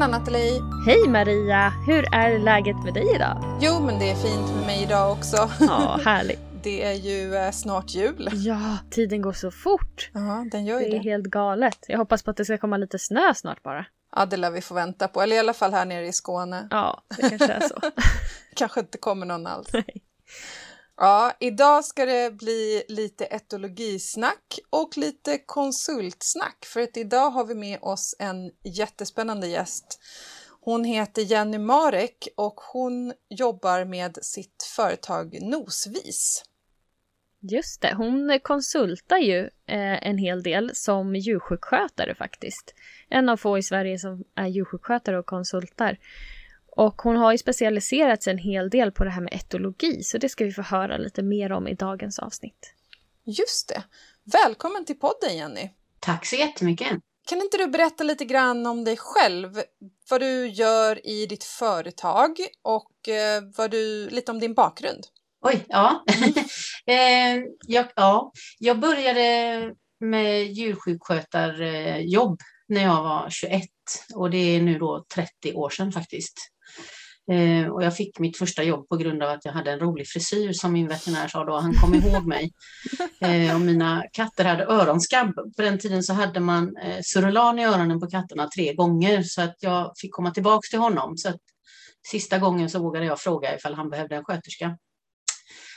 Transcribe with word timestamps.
Tjena 0.00 0.18
Nathalie! 0.18 0.60
Hej 0.86 1.08
Maria! 1.08 1.72
Hur 1.86 2.14
är 2.14 2.38
läget 2.38 2.76
med 2.84 2.94
dig 2.94 3.14
idag? 3.14 3.58
Jo, 3.60 3.80
men 3.80 3.98
det 3.98 4.10
är 4.10 4.14
fint 4.14 4.54
med 4.56 4.66
mig 4.66 4.82
idag 4.82 5.12
också. 5.12 5.50
Ja, 5.60 6.00
härligt. 6.04 6.40
Det 6.62 6.82
är 6.84 6.92
ju 6.92 7.34
eh, 7.34 7.50
snart 7.50 7.90
jul. 7.90 8.28
Ja, 8.32 8.76
tiden 8.90 9.22
går 9.22 9.32
så 9.32 9.50
fort. 9.50 10.10
Ja, 10.14 10.46
den 10.52 10.64
gör 10.64 10.78
ju 10.80 10.84
Det 10.84 10.90
det. 10.90 10.96
är 10.96 11.02
helt 11.02 11.26
galet. 11.26 11.78
Jag 11.88 11.98
hoppas 11.98 12.22
på 12.22 12.30
att 12.30 12.36
det 12.36 12.44
ska 12.44 12.58
komma 12.58 12.76
lite 12.76 12.98
snö 12.98 13.34
snart 13.34 13.62
bara. 13.62 13.84
Ja, 14.16 14.26
det 14.26 14.36
lär 14.36 14.50
vi 14.50 14.60
få 14.60 14.74
vänta 14.74 15.08
på. 15.08 15.22
Eller 15.22 15.36
i 15.36 15.38
alla 15.38 15.54
fall 15.54 15.72
här 15.72 15.84
nere 15.84 16.06
i 16.06 16.12
Skåne. 16.12 16.68
Ja, 16.70 17.02
det 17.16 17.28
kanske 17.28 17.52
är 17.52 17.68
så. 17.68 17.80
Kanske 18.54 18.80
inte 18.80 18.98
kommer 18.98 19.26
någon 19.26 19.46
alls. 19.46 19.68
Nej. 19.72 20.02
Ja, 21.02 21.32
idag 21.40 21.84
ska 21.84 22.04
det 22.06 22.34
bli 22.34 22.82
lite 22.88 23.24
etologisnack 23.24 24.58
och 24.70 24.96
lite 24.96 25.38
konsultsnack. 25.38 26.64
För 26.64 26.80
att 26.80 26.96
idag 26.96 27.30
har 27.30 27.44
vi 27.44 27.54
med 27.54 27.78
oss 27.82 28.14
en 28.18 28.50
jättespännande 28.64 29.46
gäst. 29.46 30.00
Hon 30.60 30.84
heter 30.84 31.22
Jenny 31.22 31.58
Marek 31.58 32.28
och 32.36 32.60
hon 32.72 33.12
jobbar 33.30 33.84
med 33.84 34.18
sitt 34.22 34.62
företag 34.76 35.38
Nosvis. 35.42 36.44
Just 37.40 37.80
det, 37.80 37.94
hon 37.94 38.38
konsultar 38.42 39.18
ju 39.18 39.38
eh, 39.66 40.08
en 40.08 40.18
hel 40.18 40.42
del 40.42 40.70
som 40.74 41.16
djursjukskötare 41.16 42.14
faktiskt. 42.14 42.74
En 43.08 43.28
av 43.28 43.36
få 43.36 43.58
i 43.58 43.62
Sverige 43.62 43.98
som 43.98 44.24
är 44.34 44.46
djursjukskötare 44.46 45.18
och 45.18 45.26
konsultar. 45.26 45.98
Och 46.70 47.02
hon 47.02 47.16
har 47.16 47.32
ju 47.32 47.38
specialiserat 47.38 48.22
sig 48.22 48.30
en 48.30 48.38
hel 48.38 48.70
del 48.70 48.92
på 48.92 49.04
det 49.04 49.10
här 49.10 49.20
med 49.20 49.34
etologi, 49.34 50.02
så 50.02 50.18
det 50.18 50.28
ska 50.28 50.44
vi 50.44 50.52
få 50.52 50.62
höra 50.62 50.96
lite 50.96 51.22
mer 51.22 51.52
om 51.52 51.68
i 51.68 51.74
dagens 51.74 52.18
avsnitt. 52.18 52.74
Just 53.24 53.68
det. 53.68 53.82
Välkommen 54.32 54.84
till 54.84 54.98
podden 54.98 55.36
Jenny. 55.36 55.70
Tack 56.00 56.26
så 56.26 56.36
jättemycket. 56.36 56.88
Kan 57.28 57.40
inte 57.40 57.56
du 57.56 57.66
berätta 57.66 58.04
lite 58.04 58.24
grann 58.24 58.66
om 58.66 58.84
dig 58.84 58.96
själv? 58.96 59.62
Vad 60.10 60.20
du 60.20 60.48
gör 60.48 61.06
i 61.06 61.26
ditt 61.26 61.44
företag 61.44 62.36
och 62.62 63.08
eh, 63.08 63.42
vad 63.56 63.70
du, 63.70 64.08
lite 64.10 64.32
om 64.32 64.40
din 64.40 64.54
bakgrund. 64.54 65.06
Oj, 65.42 65.64
ja. 65.68 66.04
eh, 66.86 67.36
jag, 67.66 67.86
ja. 67.96 68.32
Jag 68.58 68.78
började 68.78 69.60
med 70.00 70.52
djursjukskötarjobb 70.52 72.40
när 72.68 72.82
jag 72.82 73.02
var 73.02 73.30
21 73.30 73.62
och 74.14 74.30
det 74.30 74.56
är 74.56 74.60
nu 74.60 74.78
då 74.78 75.04
30 75.14 75.54
år 75.54 75.70
sedan 75.70 75.92
faktiskt. 75.92 76.38
Eh, 77.30 77.68
och 77.68 77.82
jag 77.82 77.96
fick 77.96 78.18
mitt 78.18 78.38
första 78.38 78.62
jobb 78.62 78.88
på 78.88 78.96
grund 78.96 79.22
av 79.22 79.30
att 79.30 79.44
jag 79.44 79.52
hade 79.52 79.70
en 79.70 79.78
rolig 79.78 80.08
frisyr 80.08 80.52
som 80.52 80.72
min 80.72 80.88
veterinär 80.88 81.28
sa 81.28 81.44
då. 81.44 81.56
Han 81.56 81.74
kom 81.74 81.94
ihåg 81.94 82.26
mig. 82.26 82.52
Eh, 83.22 83.54
och 83.54 83.60
mina 83.60 84.04
katter 84.12 84.44
hade 84.44 84.64
öronskabb. 84.64 85.34
På 85.34 85.62
den 85.62 85.78
tiden 85.78 86.02
så 86.02 86.12
hade 86.12 86.40
man 86.40 86.76
eh, 86.76 86.98
Surulan 87.02 87.58
i 87.58 87.64
öronen 87.64 88.00
på 88.00 88.06
katterna 88.06 88.48
tre 88.48 88.74
gånger 88.74 89.22
så 89.22 89.42
att 89.42 89.56
jag 89.60 89.92
fick 90.00 90.12
komma 90.12 90.30
tillbaks 90.30 90.70
till 90.70 90.78
honom. 90.78 91.16
Så 91.16 91.28
att 91.28 91.40
sista 92.10 92.38
gången 92.38 92.70
så 92.70 92.82
vågade 92.82 93.06
jag 93.06 93.20
fråga 93.20 93.56
ifall 93.56 93.74
han 93.74 93.90
behövde 93.90 94.16
en 94.16 94.24
sköterska. 94.24 94.78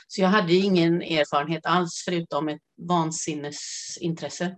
Så 0.08 0.20
jag 0.20 0.28
hade 0.28 0.54
ingen 0.54 1.02
erfarenhet 1.02 1.66
alls 1.66 2.02
förutom 2.04 2.48
ett 2.48 2.60
vansinnesintresse. 2.88 4.56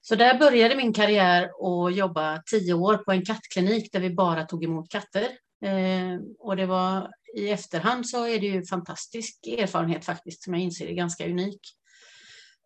Så 0.00 0.14
där 0.14 0.38
började 0.38 0.76
min 0.76 0.92
karriär 0.92 1.50
och 1.58 1.92
jobba 1.92 2.42
tio 2.50 2.74
år 2.74 2.96
på 2.96 3.12
en 3.12 3.24
kattklinik 3.24 3.92
där 3.92 4.00
vi 4.00 4.10
bara 4.10 4.44
tog 4.44 4.64
emot 4.64 4.90
katter. 4.90 5.28
Eh, 5.64 6.20
och 6.38 6.56
det 6.56 6.66
var 6.66 7.10
i 7.36 7.50
efterhand 7.50 8.08
så 8.08 8.26
är 8.26 8.40
det 8.40 8.46
ju 8.46 8.66
fantastisk 8.66 9.46
erfarenhet 9.46 10.04
faktiskt 10.04 10.42
som 10.42 10.54
jag 10.54 10.62
inser 10.62 10.86
är 10.86 10.94
ganska 10.94 11.26
unik. 11.26 11.60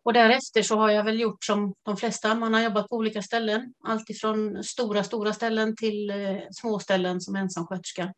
Och 0.03 0.13
därefter 0.13 0.61
så 0.63 0.75
har 0.75 0.89
jag 0.89 1.03
väl 1.03 1.19
gjort 1.19 1.43
som 1.43 1.73
de 1.83 1.97
flesta, 1.97 2.35
man 2.35 2.53
har 2.53 2.61
jobbat 2.61 2.89
på 2.89 2.95
olika 2.95 3.21
ställen. 3.21 3.73
alltifrån 3.83 4.63
stora, 4.63 5.03
stora 5.03 5.33
ställen 5.33 5.75
till 5.75 6.09
eh, 6.09 6.37
små 6.51 6.79
ställen 6.79 7.21
som 7.21 7.35
ensamsköterska. 7.35 8.13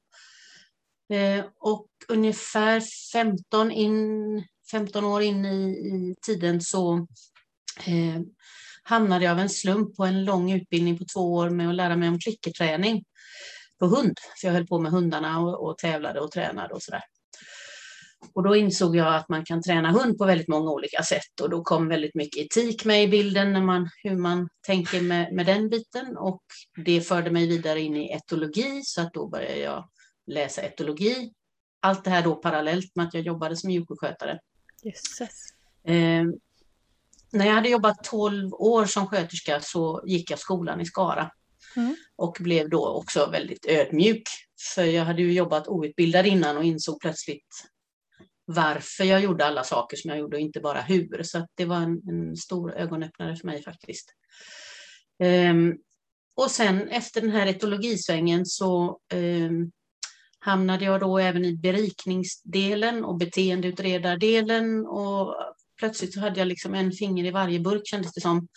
Eh, 1.13 1.45
och 1.59 1.88
ungefär 2.07 2.81
15, 3.13 3.72
in, 3.72 4.44
15 4.72 5.05
år 5.05 5.22
in 5.22 5.45
i, 5.45 5.69
i 5.69 6.16
tiden 6.25 6.61
så 6.61 7.07
eh, 7.85 8.22
hamnade 8.84 9.25
jag 9.25 9.31
av 9.31 9.40
en 9.40 9.50
slump 9.50 9.95
på 9.95 10.05
en 10.05 10.25
lång 10.25 10.51
utbildning 10.51 10.97
på 10.97 11.05
två 11.13 11.34
år 11.34 11.50
med 11.50 11.69
att 11.69 11.75
lära 11.75 11.95
mig 11.95 12.09
om 12.09 12.19
klickerträning 12.19 13.03
på 13.84 13.88
hund. 13.88 14.18
För 14.42 14.48
jag 14.48 14.54
höll 14.54 14.68
på 14.68 14.80
med 14.80 14.92
hundarna 14.92 15.40
och, 15.40 15.68
och 15.68 15.78
tävlade 15.78 16.20
och 16.20 16.32
tränade 16.32 16.74
och 16.74 16.82
sådär. 16.82 17.04
Och 18.34 18.44
då 18.44 18.56
insåg 18.56 18.96
jag 18.96 19.16
att 19.16 19.30
man 19.30 19.46
kan 19.46 19.62
träna 19.62 19.92
hund 19.92 20.18
på 20.18 20.26
väldigt 20.26 20.48
många 20.48 20.72
olika 20.72 21.04
sätt 21.04 21.42
och 21.42 21.50
då 21.50 21.64
kom 21.64 21.88
väldigt 21.88 22.16
mycket 22.16 22.46
etik 22.46 22.86
med 22.86 23.04
i 23.04 23.08
bilden 23.08 23.54
när 23.54 23.62
man, 23.62 23.90
hur 24.04 24.18
man 24.18 24.50
tänker 24.66 25.02
med, 25.02 25.34
med 25.34 25.46
den 25.46 25.70
biten 25.70 26.18
och 26.18 26.44
det 26.86 27.02
förde 27.02 27.32
mig 27.32 27.48
vidare 27.48 27.82
in 27.82 27.96
i 27.96 28.12
etologi 28.12 28.82
så 28.84 29.02
att 29.02 29.14
då 29.14 29.28
började 29.28 29.60
jag 29.60 29.90
läsa 30.28 30.62
etologi. 30.62 31.32
Allt 31.82 32.04
det 32.04 32.10
här 32.10 32.24
då 32.24 32.36
parallellt 32.36 32.96
med 32.96 33.06
att 33.08 33.14
jag 33.14 33.24
jobbade 33.24 33.56
som 33.56 33.70
djursjukskötare. 33.70 34.40
Eh, 35.88 36.24
när 37.32 37.46
jag 37.46 37.54
hade 37.54 37.70
jobbat 37.70 38.04
12 38.04 38.54
år 38.54 38.86
som 38.86 39.08
sköterska 39.08 39.60
så 39.62 40.04
gick 40.06 40.32
jag 40.32 40.40
skolan 40.40 40.82
i 40.82 40.86
Skara 40.86 41.32
Mm. 41.75 41.95
och 42.16 42.38
blev 42.39 42.69
då 42.69 42.88
också 42.88 43.29
väldigt 43.31 43.66
ödmjuk. 43.66 44.23
För 44.75 44.84
jag 44.84 45.06
hade 45.06 45.22
ju 45.22 45.34
jobbat 45.34 45.67
outbildad 45.67 46.25
innan 46.25 46.57
och 46.57 46.63
insåg 46.63 47.00
plötsligt 47.00 47.47
varför 48.45 49.03
jag 49.03 49.22
gjorde 49.22 49.45
alla 49.45 49.63
saker 49.63 49.97
som 49.97 50.09
jag 50.09 50.19
gjorde 50.19 50.38
och 50.38 50.41
inte 50.41 50.59
bara 50.59 50.81
hur. 50.81 51.23
Så 51.23 51.38
att 51.38 51.50
det 51.56 51.66
var 51.66 51.78
en, 51.78 52.01
en 52.09 52.38
stor 52.38 52.73
ögonöppnare 52.73 53.35
för 53.35 53.47
mig 53.47 53.63
faktiskt. 53.63 54.13
Um, 55.23 55.78
och 56.35 56.51
sen 56.51 56.88
efter 56.88 57.22
den 57.22 57.29
här 57.29 57.47
etologisvängen 57.47 58.45
så 58.45 59.00
um, 59.13 59.72
hamnade 60.40 60.85
jag 60.85 61.00
då 61.00 61.19
även 61.19 61.45
i 61.45 61.57
berikningsdelen 61.57 63.05
och 63.05 63.17
beteendeutredardelen 63.17 64.85
och 64.85 65.35
plötsligt 65.79 66.13
så 66.13 66.19
hade 66.19 66.40
jag 66.40 66.47
liksom 66.47 66.73
en 66.73 66.91
finger 66.91 67.25
i 67.25 67.31
varje 67.31 67.59
burk 67.59 67.88
kändes 67.88 68.13
det 68.13 68.22
som. 68.22 68.47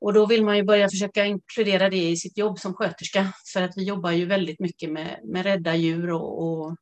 Och 0.00 0.12
då 0.12 0.26
vill 0.26 0.44
man 0.44 0.56
ju 0.56 0.62
börja 0.62 0.88
försöka 0.88 1.24
inkludera 1.24 1.90
det 1.90 2.10
i 2.10 2.16
sitt 2.16 2.38
jobb 2.38 2.58
som 2.58 2.74
sköterska 2.74 3.32
för 3.52 3.62
att 3.62 3.72
vi 3.76 3.84
jobbar 3.84 4.10
ju 4.10 4.26
väldigt 4.26 4.60
mycket 4.60 4.90
med, 4.90 5.20
med 5.24 5.42
rädda 5.42 5.76
djur 5.76 6.10
och, 6.10 6.42
och 6.42 6.76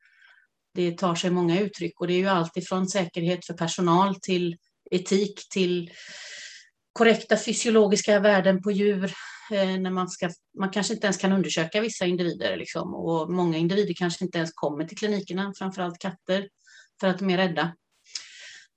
det 0.75 0.99
tar 0.99 1.15
sig 1.15 1.31
många 1.31 1.61
uttryck 1.61 2.01
och 2.01 2.07
det 2.07 2.13
är 2.13 2.19
ju 2.19 2.29
allt 2.29 2.57
ifrån 2.57 2.89
säkerhet 2.89 3.47
för 3.47 3.55
personal 3.55 4.15
till 4.15 4.57
etik 4.91 5.49
till 5.51 5.91
korrekta 6.93 7.37
fysiologiska 7.37 8.21
värden 8.21 8.63
på 8.63 8.71
djur. 8.71 9.13
Eh, 9.53 9.79
när 9.79 9.91
man, 9.91 10.09
ska, 10.09 10.31
man 10.59 10.71
kanske 10.71 10.95
inte 10.95 11.07
ens 11.07 11.17
kan 11.17 11.33
undersöka 11.33 11.81
vissa 11.81 12.07
individer 12.07 12.57
liksom, 12.57 12.95
och 12.95 13.33
många 13.33 13.59
individer 13.59 13.95
kanske 13.95 14.25
inte 14.25 14.39
ens 14.39 14.53
kommer 14.55 14.85
till 14.85 14.99
klinikerna, 14.99 15.53
framförallt 15.59 15.99
katter, 15.99 16.49
för 17.01 17.09
att 17.09 17.19
de 17.19 17.31
är 17.31 17.37
rädda. 17.37 17.77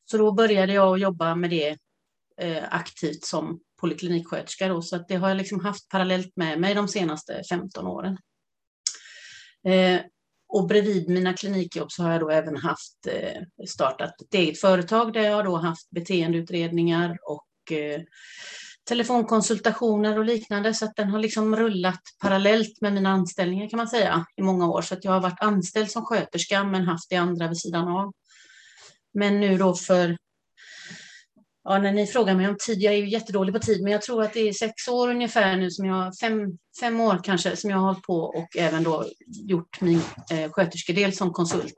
Så 0.05 0.17
då 0.17 0.31
började 0.31 0.73
jag 0.73 0.97
jobba 0.97 1.35
med 1.35 1.49
det 1.49 1.77
eh, 2.41 2.63
aktivt 2.69 3.25
som 3.25 3.59
polikliniksköterska 3.81 4.67
då, 4.67 4.81
så 4.81 4.95
att 4.95 5.07
det 5.07 5.15
har 5.15 5.27
jag 5.27 5.37
liksom 5.37 5.59
haft 5.59 5.89
parallellt 5.89 6.31
med 6.35 6.59
mig 6.59 6.75
de 6.75 6.87
senaste 6.87 7.41
15 7.49 7.87
åren. 7.87 8.17
Eh, 9.67 10.01
och 10.53 10.67
bredvid 10.67 11.09
mina 11.09 11.33
klinikjobb 11.33 11.91
så 11.91 12.03
har 12.03 12.11
jag 12.11 12.21
då 12.21 12.29
även 12.29 12.57
haft 12.57 13.07
eh, 13.07 13.65
startat 13.67 14.21
ett 14.21 14.33
eget 14.33 14.59
företag 14.61 15.13
där 15.13 15.21
jag 15.21 15.45
då 15.45 15.57
haft 15.57 15.89
beteendeutredningar 15.89 17.17
och 17.23 17.71
eh, 17.71 18.01
telefonkonsultationer 18.89 20.19
och 20.19 20.25
liknande 20.25 20.73
så 20.73 20.85
att 20.85 20.95
den 20.95 21.09
har 21.09 21.19
liksom 21.19 21.55
rullat 21.55 22.01
parallellt 22.21 22.81
med 22.81 22.93
mina 22.93 23.09
anställningar 23.09 23.69
kan 23.69 23.77
man 23.77 23.87
säga 23.87 24.25
i 24.35 24.41
många 24.41 24.69
år 24.69 24.81
så 24.81 24.93
att 24.93 25.05
jag 25.05 25.11
har 25.11 25.21
varit 25.21 25.41
anställd 25.41 25.91
som 25.91 26.05
sköterska 26.05 26.63
men 26.63 26.87
haft 26.87 27.09
det 27.09 27.15
andra 27.15 27.47
vid 27.47 27.57
sidan 27.57 27.87
av. 27.87 28.11
Men 29.13 29.39
nu 29.39 29.57
då 29.57 29.73
för 29.73 30.17
Ja, 31.63 31.77
när 31.77 31.91
ni 31.91 32.07
frågar 32.07 32.35
mig 32.35 32.47
om 32.47 32.57
tid, 32.65 32.81
jag 32.81 32.93
är 32.93 32.97
ju 32.97 33.09
jättedålig 33.09 33.53
på 33.53 33.59
tid, 33.59 33.83
men 33.83 33.91
jag 33.91 34.01
tror 34.01 34.23
att 34.23 34.33
det 34.33 34.49
är 34.49 34.53
sex 34.53 34.87
år 34.87 35.09
ungefär 35.09 35.55
nu 35.55 35.71
som 35.71 35.85
jag, 35.85 36.17
fem, 36.17 36.57
fem 36.79 36.99
år 36.99 37.19
kanske, 37.23 37.55
som 37.55 37.69
jag 37.69 37.77
har 37.77 37.85
hållit 37.85 38.03
på 38.03 38.15
och 38.15 38.57
även 38.57 38.83
då 38.83 39.05
gjort 39.27 39.81
min 39.81 40.01
eh, 40.31 40.51
sköterskedel 40.51 41.13
som 41.13 41.33
konsult. 41.33 41.73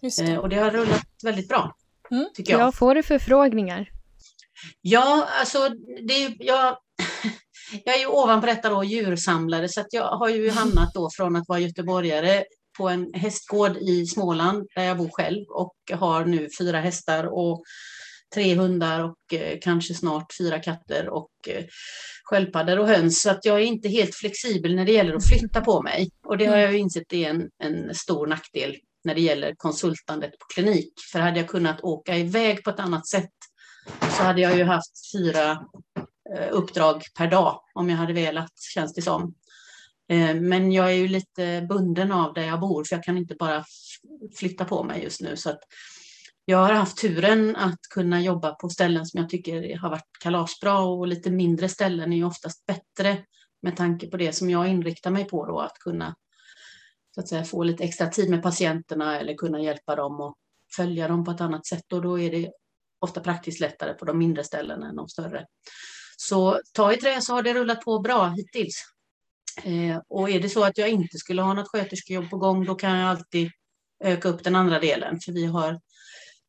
Det. 0.00 0.18
Eh, 0.18 0.38
och 0.38 0.48
det 0.48 0.56
har 0.56 0.70
rullat 0.70 1.02
väldigt 1.22 1.48
bra, 1.48 1.76
mm. 2.10 2.26
tycker 2.34 2.52
jag. 2.52 2.60
Jag 2.60 2.74
får 2.74 2.94
du 2.94 3.02
förfrågningar? 3.02 3.90
Ja, 4.80 5.28
alltså 5.40 5.68
det, 6.08 6.36
jag, 6.38 6.76
jag 7.84 7.94
är 7.94 7.98
ju 7.98 8.06
ovanpå 8.06 8.46
detta 8.46 8.68
då 8.68 8.84
djursamlare, 8.84 9.68
så 9.68 9.80
att 9.80 9.92
jag 9.92 10.08
har 10.08 10.28
ju 10.28 10.50
hamnat 10.50 10.94
då 10.94 11.10
från 11.16 11.36
att 11.36 11.48
vara 11.48 11.58
göteborgare 11.58 12.44
på 12.78 12.88
en 12.88 13.14
hästgård 13.14 13.76
i 13.76 14.06
Småland 14.06 14.66
där 14.74 14.84
jag 14.84 14.98
bor 14.98 15.10
själv 15.12 15.44
och 15.48 15.74
har 15.92 16.24
nu 16.24 16.48
fyra 16.58 16.80
hästar 16.80 17.24
och 17.24 17.62
tre 18.34 18.54
hundar 18.54 19.00
och 19.00 19.34
eh, 19.34 19.58
kanske 19.62 19.94
snart 19.94 20.34
fyra 20.38 20.58
katter 20.58 21.08
och 21.08 21.30
eh, 21.48 21.64
sköldpaddor 22.24 22.78
och 22.78 22.88
höns. 22.88 23.22
Så 23.22 23.30
att 23.30 23.44
jag 23.44 23.56
är 23.56 23.64
inte 23.64 23.88
helt 23.88 24.14
flexibel 24.14 24.74
när 24.74 24.84
det 24.84 24.92
gäller 24.92 25.14
att 25.14 25.28
flytta 25.28 25.60
på 25.60 25.82
mig. 25.82 26.10
Och 26.26 26.38
det 26.38 26.46
har 26.46 26.56
jag 26.56 26.74
insett 26.74 27.12
är 27.12 27.30
en, 27.30 27.50
en 27.58 27.94
stor 27.94 28.26
nackdel 28.26 28.76
när 29.04 29.14
det 29.14 29.20
gäller 29.20 29.54
konsultandet 29.56 30.38
på 30.38 30.46
klinik. 30.54 30.92
För 31.12 31.18
hade 31.18 31.40
jag 31.40 31.48
kunnat 31.48 31.80
åka 31.80 32.16
iväg 32.16 32.64
på 32.64 32.70
ett 32.70 32.80
annat 32.80 33.08
sätt 33.08 33.30
så 34.16 34.22
hade 34.22 34.40
jag 34.40 34.56
ju 34.56 34.64
haft 34.64 35.12
fyra 35.12 35.50
eh, 36.36 36.48
uppdrag 36.50 37.02
per 37.18 37.30
dag 37.30 37.60
om 37.74 37.90
jag 37.90 37.96
hade 37.96 38.12
velat, 38.12 38.58
känns 38.74 38.94
det 38.94 39.02
som. 39.02 39.34
Eh, 40.08 40.34
men 40.34 40.72
jag 40.72 40.86
är 40.86 40.94
ju 40.94 41.08
lite 41.08 41.66
bunden 41.68 42.12
av 42.12 42.34
där 42.34 42.42
jag 42.42 42.60
bor, 42.60 42.84
för 42.84 42.96
jag 42.96 43.04
kan 43.04 43.18
inte 43.18 43.34
bara 43.34 43.64
flytta 44.38 44.64
på 44.64 44.84
mig 44.84 45.02
just 45.02 45.20
nu. 45.20 45.36
Så 45.36 45.50
att 45.50 45.60
jag 46.44 46.58
har 46.58 46.72
haft 46.72 46.98
turen 46.98 47.56
att 47.56 47.80
kunna 47.90 48.20
jobba 48.20 48.54
på 48.54 48.68
ställen 48.68 49.06
som 49.06 49.20
jag 49.20 49.30
tycker 49.30 49.78
har 49.78 49.90
varit 49.90 50.18
kalasbra 50.20 50.78
och 50.78 51.06
lite 51.06 51.30
mindre 51.30 51.68
ställen 51.68 52.12
är 52.12 52.16
ju 52.16 52.24
oftast 52.24 52.66
bättre 52.66 53.24
med 53.62 53.76
tanke 53.76 54.06
på 54.06 54.16
det 54.16 54.32
som 54.32 54.50
jag 54.50 54.68
inriktar 54.68 55.10
mig 55.10 55.24
på 55.24 55.46
då, 55.46 55.60
att 55.60 55.78
kunna 55.78 56.14
så 57.14 57.20
att 57.20 57.28
säga, 57.28 57.44
få 57.44 57.62
lite 57.62 57.84
extra 57.84 58.06
tid 58.06 58.30
med 58.30 58.42
patienterna 58.42 59.20
eller 59.20 59.34
kunna 59.34 59.60
hjälpa 59.60 59.96
dem 59.96 60.20
och 60.20 60.34
följa 60.76 61.08
dem 61.08 61.24
på 61.24 61.30
ett 61.30 61.40
annat 61.40 61.66
sätt 61.66 61.92
och 61.92 62.02
då 62.02 62.20
är 62.20 62.30
det 62.30 62.52
ofta 62.98 63.20
praktiskt 63.20 63.60
lättare 63.60 63.94
på 63.94 64.04
de 64.04 64.18
mindre 64.18 64.44
ställena 64.44 64.88
än 64.88 64.96
de 64.96 65.08
större. 65.08 65.46
Så 66.16 66.60
ta 66.72 66.92
i 66.92 66.96
trä 66.96 67.20
så 67.20 67.32
har 67.32 67.42
det 67.42 67.54
rullat 67.54 67.80
på 67.80 67.98
bra 67.98 68.28
hittills. 68.28 68.84
Eh, 69.64 70.00
och 70.08 70.30
är 70.30 70.40
det 70.40 70.48
så 70.48 70.64
att 70.64 70.78
jag 70.78 70.88
inte 70.88 71.18
skulle 71.18 71.42
ha 71.42 71.54
något 71.54 71.68
sköterskejobb 71.68 72.30
på 72.30 72.36
gång, 72.36 72.64
då 72.64 72.74
kan 72.74 72.98
jag 72.98 73.10
alltid 73.10 73.50
öka 74.04 74.28
upp 74.28 74.44
den 74.44 74.56
andra 74.56 74.78
delen, 74.80 75.20
för 75.20 75.32
vi 75.32 75.46
har 75.46 75.80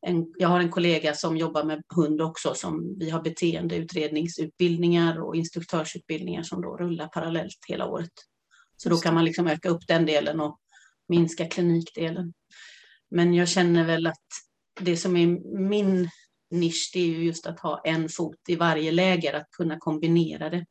en, 0.06 0.26
jag 0.38 0.48
har 0.48 0.60
en 0.60 0.70
kollega 0.70 1.14
som 1.14 1.36
jobbar 1.36 1.64
med 1.64 1.82
hund 1.96 2.22
också, 2.22 2.54
som 2.54 2.98
vi 2.98 3.10
har 3.10 3.22
beteendeutredningsutbildningar 3.22 5.20
och 5.20 5.36
instruktörsutbildningar 5.36 6.42
som 6.42 6.62
då 6.62 6.76
rullar 6.76 7.08
parallellt 7.08 7.58
hela 7.68 7.86
året. 7.86 8.12
Så 8.76 8.88
då 8.88 8.96
kan 8.96 9.14
man 9.14 9.24
liksom 9.24 9.46
öka 9.46 9.68
upp 9.68 9.86
den 9.86 10.06
delen 10.06 10.40
och 10.40 10.58
minska 11.08 11.46
klinikdelen. 11.46 12.34
Men 13.10 13.34
jag 13.34 13.48
känner 13.48 13.84
väl 13.84 14.06
att 14.06 14.24
det 14.80 14.96
som 14.96 15.16
är 15.16 15.26
min 15.68 16.10
nisch, 16.50 16.90
det 16.94 17.00
är 17.00 17.06
ju 17.06 17.24
just 17.24 17.46
att 17.46 17.60
ha 17.60 17.82
en 17.84 18.08
fot 18.08 18.38
i 18.48 18.56
varje 18.56 18.92
läger, 18.92 19.34
att 19.34 19.50
kunna 19.50 19.78
kombinera 19.78 20.50
det. 20.50 20.66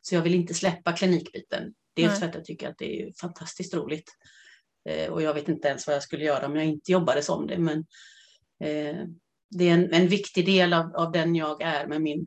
Så 0.00 0.14
jag 0.14 0.22
vill 0.22 0.34
inte 0.34 0.54
släppa 0.54 0.92
klinikbiten. 0.92 1.74
Dels 1.96 2.10
Nej. 2.10 2.20
för 2.20 2.26
att 2.26 2.34
jag 2.34 2.44
tycker 2.44 2.68
att 2.68 2.78
det 2.78 3.02
är 3.02 3.12
fantastiskt 3.20 3.74
roligt. 3.74 4.10
Eh, 4.88 5.12
och 5.12 5.22
jag 5.22 5.34
vet 5.34 5.48
inte 5.48 5.68
ens 5.68 5.86
vad 5.86 5.96
jag 5.96 6.02
skulle 6.02 6.24
göra 6.24 6.46
om 6.46 6.56
jag 6.56 6.64
inte 6.64 6.92
jobbade 6.92 7.22
som 7.22 7.46
det. 7.46 7.58
Men 7.58 7.84
det 9.50 9.68
är 9.68 9.74
en, 9.74 9.94
en 9.94 10.08
viktig 10.08 10.46
del 10.46 10.72
av, 10.72 10.96
av 10.96 11.12
den 11.12 11.34
jag 11.34 11.62
är 11.62 11.86
med 11.86 12.02
min, 12.02 12.26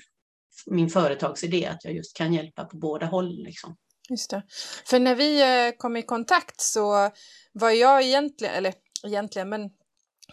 min 0.66 0.90
företagsidé, 0.90 1.66
att 1.66 1.86
jag 1.86 1.94
just 1.94 2.18
kan 2.18 2.34
hjälpa 2.34 2.66
på 2.66 2.78
båda 2.78 3.06
håll. 3.06 3.44
Liksom. 3.44 3.76
Just 4.10 4.30
det. 4.30 4.44
För 4.86 5.00
när 5.00 5.16
vi 5.16 5.42
eh, 5.42 5.78
kom 5.78 5.98
i 5.98 6.02
kontakt 6.02 6.62
så 6.62 7.12
var 7.54 7.70
jag 7.70 8.04
egentligen, 8.04 8.56
eller 8.56 8.74
egentligen, 9.06 9.50
men 9.50 9.70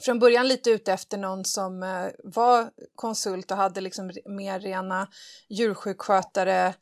från 0.04 0.19
början 0.19 0.49
lite 0.49 0.70
ute 0.70 0.93
efter 0.93 1.19
någon 1.19 1.44
som 1.44 1.82
eh, 1.82 2.06
var 2.25 2.70
konsult 2.94 3.50
och 3.50 3.56
hade 3.56 3.81
liksom 3.81 4.12
mer 4.25 4.60
rena 4.60 5.08
djursjukskötare 5.48 6.75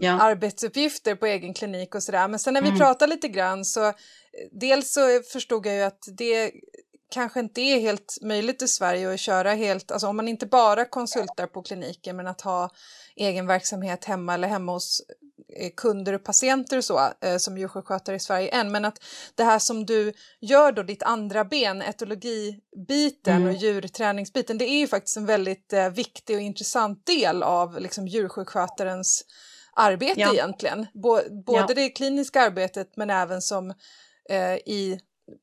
ja. 0.00 0.20
arbetsuppgifter 0.20 1.14
på 1.14 1.26
egen 1.26 1.54
klinik 1.54 1.94
och 1.94 2.02
sådär. 2.02 2.28
Men 2.28 2.38
sen 2.38 2.54
när 2.54 2.62
vi 2.62 2.68
mm. 2.68 2.78
pratade 2.78 3.14
lite 3.14 3.28
grann 3.28 3.64
så 3.64 3.92
dels 4.50 4.92
så 4.92 5.22
förstod 5.32 5.66
jag 5.66 5.74
ju 5.74 5.82
att 5.82 6.04
det 6.18 6.52
kanske 7.10 7.40
inte 7.40 7.60
är 7.60 7.80
helt 7.80 8.18
möjligt 8.22 8.62
i 8.62 8.68
Sverige 8.68 9.14
att 9.14 9.20
köra 9.20 9.52
helt, 9.52 9.90
alltså 9.90 10.06
om 10.06 10.16
man 10.16 10.28
inte 10.28 10.46
bara 10.46 10.84
konsultar 10.84 11.46
på 11.46 11.62
kliniker 11.62 12.12
men 12.12 12.26
att 12.26 12.40
ha 12.40 12.70
egen 13.16 13.46
verksamhet 13.46 14.04
hemma 14.04 14.34
eller 14.34 14.48
hemma 14.48 14.72
hos 14.72 15.02
eh, 15.56 15.70
kunder 15.76 16.12
och 16.12 16.24
patienter 16.24 16.76
och 16.76 16.84
så 16.84 17.00
eh, 17.20 17.36
som 17.36 17.58
djursjukskötare 17.58 18.16
i 18.16 18.20
Sverige 18.20 18.48
än, 18.48 18.72
men 18.72 18.84
att 18.84 18.98
det 19.34 19.44
här 19.44 19.58
som 19.58 19.86
du 19.86 20.12
gör 20.40 20.72
då, 20.72 20.82
ditt 20.82 21.02
andra 21.02 21.44
ben, 21.44 21.82
etologibiten 21.82 23.36
mm. 23.36 23.48
och 23.48 23.54
djurträningsbiten, 23.54 24.58
det 24.58 24.68
är 24.68 24.78
ju 24.78 24.86
faktiskt 24.86 25.16
en 25.16 25.26
väldigt 25.26 25.72
eh, 25.72 25.88
viktig 25.88 26.36
och 26.36 26.42
intressant 26.42 27.06
del 27.06 27.42
av 27.42 27.80
liksom, 27.80 28.08
djursjukskötarens 28.08 29.24
arbete 29.72 30.20
ja. 30.20 30.32
egentligen. 30.32 30.86
Både 30.94 31.24
ja. 31.46 31.66
det 31.74 31.88
kliniska 31.88 32.42
arbetet 32.42 32.96
men 32.96 33.10
även 33.10 33.42
som 33.42 33.70
eh, 34.30 34.54
i 34.54 35.00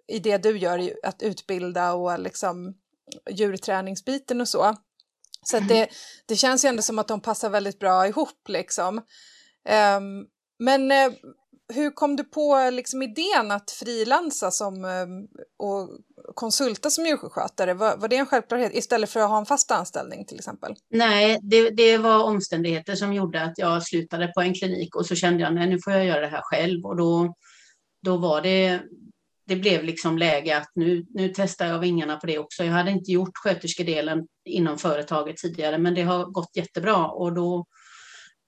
i 0.08 0.20
det 0.20 0.38
du 0.38 0.58
gör, 0.58 0.94
att 1.04 1.22
utbilda 1.22 1.94
och 1.94 2.20
liksom 2.20 2.74
djurträningsbiten 3.30 4.42
och 4.42 4.48
så. 4.48 4.76
Så 5.44 5.58
mm. 5.58 5.68
det, 5.68 5.88
det 6.26 6.36
känns 6.36 6.66
ju 6.66 6.70
ändå 6.70 6.82
som 6.82 7.00
att 7.00 7.08
de 7.08 7.22
passar 7.22 7.50
väldigt 7.50 7.80
bra 7.80 8.08
ihop 8.08 8.48
liksom. 8.48 8.98
Um, 8.98 10.28
men 10.60 10.92
uh, 10.92 11.14
hur 11.74 11.92
kom 11.92 12.16
du 12.16 12.24
på 12.24 12.70
liksom 12.74 13.02
idén 13.02 13.52
att 13.52 13.72
frilansa 13.72 14.52
som, 14.52 14.86
um, 14.86 15.28
och 15.58 15.90
konsulta 16.36 16.90
som 16.90 17.06
djursjukskötare? 17.06 17.74
Var, 17.74 17.98
var 17.98 18.08
det 18.08 18.16
en 18.16 18.26
självklarhet 18.26 18.76
istället 18.76 19.10
för 19.10 19.20
att 19.20 19.30
ha 19.30 19.38
en 19.38 19.46
fast 19.46 19.72
anställning 19.72 20.26
till 20.26 20.38
exempel? 20.38 20.76
Nej, 20.90 21.40
det, 21.42 21.70
det 21.70 21.98
var 21.98 22.24
omständigheter 22.24 22.96
som 22.96 23.14
gjorde 23.14 23.44
att 23.44 23.58
jag 23.58 23.84
slutade 23.84 24.28
på 24.28 24.42
en 24.42 24.54
klinik 24.54 24.96
och 24.96 25.06
så 25.06 25.16
kände 25.16 25.44
jag 25.44 25.54
nej 25.54 25.70
nu 25.70 25.80
får 25.84 25.94
jag 25.94 26.06
göra 26.06 26.22
det 26.22 26.28
här 26.28 26.42
själv 26.44 26.86
och 26.86 26.98
då, 26.98 27.36
då 28.04 28.18
var 28.18 28.42
det 28.42 28.82
det 29.48 29.56
blev 29.56 29.84
liksom 29.84 30.18
läge 30.18 30.58
att 30.58 30.72
nu, 30.76 31.06
nu 31.10 31.34
testar 31.36 31.66
jag 31.66 31.80
vingarna 31.80 32.18
på 32.18 32.28
det 32.28 32.38
också. 32.38 32.64
Jag 32.64 32.74
hade 32.74 32.92
inte 32.92 33.12
gjort 33.12 33.38
sköterskedelen 33.38 34.28
inom 34.46 34.78
företaget 34.78 35.38
tidigare, 35.38 35.78
men 35.78 35.96
det 35.96 36.02
har 36.02 36.26
gått 36.26 36.52
jättebra 36.56 37.08
och 37.08 37.34
då 37.34 37.66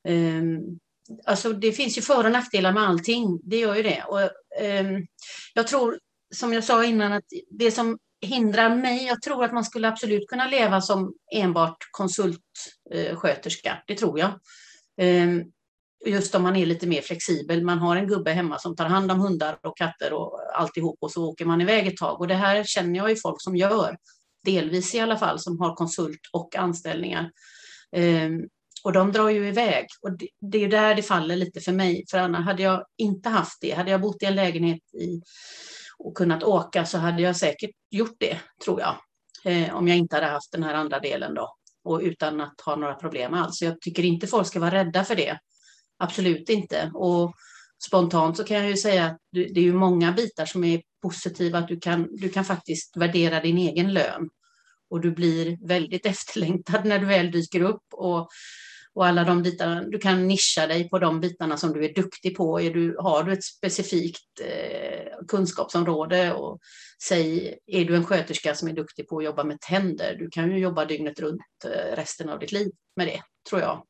eh, 0.08 0.44
Alltså 1.26 1.54
det 1.54 1.72
finns 1.72 1.98
ju 1.98 2.02
för 2.02 2.26
och 2.26 2.32
nackdelar 2.32 2.74
med 2.74 2.84
allting, 2.84 3.40
det 3.44 3.58
gör 3.58 3.76
ju 3.76 3.84
det. 3.84 4.04
Och, 4.08 4.22
eh, 4.62 5.00
jag 5.54 5.68
tror, 5.68 6.00
som 6.36 6.54
jag 6.54 6.64
sa 6.64 6.86
innan, 6.86 7.14
att 7.14 7.24
det 7.50 7.72
som 7.72 7.98
hindrar 8.22 8.76
mig, 8.76 9.06
jag 9.06 9.22
tror 9.22 9.46
att 9.46 9.54
man 9.54 9.64
skulle 9.64 9.88
absolut 9.88 10.28
kunna 10.28 10.48
leva 10.48 10.82
som 10.82 11.14
enbart 11.36 11.78
konsultsköterska, 11.92 13.70
eh, 13.70 13.78
det 13.88 13.96
tror 13.96 14.20
jag. 14.20 14.40
Ehm, 14.98 15.44
Just 16.06 16.36
om 16.36 16.44
man 16.44 16.56
är 16.56 16.66
lite 16.66 16.88
mer 16.88 17.02
flexibel. 17.02 17.64
Man 17.64 17.78
har 17.78 17.96
en 17.96 18.08
gubbe 18.08 18.32
hemma 18.32 18.60
som 18.60 18.76
tar 18.76 18.86
hand 18.86 19.12
om 19.12 19.20
hundar 19.20 19.60
och 19.64 19.78
katter 19.78 20.14
och 20.14 20.40
alltihop 20.56 20.98
och 21.02 21.12
så 21.12 21.26
åker 21.26 21.46
man 21.46 21.62
iväg 21.62 21.88
ett 21.88 21.98
tag. 21.98 22.22
Och 22.22 22.28
det 22.28 22.36
här 22.36 22.64
känner 22.64 23.00
jag 23.00 23.10
ju 23.10 23.16
folk 23.16 23.42
som 23.42 23.56
gör, 23.56 23.98
delvis 24.46 24.96
i 24.96 25.00
alla 25.00 25.18
fall, 25.18 25.40
som 25.40 25.60
har 25.60 25.76
konsult 25.76 26.22
och 26.34 26.56
anställningar. 26.56 27.32
Um, 27.96 28.48
och 28.84 28.94
de 28.94 29.12
drar 29.12 29.30
ju 29.30 29.48
iväg 29.48 29.86
och 30.02 30.18
det, 30.18 30.28
det 30.42 30.64
är 30.64 30.70
där 30.70 30.96
det 30.96 31.02
faller 31.02 31.36
lite 31.36 31.62
för 31.62 31.72
mig. 31.72 32.06
För 32.12 32.18
annars 32.18 32.46
hade 32.46 32.64
jag 32.64 32.86
inte 32.98 33.30
haft 33.30 33.58
det. 33.62 33.72
Hade 33.72 33.92
jag 33.92 34.02
bott 34.02 34.24
i 34.24 34.26
en 34.26 34.36
lägenhet 34.36 34.94
i, 34.94 35.22
och 35.98 36.18
kunnat 36.18 36.44
åka 36.44 36.86
så 36.86 36.98
hade 36.98 37.22
jag 37.22 37.36
säkert 37.36 37.72
gjort 37.92 38.16
det, 38.20 38.38
tror 38.66 38.82
jag. 38.82 38.96
Eh, 39.44 39.76
om 39.76 39.88
jag 39.88 39.98
inte 39.98 40.16
hade 40.16 40.28
haft 40.28 40.52
den 40.52 40.64
här 40.64 40.74
andra 40.74 41.00
delen 41.00 41.34
då 41.34 41.56
och 41.84 42.00
utan 42.04 42.42
att 42.42 42.62
ha 42.66 42.76
några 42.76 42.94
problem 42.94 43.34
alls. 43.34 43.62
Jag 43.62 43.82
tycker 43.82 44.06
inte 44.06 44.28
folk 44.28 44.48
ska 44.48 44.60
vara 44.60 44.72
rädda 44.72 45.04
för 45.04 45.16
det. 45.16 45.40
Absolut 46.00 46.50
inte. 46.50 46.92
Och 46.94 47.34
spontant 47.88 48.38
så 48.38 48.44
kan 48.44 48.58
jag 48.58 48.70
ju 48.70 48.78
säga 48.78 49.06
att 49.06 49.18
det 49.32 49.60
är 49.60 49.64
ju 49.64 49.74
många 49.74 50.12
bitar 50.12 50.46
som 50.46 50.64
är 50.64 50.82
positiva, 51.02 51.60
att 51.60 51.68
du 51.68 51.80
kan, 51.80 52.08
du 52.12 52.30
kan 52.30 52.46
faktiskt 52.46 52.98
värdera 52.98 53.40
din 53.40 53.58
egen 53.58 53.94
lön 53.94 54.30
och 54.90 55.02
du 55.02 55.12
blir 55.12 55.68
väldigt 55.68 56.06
efterlängtad 56.06 56.86
när 56.86 57.00
du 57.00 57.06
väl 57.06 57.32
dyker 57.32 57.62
upp 57.62 57.84
och, 57.92 58.30
och 58.94 59.06
alla 59.06 59.24
de 59.24 59.44
bitarna, 59.44 59.84
du 59.84 59.98
kan 59.98 60.28
nischa 60.28 60.68
dig 60.68 60.90
på 60.90 61.00
de 61.00 61.20
bitarna 61.20 61.58
som 61.58 61.74
du 61.74 61.86
är 61.86 61.94
duktig 61.94 62.38
på. 62.38 62.62
Är 62.62 62.74
du, 62.74 62.98
har 63.00 63.24
du 63.24 63.34
ett 63.34 63.44
specifikt 63.44 64.42
eh, 64.42 65.26
kunskapsområde 65.28 66.34
och 66.34 66.60
säg, 67.04 67.58
är 67.68 67.86
du 67.86 67.96
en 67.96 68.06
sköterska 68.06 68.56
som 68.56 68.68
är 68.68 68.74
duktig 68.74 69.08
på 69.08 69.18
att 69.18 69.24
jobba 69.24 69.44
med 69.44 69.62
tänder, 69.62 70.16
du 70.20 70.30
kan 70.30 70.52
ju 70.52 70.58
jobba 70.58 70.86
dygnet 70.86 71.20
runt 71.20 71.42
eh, 71.66 71.96
resten 71.96 72.30
av 72.30 72.40
ditt 72.40 72.52
liv 72.52 72.72
med 72.96 73.08
det, 73.08 73.22
tror 73.50 73.62
jag. 73.62 73.84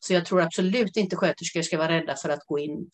Så 0.00 0.12
jag 0.12 0.26
tror 0.26 0.42
absolut 0.42 0.96
inte 0.96 1.16
sköterskor 1.16 1.62
ska 1.62 1.78
vara 1.78 1.88
rädda 1.88 2.16
för 2.16 2.28
att 2.28 2.46
gå 2.46 2.58
in 2.58 2.90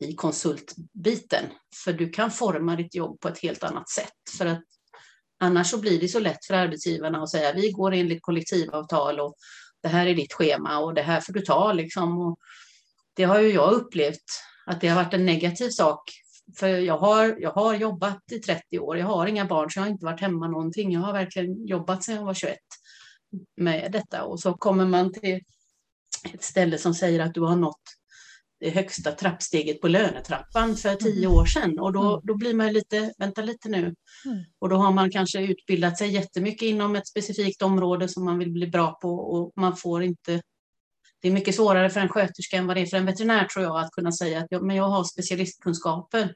i 0.00 0.14
konsultbiten, 0.14 1.44
för 1.84 1.92
du 1.92 2.10
kan 2.10 2.30
forma 2.30 2.76
ditt 2.76 2.94
jobb 2.94 3.20
på 3.20 3.28
ett 3.28 3.38
helt 3.38 3.64
annat 3.64 3.90
sätt. 3.90 4.12
För 4.38 4.46
att 4.46 4.62
Annars 5.38 5.70
så 5.70 5.78
blir 5.78 6.00
det 6.00 6.08
så 6.08 6.18
lätt 6.18 6.46
för 6.46 6.54
arbetsgivarna 6.54 7.22
att 7.22 7.30
säga 7.30 7.52
vi 7.52 7.70
går 7.70 7.94
enligt 7.94 8.22
kollektivavtal 8.22 9.20
och 9.20 9.34
det 9.82 9.88
här 9.88 10.06
är 10.06 10.14
ditt 10.14 10.32
schema 10.32 10.78
och 10.78 10.94
det 10.94 11.02
här 11.02 11.20
får 11.20 11.32
du 11.32 11.40
ta 11.40 11.72
liksom. 11.72 12.18
Och 12.18 12.38
det 13.16 13.24
har 13.24 13.40
ju 13.40 13.52
jag 13.52 13.72
upplevt 13.72 14.24
att 14.66 14.80
det 14.80 14.88
har 14.88 15.04
varit 15.04 15.14
en 15.14 15.26
negativ 15.26 15.70
sak. 15.70 16.10
För 16.58 16.68
jag 16.68 16.98
har, 16.98 17.36
jag 17.40 17.50
har 17.50 17.74
jobbat 17.74 18.32
i 18.32 18.38
30 18.38 18.78
år, 18.78 18.98
jag 18.98 19.06
har 19.06 19.26
inga 19.26 19.44
barn 19.44 19.70
så 19.70 19.78
jag 19.78 19.84
har 19.84 19.90
inte 19.90 20.04
varit 20.04 20.20
hemma 20.20 20.48
någonting. 20.48 20.92
Jag 20.92 21.00
har 21.00 21.12
verkligen 21.12 21.66
jobbat 21.66 22.04
sedan 22.04 22.14
jag 22.14 22.24
var 22.24 22.34
21 22.34 22.58
med 23.56 23.92
detta 23.92 24.24
och 24.24 24.40
så 24.40 24.54
kommer 24.54 24.86
man 24.86 25.12
till 25.12 25.40
ett 26.34 26.44
ställe 26.44 26.78
som 26.78 26.94
säger 26.94 27.20
att 27.20 27.34
du 27.34 27.40
har 27.40 27.56
nått 27.56 27.82
det 28.60 28.70
högsta 28.70 29.12
trappsteget 29.12 29.80
på 29.80 29.88
lönetrappan 29.88 30.76
för 30.76 30.94
tio 30.94 31.26
mm. 31.26 31.38
år 31.38 31.46
sedan 31.46 31.78
och 31.78 31.92
då, 31.92 32.08
mm. 32.08 32.20
då 32.24 32.34
blir 32.34 32.54
man 32.54 32.72
lite, 32.72 33.12
vänta 33.18 33.42
lite 33.42 33.68
nu. 33.68 33.78
Mm. 33.78 34.44
Och 34.58 34.68
då 34.68 34.76
har 34.76 34.92
man 34.92 35.10
kanske 35.10 35.40
utbildat 35.40 35.98
sig 35.98 36.10
jättemycket 36.10 36.62
inom 36.62 36.96
ett 36.96 37.08
specifikt 37.08 37.62
område 37.62 38.08
som 38.08 38.24
man 38.24 38.38
vill 38.38 38.52
bli 38.52 38.66
bra 38.66 38.98
på 39.02 39.10
och 39.10 39.52
man 39.56 39.76
får 39.76 40.02
inte 40.02 40.40
det 41.20 41.28
är 41.28 41.32
mycket 41.32 41.54
svårare 41.54 41.90
för 41.90 42.00
en 42.00 42.08
sköterska 42.08 42.56
än 42.56 42.66
vad 42.66 42.76
det 42.76 42.80
är 42.80 42.86
för 42.86 42.96
en 42.96 43.06
veterinär 43.06 43.44
tror 43.44 43.64
jag 43.64 43.78
att 43.78 43.90
kunna 43.90 44.12
säga 44.12 44.40
att 44.40 44.46
jag, 44.50 44.62
men 44.62 44.76
jag 44.76 44.88
har 44.88 45.04
specialistkunskaper. 45.04 46.34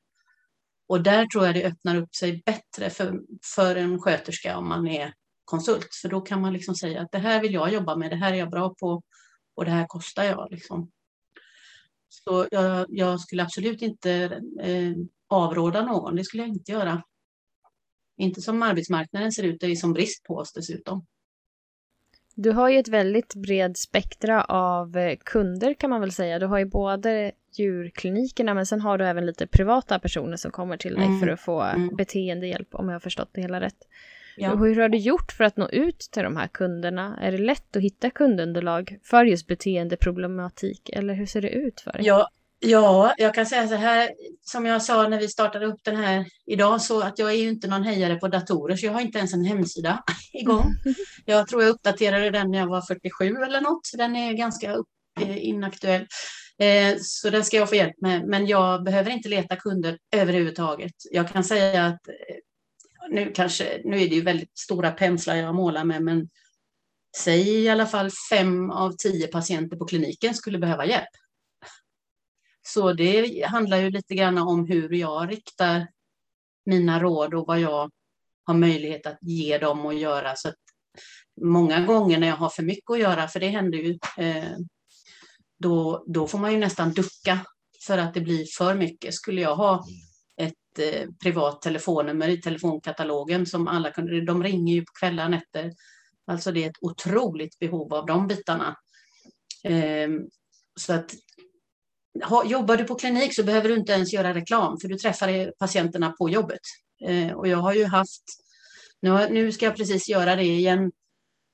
Och 0.88 1.02
där 1.02 1.26
tror 1.26 1.46
jag 1.46 1.54
det 1.54 1.64
öppnar 1.64 1.96
upp 1.96 2.14
sig 2.14 2.42
bättre 2.46 2.90
för, 2.90 3.20
för 3.54 3.76
en 3.76 3.98
sköterska 3.98 4.58
om 4.58 4.68
man 4.68 4.86
är 4.86 5.12
konsult. 5.44 5.88
För 6.02 6.08
då 6.08 6.20
kan 6.20 6.40
man 6.40 6.52
liksom 6.52 6.74
säga 6.74 7.00
att 7.00 7.12
det 7.12 7.18
här 7.18 7.40
vill 7.40 7.54
jag 7.54 7.72
jobba 7.72 7.96
med, 7.96 8.10
det 8.10 8.16
här 8.16 8.32
är 8.32 8.36
jag 8.36 8.50
bra 8.50 8.74
på 8.80 9.02
och 9.60 9.66
det 9.66 9.70
här 9.70 9.86
kostar 9.86 10.24
jag. 10.24 10.48
Liksom. 10.50 10.90
Så 12.08 12.48
jag, 12.50 12.86
jag 12.88 13.20
skulle 13.20 13.42
absolut 13.42 13.82
inte 13.82 14.12
eh, 14.60 14.92
avråda 15.28 15.82
någon, 15.82 16.16
det 16.16 16.24
skulle 16.24 16.42
jag 16.42 16.50
inte 16.50 16.72
göra. 16.72 17.02
Inte 18.16 18.40
som 18.40 18.62
arbetsmarknaden 18.62 19.32
ser 19.32 19.42
ut, 19.42 19.60
det 19.60 19.66
är 19.66 19.76
som 19.76 19.92
brist 19.92 20.24
på 20.24 20.34
oss 20.34 20.52
dessutom. 20.52 21.06
Du 22.34 22.50
har 22.50 22.68
ju 22.68 22.78
ett 22.78 22.88
väldigt 22.88 23.34
bred 23.34 23.76
spektra 23.76 24.44
av 24.44 24.96
eh, 24.96 25.16
kunder 25.24 25.74
kan 25.74 25.90
man 25.90 26.00
väl 26.00 26.12
säga. 26.12 26.38
Du 26.38 26.46
har 26.46 26.58
ju 26.58 26.64
både 26.64 27.32
djurklinikerna 27.58 28.54
men 28.54 28.66
sen 28.66 28.80
har 28.80 28.98
du 28.98 29.06
även 29.06 29.26
lite 29.26 29.46
privata 29.46 29.98
personer 29.98 30.36
som 30.36 30.50
kommer 30.50 30.76
till 30.76 30.94
dig 30.94 31.06
mm. 31.06 31.20
för 31.20 31.28
att 31.28 31.40
få 31.40 31.60
mm. 31.60 31.96
beteendehjälp 31.96 32.74
om 32.74 32.88
jag 32.88 32.94
har 32.94 33.00
förstått 33.00 33.30
det 33.32 33.40
hela 33.40 33.60
rätt. 33.60 33.86
Ja. 34.40 34.56
Hur 34.56 34.80
har 34.80 34.88
du 34.88 34.98
gjort 34.98 35.32
för 35.32 35.44
att 35.44 35.56
nå 35.56 35.68
ut 35.68 35.98
till 35.98 36.22
de 36.22 36.36
här 36.36 36.48
kunderna? 36.48 37.18
Är 37.20 37.32
det 37.32 37.38
lätt 37.38 37.76
att 37.76 37.82
hitta 37.82 38.10
kundunderlag 38.10 38.98
för 39.04 39.24
just 39.24 39.46
beteendeproblematik 39.46 40.90
eller 40.92 41.14
hur 41.14 41.26
ser 41.26 41.42
det 41.42 41.50
ut 41.50 41.80
för 41.80 41.92
dig? 41.92 42.02
Ja, 42.04 42.28
ja, 42.58 43.14
jag 43.18 43.34
kan 43.34 43.46
säga 43.46 43.68
så 43.68 43.74
här 43.74 44.10
som 44.42 44.66
jag 44.66 44.82
sa 44.82 45.08
när 45.08 45.20
vi 45.20 45.28
startade 45.28 45.66
upp 45.66 45.80
den 45.84 45.96
här 45.96 46.26
idag 46.46 46.80
så 46.80 47.00
att 47.00 47.18
jag 47.18 47.30
är 47.30 47.36
ju 47.36 47.48
inte 47.48 47.68
någon 47.68 47.82
hejare 47.82 48.16
på 48.16 48.28
datorer 48.28 48.76
så 48.76 48.86
jag 48.86 48.92
har 48.92 49.00
inte 49.00 49.18
ens 49.18 49.34
en 49.34 49.44
hemsida 49.44 50.04
igång. 50.32 50.74
Jag 51.24 51.48
tror 51.48 51.62
jag 51.62 51.70
uppdaterade 51.70 52.30
den 52.30 52.50
när 52.50 52.58
jag 52.58 52.66
var 52.66 52.80
47 52.80 53.24
eller 53.24 53.60
något 53.60 53.86
så 53.86 53.96
den 53.96 54.16
är 54.16 54.32
ganska 54.32 54.70
eh, 55.20 55.44
inaktuell. 55.44 56.06
Eh, 56.58 56.96
så 57.00 57.30
den 57.30 57.44
ska 57.44 57.56
jag 57.56 57.68
få 57.68 57.74
hjälp 57.74 58.00
med, 58.00 58.26
men 58.26 58.46
jag 58.46 58.84
behöver 58.84 59.10
inte 59.10 59.28
leta 59.28 59.56
kunder 59.56 59.98
överhuvudtaget. 60.16 60.92
Jag 61.10 61.28
kan 61.28 61.44
säga 61.44 61.86
att 61.86 62.08
eh, 62.08 62.36
nu, 63.08 63.32
kanske, 63.34 63.80
nu 63.84 63.96
är 63.96 64.08
det 64.08 64.14
ju 64.14 64.22
väldigt 64.22 64.58
stora 64.58 64.90
penslar 64.90 65.34
jag 65.34 65.54
målar 65.54 65.84
med, 65.84 66.02
men 66.02 66.28
säg 67.16 67.48
i 67.50 67.68
alla 67.68 67.86
fall 67.86 68.10
fem 68.30 68.70
av 68.70 68.92
tio 68.92 69.26
patienter 69.26 69.76
på 69.76 69.84
kliniken 69.84 70.34
skulle 70.34 70.58
behöva 70.58 70.86
hjälp. 70.86 71.08
Så 72.62 72.92
det 72.92 73.46
handlar 73.46 73.76
ju 73.76 73.90
lite 73.90 74.14
grann 74.14 74.38
om 74.38 74.66
hur 74.66 74.92
jag 74.92 75.30
riktar 75.32 75.86
mina 76.66 77.00
råd 77.00 77.34
och 77.34 77.46
vad 77.46 77.60
jag 77.60 77.90
har 78.44 78.54
möjlighet 78.54 79.06
att 79.06 79.18
ge 79.20 79.58
dem 79.58 79.86
och 79.86 79.94
göra. 79.94 80.36
Så 80.36 80.48
att 80.48 80.54
många 81.40 81.86
gånger 81.86 82.18
när 82.18 82.26
jag 82.26 82.36
har 82.36 82.48
för 82.48 82.62
mycket 82.62 82.90
att 82.90 82.98
göra, 82.98 83.28
för 83.28 83.40
det 83.40 83.48
händer 83.48 83.78
ju, 83.78 83.98
eh, 84.18 84.56
då, 85.58 86.04
då 86.06 86.26
får 86.26 86.38
man 86.38 86.52
ju 86.52 86.58
nästan 86.58 86.92
ducka 86.92 87.40
för 87.86 87.98
att 87.98 88.14
det 88.14 88.20
blir 88.20 88.44
för 88.58 88.74
mycket. 88.74 89.14
Skulle 89.14 89.40
jag 89.40 89.56
ha 89.56 89.84
eh, 90.78 91.08
privat 91.22 91.62
telefonnummer 91.62 92.28
i 92.28 92.40
telefonkatalogen 92.40 93.46
som 93.46 93.68
alla 93.68 93.90
kunde, 93.90 94.24
de 94.24 94.42
ringer 94.42 94.74
ju 94.74 94.80
på 94.80 94.92
kvällar 95.00 95.24
och 95.24 95.30
nätter. 95.30 95.72
Alltså 96.26 96.52
det 96.52 96.64
är 96.64 96.70
ett 96.70 96.78
otroligt 96.80 97.58
behov 97.58 97.94
av 97.94 98.06
de 98.06 98.26
bitarna. 98.26 98.76
Eh, 99.64 100.08
så 100.80 100.92
att 100.92 101.14
ha, 102.24 102.44
jobbar 102.44 102.76
du 102.76 102.84
på 102.84 102.94
klinik 102.94 103.34
så 103.34 103.44
behöver 103.44 103.68
du 103.68 103.74
inte 103.74 103.92
ens 103.92 104.12
göra 104.12 104.34
reklam 104.34 104.78
för 104.80 104.88
du 104.88 104.98
träffar 104.98 105.52
patienterna 105.58 106.10
på 106.10 106.30
jobbet. 106.30 106.60
Eh, 107.04 107.32
och 107.32 107.48
jag 107.48 107.58
har 107.58 107.74
ju 107.74 107.84
haft, 107.84 108.24
nu, 109.02 109.10
har, 109.10 109.28
nu 109.28 109.52
ska 109.52 109.66
jag 109.66 109.76
precis 109.76 110.08
göra 110.08 110.36
det 110.36 110.42
igen, 110.42 110.92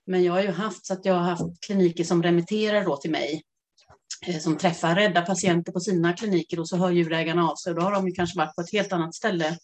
men 0.07 0.25
jag 0.25 0.33
har 0.33 0.43
ju 0.43 0.51
haft 0.51 0.87
så 0.87 0.93
att 0.93 1.05
jag 1.05 1.15
har 1.15 1.23
haft 1.23 1.61
kliniker 1.67 2.05
som 2.05 2.23
remitterar 2.23 2.85
då 2.85 2.97
till 2.97 3.11
mig 3.11 3.43
som 4.41 4.59
träffar 4.59 4.95
rädda 4.95 5.23
patienter 5.23 5.73
på 5.73 5.81
sina 5.81 6.13
kliniker 6.13 6.61
och 6.61 6.69
så 6.69 6.77
hör 6.77 6.91
djurägarna 6.91 7.51
av 7.51 7.55
sig. 7.55 7.75
Då 7.75 7.81
har 7.81 7.93
de 7.93 8.15
kanske 8.15 8.39
varit 8.39 8.55
på 8.55 8.61
ett 8.61 8.73
helt 8.73 8.93
annat 8.93 9.15
ställe 9.15 9.59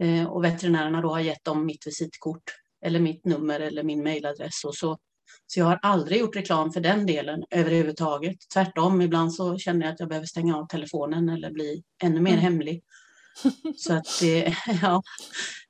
eh, 0.00 0.24
och 0.24 0.44
veterinärerna 0.44 1.00
då 1.00 1.08
har 1.08 1.20
gett 1.20 1.44
dem 1.44 1.66
mitt 1.66 1.86
visitkort 1.86 2.42
eller 2.84 3.00
mitt 3.00 3.24
nummer 3.24 3.60
eller 3.60 3.82
min 3.82 4.02
mejladress. 4.02 4.60
så, 4.60 4.98
så 5.46 5.60
jag 5.60 5.64
har 5.64 5.78
aldrig 5.82 6.20
gjort 6.20 6.36
reklam 6.36 6.72
för 6.72 6.80
den 6.80 7.06
delen 7.06 7.44
överhuvudtaget. 7.50 8.36
Tvärtom, 8.54 9.00
ibland 9.00 9.34
så 9.34 9.58
känner 9.58 9.86
jag 9.86 9.92
att 9.92 10.00
jag 10.00 10.08
behöver 10.08 10.26
stänga 10.26 10.56
av 10.56 10.66
telefonen 10.66 11.28
eller 11.28 11.50
bli 11.50 11.82
ännu 12.02 12.20
mer 12.20 12.32
mm. 12.32 12.42
hemlig. 12.42 12.82
Så 13.76 13.94
att 13.94 14.06
det, 14.20 14.54
ja. 14.82 15.02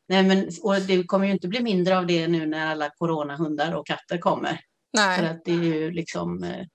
Nej, 0.09 0.23
men, 0.23 0.51
och 0.63 0.81
det 0.81 1.05
kommer 1.05 1.27
ju 1.27 1.33
inte 1.33 1.49
bli 1.49 1.63
mindre 1.63 1.99
av 1.99 2.07
det 2.07 2.29
nu 2.29 2.47
när 2.47 2.67
alla 2.67 2.91
coronahundar 2.91 3.73
och 3.73 3.87
katter 3.87 4.19
kommer. 4.19 4.61
Nej. 4.93 5.19
För 5.19 5.27
att 5.27 5.45
det 5.45 5.53
är 5.53 5.63
ju 5.63 5.91
liksom 5.91 6.45
eh, 6.45 6.67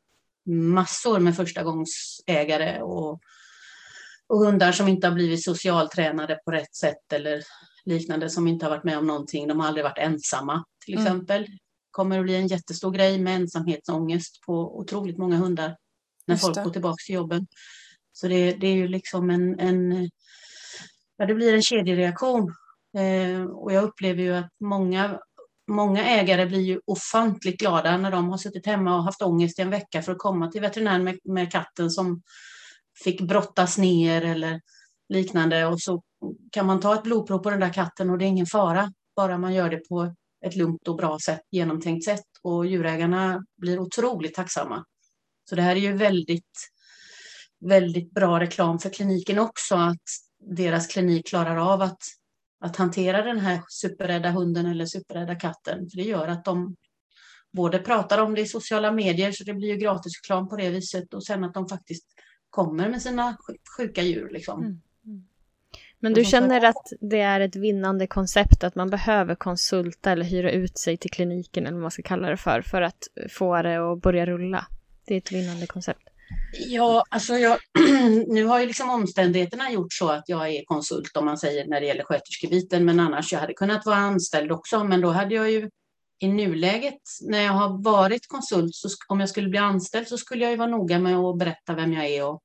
massor 0.46 1.20
med 1.20 1.36
förstagångsägare 1.36 2.82
och, 2.82 3.20
och 4.28 4.40
hundar 4.40 4.72
som 4.72 4.88
inte 4.88 5.08
har 5.08 5.14
blivit 5.14 5.44
socialtränade 5.44 6.40
på 6.46 6.52
rätt 6.52 6.76
sätt 6.76 7.14
eller 7.14 7.44
liknande 7.86 8.30
som 8.30 8.48
inte 8.48 8.66
har 8.66 8.70
varit 8.70 8.84
med 8.84 8.98
om 8.98 9.08
någonting. 9.08 9.48
De 9.48 9.60
har 9.60 9.68
aldrig 9.68 9.84
varit 9.84 9.98
ensamma 9.98 10.64
till 10.86 10.94
mm. 10.94 11.06
exempel. 11.06 11.44
Mm. 11.44 11.58
kommer 11.92 12.20
att 12.20 12.26
bli 12.26 12.36
en 12.36 12.48
jättestor 12.48 12.92
grej 12.92 13.20
med 13.20 13.36
ensamhetsångest 13.36 14.42
på 14.46 14.80
otroligt 14.80 15.18
många 15.18 15.36
hundar 15.36 15.78
när 16.26 16.36
folk 16.36 16.64
går 16.64 16.72
tillbaka 16.72 17.02
till 17.06 17.16
jobben. 17.16 17.48
Så 18.14 18.28
det, 18.28 18.54
det 18.54 18.68
är 18.68 18.76
ju 18.76 18.88
liksom 18.88 19.30
en, 19.30 19.60
en, 19.60 20.10
ja, 21.18 21.26
det 21.26 21.36
blir 21.36 21.54
en 21.54 21.62
kedjereaktion. 21.62 22.56
Eh, 22.98 23.44
och 23.44 23.74
jag 23.74 23.84
upplever 23.84 24.24
ju 24.24 24.36
att 24.36 24.50
många 24.60 25.20
många 25.68 26.06
ägare 26.06 26.46
blir 26.46 26.62
ju 26.62 26.80
ofantligt 26.86 27.60
glada 27.60 27.98
när 27.98 28.12
de 28.12 28.30
har 28.30 28.38
suttit 28.38 28.66
hemma 28.66 28.96
och 28.96 29.04
haft 29.04 29.22
ångest 29.22 29.60
i 29.60 29.62
en 29.62 29.70
vecka 29.70 30.02
för 30.02 30.12
att 30.12 30.18
komma 30.18 30.52
till 30.52 30.62
veterinären 30.62 31.04
med, 31.04 31.20
med 31.24 31.52
katten 31.52 31.90
som 31.90 32.22
fick 33.04 33.22
brottas 33.22 33.78
ner 33.78 34.22
eller 34.22 34.62
liknande 35.10 35.66
och 35.66 35.82
så 35.82 36.02
kan 36.52 36.66
man 36.66 36.80
ta 36.80 36.96
ett 36.96 37.04
blodprov 37.04 37.40
på 37.40 37.50
den 37.50 37.60
där 37.60 37.74
katten 37.74 38.10
och 38.10 38.18
det 38.18 38.26
är 38.26 38.28
ingen 38.28 38.46
fara, 38.46 38.94
bara 39.16 39.38
man 39.38 39.54
gör 39.54 39.70
det 39.70 39.90
på 39.90 40.16
ett 40.46 40.56
lugnt 40.56 40.88
och 40.88 40.96
bra 40.96 41.20
sätt, 41.20 41.42
genomtänkt 41.52 42.06
sätt 42.06 42.26
och 42.42 42.66
djurägarna 42.66 43.46
blir 43.58 43.80
otroligt 43.80 44.34
tacksamma. 44.34 44.86
Så 45.50 45.56
det 45.56 45.62
här 45.62 45.76
är 45.76 45.80
ju 45.80 45.94
väldigt, 45.94 46.70
väldigt 47.66 48.12
bra 48.12 48.40
reklam 48.40 48.80
för 48.80 48.90
kliniken 48.90 49.40
också, 49.40 49.76
att 49.76 50.04
deras 50.40 50.88
klinik 50.88 51.28
klarar 51.28 51.74
av 51.74 51.82
att 51.82 52.02
att 52.62 52.76
hantera 52.76 53.22
den 53.22 53.40
här 53.40 53.62
superrädda 53.70 54.30
hunden 54.30 54.66
eller 54.66 54.86
superrädda 54.86 55.36
katten. 55.36 55.90
För 55.90 55.98
det 55.98 56.04
gör 56.04 56.28
att 56.28 56.46
de 56.46 56.76
både 57.52 57.80
pratar 57.80 58.22
om 58.22 58.36
det 58.36 58.42
i 58.42 58.46
sociala 58.46 58.92
medier, 58.92 59.32
så 59.32 59.44
det 59.44 59.54
blir 59.54 59.68
ju 59.68 59.78
gratisreklam 59.78 60.50
på 60.50 60.56
det 60.56 60.70
viset, 60.70 61.14
och 61.14 61.26
sen 61.26 61.44
att 61.44 61.54
de 61.54 61.68
faktiskt 61.68 62.06
kommer 62.50 62.90
med 62.90 63.02
sina 63.02 63.38
sjuka 63.78 64.02
djur. 64.02 64.30
Liksom. 64.32 64.60
Mm. 64.60 64.82
Mm. 65.06 65.24
Men 66.00 66.14
du 66.14 66.26
känner 66.26 66.66
att 66.66 66.94
det 67.02 67.20
är 67.20 67.40
ett 67.40 67.56
vinnande 67.56 68.08
koncept, 68.08 68.64
att 68.64 68.76
man 68.76 68.90
behöver 68.90 69.36
konsulta 69.36 70.12
eller 70.12 70.26
hyra 70.26 70.52
ut 70.52 70.78
sig 70.78 70.98
till 70.98 71.12
kliniken, 71.12 71.66
eller 71.66 71.74
vad 71.74 71.82
man 71.82 71.92
ska 71.92 72.02
kalla 72.02 72.30
det 72.30 72.38
för, 72.38 72.62
för 72.62 72.82
att 72.82 73.08
få 73.30 73.62
det 73.62 73.92
att 73.92 74.02
börja 74.02 74.26
rulla? 74.26 74.68
Det 75.06 75.14
är 75.14 75.18
ett 75.18 75.32
vinnande 75.32 75.68
koncept. 75.68 76.11
Ja, 76.54 77.04
alltså 77.10 77.38
jag, 77.38 77.60
nu 78.28 78.46
har 78.46 78.60
ju 78.60 78.66
liksom 78.66 78.90
omständigheterna 78.90 79.72
gjort 79.72 79.94
så 79.94 80.10
att 80.10 80.24
jag 80.30 80.50
är 80.50 80.66
konsult 80.66 81.18
om 81.18 81.26
man 81.26 81.38
säger 81.38 81.68
när 81.68 81.82
det 81.82 81.88
gäller 81.88 82.04
sköterskebiten, 82.04 82.86
men 82.86 83.00
annars 83.00 83.34
jag 83.34 83.40
hade 83.40 83.54
kunnat 83.54 83.86
vara 83.86 83.98
anställd 83.98 84.52
också, 84.52 84.84
men 84.84 85.02
då 85.02 85.10
hade 85.10 85.36
jag 85.36 85.52
ju 85.52 85.70
i 86.20 86.28
nuläget 86.28 87.00
när 87.22 87.42
jag 87.42 87.52
har 87.54 87.84
varit 87.84 88.28
konsult, 88.28 88.76
så 88.76 88.90
om 89.08 89.20
jag 89.20 89.30
skulle 89.30 89.50
bli 89.50 89.60
anställd 89.60 90.08
så 90.08 90.18
skulle 90.18 90.44
jag 90.44 90.52
ju 90.52 90.58
vara 90.58 90.70
noga 90.70 91.00
med 91.00 91.16
att 91.16 91.38
berätta 91.38 91.74
vem 91.74 91.94
jag 91.94 92.06
är 92.06 92.26
och, 92.26 92.42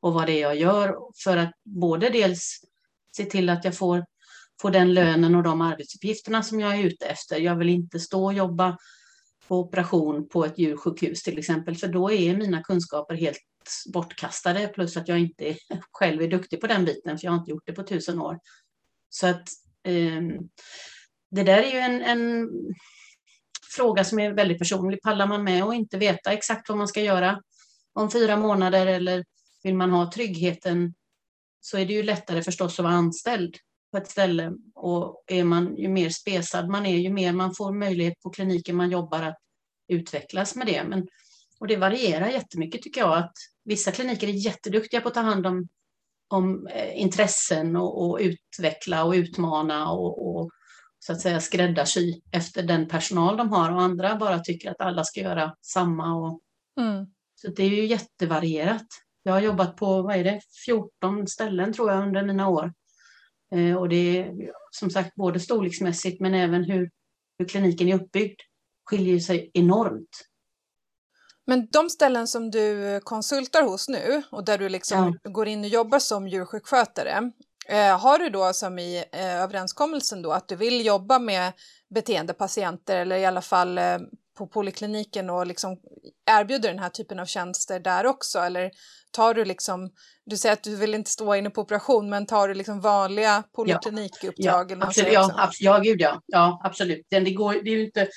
och 0.00 0.14
vad 0.14 0.26
det 0.26 0.32
är 0.32 0.40
jag 0.40 0.56
gör 0.56 0.96
för 1.24 1.36
att 1.36 1.52
både 1.64 2.08
dels 2.08 2.60
se 3.16 3.24
till 3.24 3.48
att 3.48 3.64
jag 3.64 3.76
får, 3.76 4.04
får 4.62 4.70
den 4.70 4.94
lönen 4.94 5.34
och 5.34 5.42
de 5.42 5.60
arbetsuppgifterna 5.60 6.42
som 6.42 6.60
jag 6.60 6.78
är 6.78 6.84
ute 6.84 7.06
efter. 7.06 7.40
Jag 7.40 7.56
vill 7.56 7.68
inte 7.68 8.00
stå 8.00 8.24
och 8.24 8.34
jobba 8.34 8.78
på 9.50 9.58
operation 9.58 10.28
på 10.28 10.44
ett 10.44 10.58
djursjukhus 10.58 11.22
till 11.22 11.38
exempel, 11.38 11.76
för 11.76 11.88
då 11.88 12.10
är 12.10 12.36
mina 12.36 12.62
kunskaper 12.62 13.14
helt 13.14 13.38
bortkastade, 13.92 14.68
plus 14.68 14.96
att 14.96 15.08
jag 15.08 15.18
inte 15.18 15.56
själv 15.92 16.22
är 16.22 16.28
duktig 16.28 16.60
på 16.60 16.66
den 16.66 16.84
biten, 16.84 17.18
för 17.18 17.26
jag 17.26 17.32
har 17.32 17.38
inte 17.38 17.50
gjort 17.50 17.66
det 17.66 17.72
på 17.72 17.82
tusen 17.82 18.20
år. 18.20 18.38
Så 19.08 19.26
att 19.26 19.48
eh, 19.84 20.22
det 21.30 21.42
där 21.42 21.62
är 21.62 21.72
ju 21.72 21.78
en, 21.78 22.02
en 22.02 22.48
fråga 23.76 24.04
som 24.04 24.18
är 24.18 24.32
väldigt 24.32 24.58
personlig. 24.58 25.02
Pallar 25.02 25.26
man 25.26 25.44
med 25.44 25.64
och 25.64 25.74
inte 25.74 25.98
veta 25.98 26.32
exakt 26.32 26.68
vad 26.68 26.78
man 26.78 26.88
ska 26.88 27.00
göra 27.00 27.42
om 27.92 28.10
fyra 28.10 28.36
månader 28.36 28.86
eller 28.86 29.24
vill 29.62 29.74
man 29.74 29.90
ha 29.90 30.12
tryggheten 30.12 30.94
så 31.60 31.78
är 31.78 31.86
det 31.86 31.92
ju 31.92 32.02
lättare 32.02 32.42
förstås 32.42 32.78
att 32.78 32.84
vara 32.84 32.94
anställd 32.94 33.56
på 33.90 33.98
ett 33.98 34.10
ställe 34.10 34.52
och 34.74 35.24
är 35.26 35.44
man 35.44 35.76
ju 35.76 35.88
mer 35.88 36.10
spesad 36.10 36.68
man 36.68 36.86
är, 36.86 36.96
ju 36.96 37.10
mer 37.10 37.32
man 37.32 37.54
får 37.54 37.72
möjlighet 37.72 38.20
på 38.20 38.30
kliniken 38.30 38.76
man 38.76 38.90
jobbar 38.90 39.22
att 39.22 39.38
utvecklas 39.88 40.56
med 40.56 40.66
det. 40.66 40.84
Men, 40.84 41.08
och 41.60 41.66
det 41.66 41.76
varierar 41.76 42.28
jättemycket 42.28 42.82
tycker 42.82 43.00
jag 43.00 43.18
att 43.18 43.32
vissa 43.64 43.92
kliniker 43.92 44.28
är 44.28 44.32
jätteduktiga 44.32 45.00
på 45.00 45.08
att 45.08 45.14
ta 45.14 45.20
hand 45.20 45.46
om, 45.46 45.68
om 46.28 46.66
eh, 46.66 47.00
intressen 47.00 47.76
och, 47.76 48.10
och 48.10 48.18
utveckla 48.20 49.04
och 49.04 49.12
utmana 49.12 49.90
och, 49.90 50.36
och 50.36 50.50
så 50.98 51.12
att 51.12 51.20
säga 51.20 51.40
skräddarsy 51.40 52.20
efter 52.32 52.62
den 52.62 52.88
personal 52.88 53.36
de 53.36 53.52
har 53.52 53.72
och 53.72 53.82
andra 53.82 54.16
bara 54.16 54.38
tycker 54.38 54.70
att 54.70 54.80
alla 54.80 55.04
ska 55.04 55.20
göra 55.20 55.54
samma. 55.60 56.14
Och, 56.14 56.40
mm. 56.80 57.06
Så 57.34 57.48
det 57.48 57.62
är 57.62 57.68
ju 57.68 57.86
jättevarierat. 57.86 58.86
Jag 59.22 59.32
har 59.32 59.40
jobbat 59.40 59.76
på, 59.76 60.02
vad 60.02 60.16
är 60.16 60.24
det, 60.24 60.40
14 60.66 61.26
ställen 61.26 61.72
tror 61.72 61.90
jag 61.90 62.02
under 62.02 62.22
mina 62.24 62.48
år. 62.48 62.72
Eh, 63.54 63.76
och 63.76 63.88
det 63.88 64.18
är 64.18 64.50
som 64.70 64.90
sagt 64.90 65.14
både 65.14 65.40
storleksmässigt 65.40 66.20
men 66.20 66.34
även 66.34 66.64
hur, 66.64 66.90
hur 67.38 67.48
kliniken 67.48 67.88
är 67.88 67.94
uppbyggd 67.94 68.40
skiljer 68.90 69.18
sig 69.18 69.50
enormt. 69.54 70.26
Men 71.46 71.68
de 71.70 71.90
ställen 71.90 72.28
som 72.28 72.50
du 72.50 73.00
konsultar 73.04 73.62
hos 73.62 73.88
nu 73.88 74.22
och 74.30 74.44
där 74.44 74.58
du 74.58 74.68
liksom 74.68 75.18
ja. 75.22 75.30
går 75.30 75.48
in 75.48 75.60
och 75.60 75.66
jobbar 75.66 75.98
som 75.98 76.28
djursjukskötare, 76.28 77.32
eh, 77.68 77.98
har 77.98 78.18
du 78.18 78.30
då 78.30 78.52
som 78.52 78.78
i 78.78 79.04
eh, 79.12 79.42
överenskommelsen 79.42 80.22
då 80.22 80.32
att 80.32 80.48
du 80.48 80.56
vill 80.56 80.86
jobba 80.86 81.18
med 81.18 81.52
beteendepatienter 81.94 82.96
eller 82.96 83.16
i 83.16 83.24
alla 83.24 83.42
fall 83.42 83.80
på 84.38 84.46
polikliniken 84.46 85.30
och 85.30 85.46
liksom 85.46 85.76
erbjuder 86.30 86.68
den 86.68 86.78
här 86.78 86.88
typen 86.88 87.18
av 87.18 87.26
tjänster 87.26 87.80
där 87.80 88.06
också? 88.06 88.38
Eller 88.38 88.70
tar 89.10 89.34
du 89.34 89.44
liksom, 89.44 89.90
du 90.26 90.36
säger 90.36 90.52
att 90.52 90.62
du 90.62 90.76
vill 90.76 90.94
inte 90.94 91.10
stå 91.10 91.34
inne 91.34 91.50
på 91.50 91.60
operation, 91.60 92.10
men 92.10 92.26
tar 92.26 92.48
du 92.48 92.54
liksom 92.54 92.80
vanliga 92.80 93.44
poliklinikuppdrag? 93.52 94.70
Ja, 94.70 94.76
ja, 94.80 94.86
absolut, 94.86 95.12
ja, 95.12 95.34
ab 95.36 95.50
ja, 95.60 95.78
gud 95.78 96.00
ja. 96.00 96.22
ja, 96.26 96.60
absolut. 96.64 97.06
Det, 97.08 97.30
går, 97.30 97.52
det 97.64 97.70
är 97.70 97.84
inte 97.84 98.08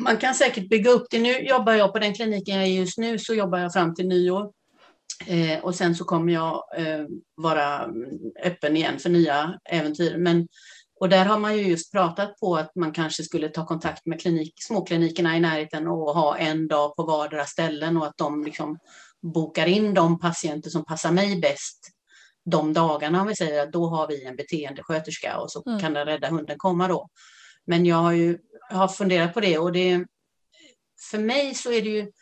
man 0.00 0.16
kan 0.16 0.34
säkert 0.34 0.68
bygga 0.68 0.90
upp 0.90 1.06
det. 1.10 1.18
Nu 1.18 1.38
jobbar 1.38 1.72
jag 1.72 1.92
på 1.92 1.98
den 1.98 2.14
kliniken 2.14 2.56
jag 2.56 2.64
är 2.64 2.70
just 2.70 2.98
nu, 2.98 3.18
så 3.18 3.34
jobbar 3.34 3.58
jag 3.58 3.72
fram 3.72 3.94
till 3.94 4.08
nyår. 4.08 4.50
Eh, 5.26 5.64
och 5.64 5.74
sen 5.74 5.94
så 5.94 6.04
kommer 6.04 6.32
jag 6.32 6.64
eh, 6.76 7.06
vara 7.34 7.90
öppen 8.44 8.76
igen 8.76 8.98
för 8.98 9.10
nya 9.10 9.58
äventyr. 9.70 10.16
Men, 10.16 10.48
och 11.00 11.08
där 11.08 11.24
har 11.24 11.38
man 11.38 11.56
ju 11.56 11.62
just 11.62 11.92
pratat 11.92 12.40
på 12.40 12.56
att 12.56 12.74
man 12.74 12.92
kanske 12.92 13.22
skulle 13.22 13.48
ta 13.48 13.66
kontakt 13.66 14.06
med 14.06 14.20
klinik, 14.20 14.54
småklinikerna 14.56 15.36
i 15.36 15.40
närheten 15.40 15.86
och 15.86 16.14
ha 16.14 16.36
en 16.36 16.68
dag 16.68 16.96
på 16.96 17.02
vardera 17.02 17.44
ställen 17.44 17.96
och 17.96 18.06
att 18.06 18.16
de 18.16 18.44
liksom 18.44 18.78
bokar 19.22 19.66
in 19.66 19.94
de 19.94 20.18
patienter 20.18 20.70
som 20.70 20.84
passar 20.84 21.12
mig 21.12 21.40
bäst 21.40 21.90
de 22.44 22.72
dagarna. 22.72 23.20
Om 23.20 23.26
vi 23.26 23.36
säger 23.36 23.62
att 23.62 23.72
då 23.72 23.86
har 23.86 24.08
vi 24.08 24.24
en 24.24 24.36
beteendesköterska 24.36 25.38
och 25.38 25.50
så 25.52 25.62
mm. 25.66 25.80
kan 25.80 25.92
den 25.92 26.06
rädda 26.06 26.28
hunden 26.28 26.58
komma 26.58 26.88
då. 26.88 27.08
Men 27.66 27.86
jag 27.86 27.96
har 27.96 28.12
ju 28.12 28.38
har 28.70 28.88
funderat 28.88 29.34
på 29.34 29.40
det 29.40 29.58
och 29.58 29.72
det, 29.72 30.06
för 31.10 31.18
mig 31.18 31.54
så 31.54 31.72
är 31.72 31.82
det 31.82 31.88
ju 31.88 32.12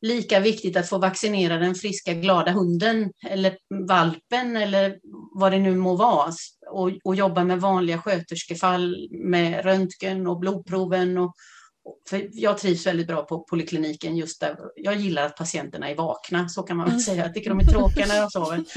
lika 0.00 0.40
viktigt 0.40 0.76
att 0.76 0.88
få 0.88 0.98
vaccinera 0.98 1.58
den 1.58 1.74
friska 1.74 2.14
glada 2.14 2.52
hunden 2.52 3.12
eller 3.28 3.56
valpen 3.88 4.56
eller 4.56 4.98
vad 5.34 5.52
det 5.52 5.58
nu 5.58 5.76
må 5.76 5.96
vara 5.96 6.32
och, 6.70 6.90
och 7.04 7.14
jobba 7.14 7.44
med 7.44 7.60
vanliga 7.60 7.98
sköterskefall 7.98 9.08
med 9.10 9.64
röntgen 9.64 10.26
och 10.26 10.38
blodproven. 10.38 11.18
Och, 11.18 11.34
för 12.10 12.28
jag 12.32 12.58
trivs 12.58 12.86
väldigt 12.86 13.06
bra 13.06 13.22
på 13.22 13.38
polikliniken 13.38 14.16
just 14.16 14.40
där. 14.40 14.56
Jag 14.76 14.96
gillar 14.96 15.26
att 15.26 15.36
patienterna 15.36 15.90
är 15.90 15.94
vakna, 15.94 16.48
så 16.48 16.62
kan 16.62 16.76
man 16.76 16.86
väl 16.86 16.92
mm. 16.92 17.02
säga. 17.02 17.24
Jag 17.24 17.34
tycker 17.34 17.50
de 17.50 17.60
är 17.60 17.64
tråkiga 17.64 18.06
när 18.06 18.20
de 18.20 18.30
sover. 18.30 18.64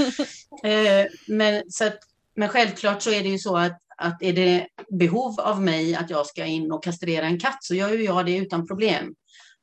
Eh, 0.63 1.07
men, 1.27 1.63
så 1.67 1.85
att, 1.85 1.99
men 2.35 2.49
självklart 2.49 3.01
så 3.01 3.11
är 3.11 3.23
det 3.23 3.29
ju 3.29 3.39
så 3.39 3.57
att 3.57 3.77
att 4.01 4.23
är 4.23 4.33
det 4.33 4.67
behov 4.89 5.39
av 5.39 5.61
mig 5.61 5.95
att 5.95 6.09
jag 6.09 6.25
ska 6.25 6.45
in 6.45 6.71
och 6.71 6.83
kastrera 6.83 7.25
en 7.25 7.39
katt 7.39 7.57
så 7.63 7.75
gör 7.75 7.89
ju 7.89 8.03
jag 8.03 8.25
det 8.25 8.37
utan 8.37 8.67
problem. 8.67 9.13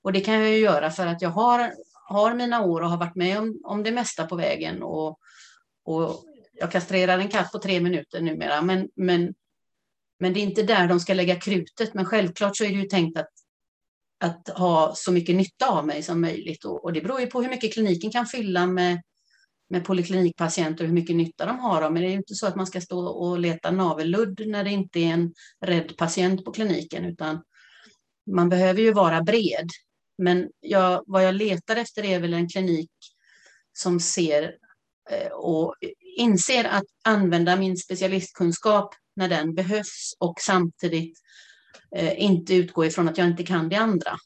Och 0.03 0.13
det 0.13 0.21
kan 0.21 0.35
jag 0.35 0.51
ju 0.51 0.59
göra 0.59 0.91
för 0.91 1.07
att 1.07 1.23
jag 1.23 1.31
har, 1.31 1.73
har 2.09 2.35
mina 2.35 2.65
år 2.65 2.81
och 2.81 2.91
har 2.91 2.97
varit 2.97 3.15
med 3.15 3.39
om, 3.39 3.61
om 3.65 3.83
det 3.83 3.91
mesta 3.91 4.27
på 4.27 4.37
vägen. 4.37 4.83
Och, 4.83 5.19
och 5.85 6.25
jag 6.53 6.73
kastrerar 6.73 7.19
en 7.19 7.29
katt 7.29 7.53
på 7.53 7.59
tre 7.59 7.81
minuter 7.81 8.21
numera. 8.21 8.63
Men, 8.63 8.89
men, 8.97 9.35
men 10.21 10.33
det 10.33 10.41
är 10.41 10.45
inte 10.45 10.63
där 10.63 10.89
de 10.89 11.01
ska 11.01 11.15
lägga 11.15 11.37
krutet. 11.37 11.95
Men 11.95 12.05
självklart 12.05 12.57
så 12.57 12.65
är 12.65 12.69
det 12.69 12.75
ju 12.75 12.89
tänkt 12.89 13.19
att, 13.19 13.31
att 14.21 14.49
ha 14.49 14.93
så 14.95 15.13
mycket 15.13 15.37
nytta 15.37 15.69
av 15.69 15.87
mig 15.87 16.03
som 16.03 16.21
möjligt. 16.21 16.65
Och, 16.65 16.85
och 16.85 16.93
det 16.93 17.01
beror 17.01 17.21
ju 17.21 17.27
på 17.27 17.43
hur 17.43 17.51
mycket 17.51 17.75
kliniken 17.75 18.11
kan 18.11 18.27
fylla 18.27 18.67
med 18.67 19.03
med 19.71 19.85
poliklinikpatienter 19.85 20.85
och 20.85 20.89
hur 20.89 20.95
mycket 20.95 21.17
nytta 21.17 21.47
de 21.47 21.59
har. 21.59 21.91
Men 21.91 22.03
det 22.03 22.09
är 22.09 22.13
inte 22.13 22.35
så 22.35 22.47
att 22.47 22.57
man 22.57 22.67
ska 22.67 22.81
stå 22.81 23.07
och 23.07 23.39
leta 23.39 23.71
navelludd 23.71 24.43
när 24.47 24.65
det 24.65 24.71
inte 24.71 25.01
är 25.01 25.13
en 25.13 25.35
rädd 25.61 25.97
patient 25.97 26.45
på 26.45 26.53
kliniken, 26.53 27.05
utan 27.05 27.43
man 28.31 28.49
behöver 28.49 28.81
ju 28.83 28.93
vara 28.93 29.23
bred. 29.23 29.71
Men 30.19 30.49
jag, 30.61 31.05
vad 31.07 31.25
jag 31.25 31.35
letar 31.35 31.77
efter 31.77 32.05
är 32.05 32.21
väl 32.21 32.35
en 32.35 32.49
klinik 32.49 32.91
som 33.73 34.01
ser 34.01 34.55
eh, 35.11 35.33
och 35.33 35.75
inser 36.17 36.65
att 36.65 36.85
använda 37.05 37.57
min 37.57 37.77
specialistkunskap 37.77 38.95
när 39.17 39.29
den 39.29 39.55
behövs 39.55 40.15
och 40.19 40.35
samtidigt 40.41 41.19
eh, 41.97 42.23
inte 42.23 42.55
utgå 42.55 42.85
ifrån 42.85 43.09
att 43.09 43.19
jag 43.19 43.27
inte 43.27 43.43
kan 43.43 43.69
det 43.69 43.77
andra. 43.77 44.17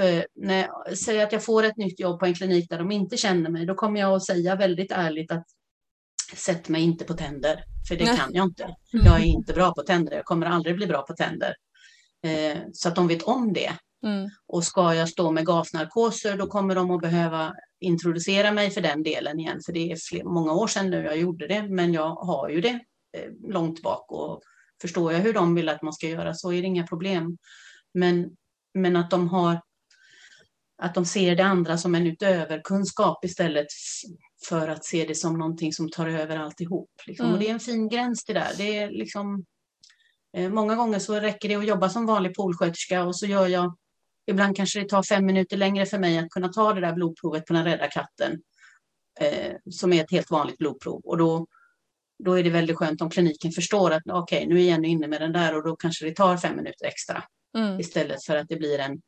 För 0.00 0.26
när 0.34 0.68
jag 0.86 0.98
säger 0.98 1.26
att 1.26 1.32
jag 1.32 1.44
får 1.44 1.62
ett 1.62 1.76
nytt 1.76 2.00
jobb 2.00 2.20
på 2.20 2.26
en 2.26 2.34
klinik 2.34 2.70
där 2.70 2.78
de 2.78 2.92
inte 2.92 3.16
känner 3.16 3.50
mig, 3.50 3.66
då 3.66 3.74
kommer 3.74 4.00
jag 4.00 4.12
att 4.12 4.24
säga 4.24 4.56
väldigt 4.56 4.92
ärligt 4.92 5.32
att 5.32 5.46
sätt 6.34 6.68
mig 6.68 6.82
inte 6.82 7.04
på 7.04 7.14
tänder, 7.14 7.64
för 7.88 7.96
det 7.96 8.06
kan 8.06 8.34
jag 8.34 8.46
inte. 8.46 8.62
Mm. 8.62 9.06
Jag 9.06 9.20
är 9.20 9.24
inte 9.24 9.52
bra 9.52 9.74
på 9.74 9.82
tänder, 9.82 10.16
jag 10.16 10.24
kommer 10.24 10.46
aldrig 10.46 10.76
bli 10.76 10.86
bra 10.86 11.02
på 11.02 11.14
tänder. 11.14 11.54
Eh, 12.26 12.58
så 12.72 12.88
att 12.88 12.96
de 12.96 13.08
vet 13.08 13.22
om 13.22 13.52
det. 13.52 13.72
Mm. 14.02 14.30
Och 14.46 14.64
ska 14.64 14.94
jag 14.94 15.08
stå 15.08 15.30
med 15.30 15.46
gasnarkoser, 15.46 16.36
då 16.36 16.46
kommer 16.46 16.74
de 16.74 16.90
att 16.90 17.00
behöva 17.00 17.54
introducera 17.80 18.52
mig 18.52 18.70
för 18.70 18.80
den 18.80 19.02
delen 19.02 19.40
igen, 19.40 19.60
för 19.66 19.72
det 19.72 19.92
är 19.92 19.96
fler, 19.96 20.24
många 20.24 20.52
år 20.52 20.66
sedan 20.66 20.90
nu 20.90 21.02
jag 21.02 21.18
gjorde 21.18 21.46
det, 21.46 21.62
men 21.68 21.92
jag 21.92 22.14
har 22.14 22.48
ju 22.48 22.60
det 22.60 22.80
eh, 23.16 23.30
långt 23.48 23.82
bak 23.82 24.12
och 24.12 24.40
förstår 24.82 25.12
jag 25.12 25.20
hur 25.20 25.32
de 25.32 25.54
vill 25.54 25.68
att 25.68 25.82
man 25.82 25.92
ska 25.92 26.08
göra 26.08 26.34
så 26.34 26.52
är 26.52 26.60
det 26.60 26.66
inga 26.66 26.86
problem. 26.86 27.38
Men, 27.94 28.30
men 28.74 28.96
att 28.96 29.10
de 29.10 29.28
har 29.28 29.60
att 30.82 30.94
de 30.94 31.06
ser 31.06 31.36
det 31.36 31.44
andra 31.44 31.78
som 31.78 31.94
en 31.94 32.06
utöverkunskap 32.06 33.24
istället 33.24 33.66
för 34.48 34.68
att 34.68 34.84
se 34.84 35.04
det 35.04 35.14
som 35.14 35.38
någonting 35.38 35.72
som 35.72 35.90
tar 35.90 36.06
över 36.06 36.36
alltihop. 36.36 36.90
Liksom. 37.06 37.26
Mm. 37.26 37.34
Och 37.34 37.40
det 37.40 37.48
är 37.48 37.52
en 37.52 37.60
fin 37.60 37.88
gräns 37.88 38.24
det 38.24 38.32
där. 38.32 38.52
Det 38.56 38.78
är 38.78 38.90
liksom, 38.90 39.44
eh, 40.36 40.50
många 40.50 40.74
gånger 40.74 40.98
så 40.98 41.14
räcker 41.14 41.48
det 41.48 41.54
att 41.54 41.66
jobba 41.66 41.88
som 41.88 42.06
vanlig 42.06 42.34
poolsköterska 42.34 43.04
och 43.04 43.16
så 43.16 43.26
gör 43.26 43.46
jag, 43.46 43.76
ibland 44.30 44.56
kanske 44.56 44.80
det 44.80 44.88
tar 44.88 45.02
fem 45.02 45.26
minuter 45.26 45.56
längre 45.56 45.86
för 45.86 45.98
mig 45.98 46.18
att 46.18 46.30
kunna 46.30 46.48
ta 46.48 46.74
det 46.74 46.80
där 46.80 46.92
blodprovet 46.92 47.46
på 47.46 47.52
den 47.52 47.64
rädda 47.64 47.88
katten, 47.88 48.42
eh, 49.20 49.54
som 49.70 49.92
är 49.92 50.04
ett 50.04 50.10
helt 50.10 50.30
vanligt 50.30 50.58
blodprov. 50.58 51.00
Och 51.04 51.18
då, 51.18 51.46
då 52.24 52.38
är 52.38 52.44
det 52.44 52.50
väldigt 52.50 52.76
skönt 52.76 53.02
om 53.02 53.10
kliniken 53.10 53.52
förstår 53.52 53.90
att 53.90 54.02
okej, 54.06 54.38
okay, 54.38 54.48
nu 54.48 54.60
är 54.60 54.64
Jenny 54.64 54.88
inne 54.88 55.06
med 55.06 55.20
den 55.20 55.32
där 55.32 55.56
och 55.56 55.64
då 55.64 55.76
kanske 55.76 56.04
det 56.04 56.14
tar 56.14 56.36
fem 56.36 56.56
minuter 56.56 56.86
extra. 56.86 57.22
Mm. 57.58 57.80
Istället 57.80 58.24
för 58.24 58.36
att 58.36 58.48
det 58.48 58.56
blir 58.56 58.78
en 58.78 59.00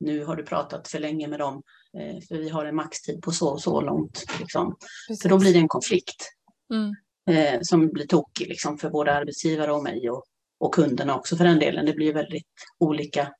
nu 0.00 0.24
har 0.24 0.36
du 0.36 0.42
pratat 0.42 0.88
för 0.88 0.98
länge 0.98 1.28
med 1.28 1.38
dem, 1.38 1.62
eh, 1.98 2.20
för 2.28 2.38
vi 2.38 2.48
har 2.48 2.64
en 2.64 2.76
maxtid 2.76 3.22
på 3.22 3.32
så 3.32 3.48
och 3.48 3.60
så 3.60 3.80
långt. 3.80 4.24
Liksom. 4.40 4.76
För 5.22 5.28
då 5.28 5.38
blir 5.38 5.52
det 5.52 5.58
en 5.58 5.68
konflikt 5.68 6.32
mm. 6.72 6.94
eh, 7.30 7.58
som 7.62 7.88
blir 7.88 8.06
tokig 8.06 8.48
liksom, 8.48 8.78
för 8.78 8.90
både 8.90 9.14
arbetsgivare 9.14 9.72
och 9.72 9.82
mig 9.82 10.10
och, 10.10 10.24
och 10.60 10.74
kunderna 10.74 11.16
också 11.16 11.36
för 11.36 11.44
den 11.44 11.58
delen. 11.58 11.86
Det 11.86 11.92
blir 11.92 12.12
väldigt 12.12 12.46
olika 12.78 13.32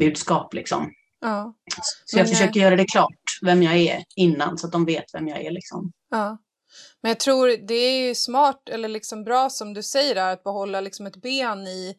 budskap 0.00 0.54
liksom. 0.54 0.90
Ja. 1.20 1.54
Så 2.04 2.18
jag 2.18 2.28
försöker 2.28 2.60
göra 2.60 2.76
det 2.76 2.84
klart 2.84 3.38
vem 3.42 3.62
jag 3.62 3.76
är 3.76 4.04
innan 4.16 4.58
så 4.58 4.66
att 4.66 4.72
de 4.72 4.84
vet 4.84 5.14
vem 5.14 5.28
jag 5.28 5.40
är. 5.40 5.50
Liksom. 5.50 5.92
Ja. 6.10 6.38
Men 7.02 7.10
jag 7.10 7.20
tror 7.20 7.66
det 7.68 7.74
är 7.74 8.14
smart 8.14 8.68
eller 8.68 8.88
liksom 8.88 9.24
bra 9.24 9.50
som 9.50 9.74
du 9.74 9.82
säger 9.82 10.16
att 10.16 10.44
behålla 10.44 10.80
liksom 10.80 11.06
ett 11.06 11.22
ben 11.22 11.66
i 11.66 11.96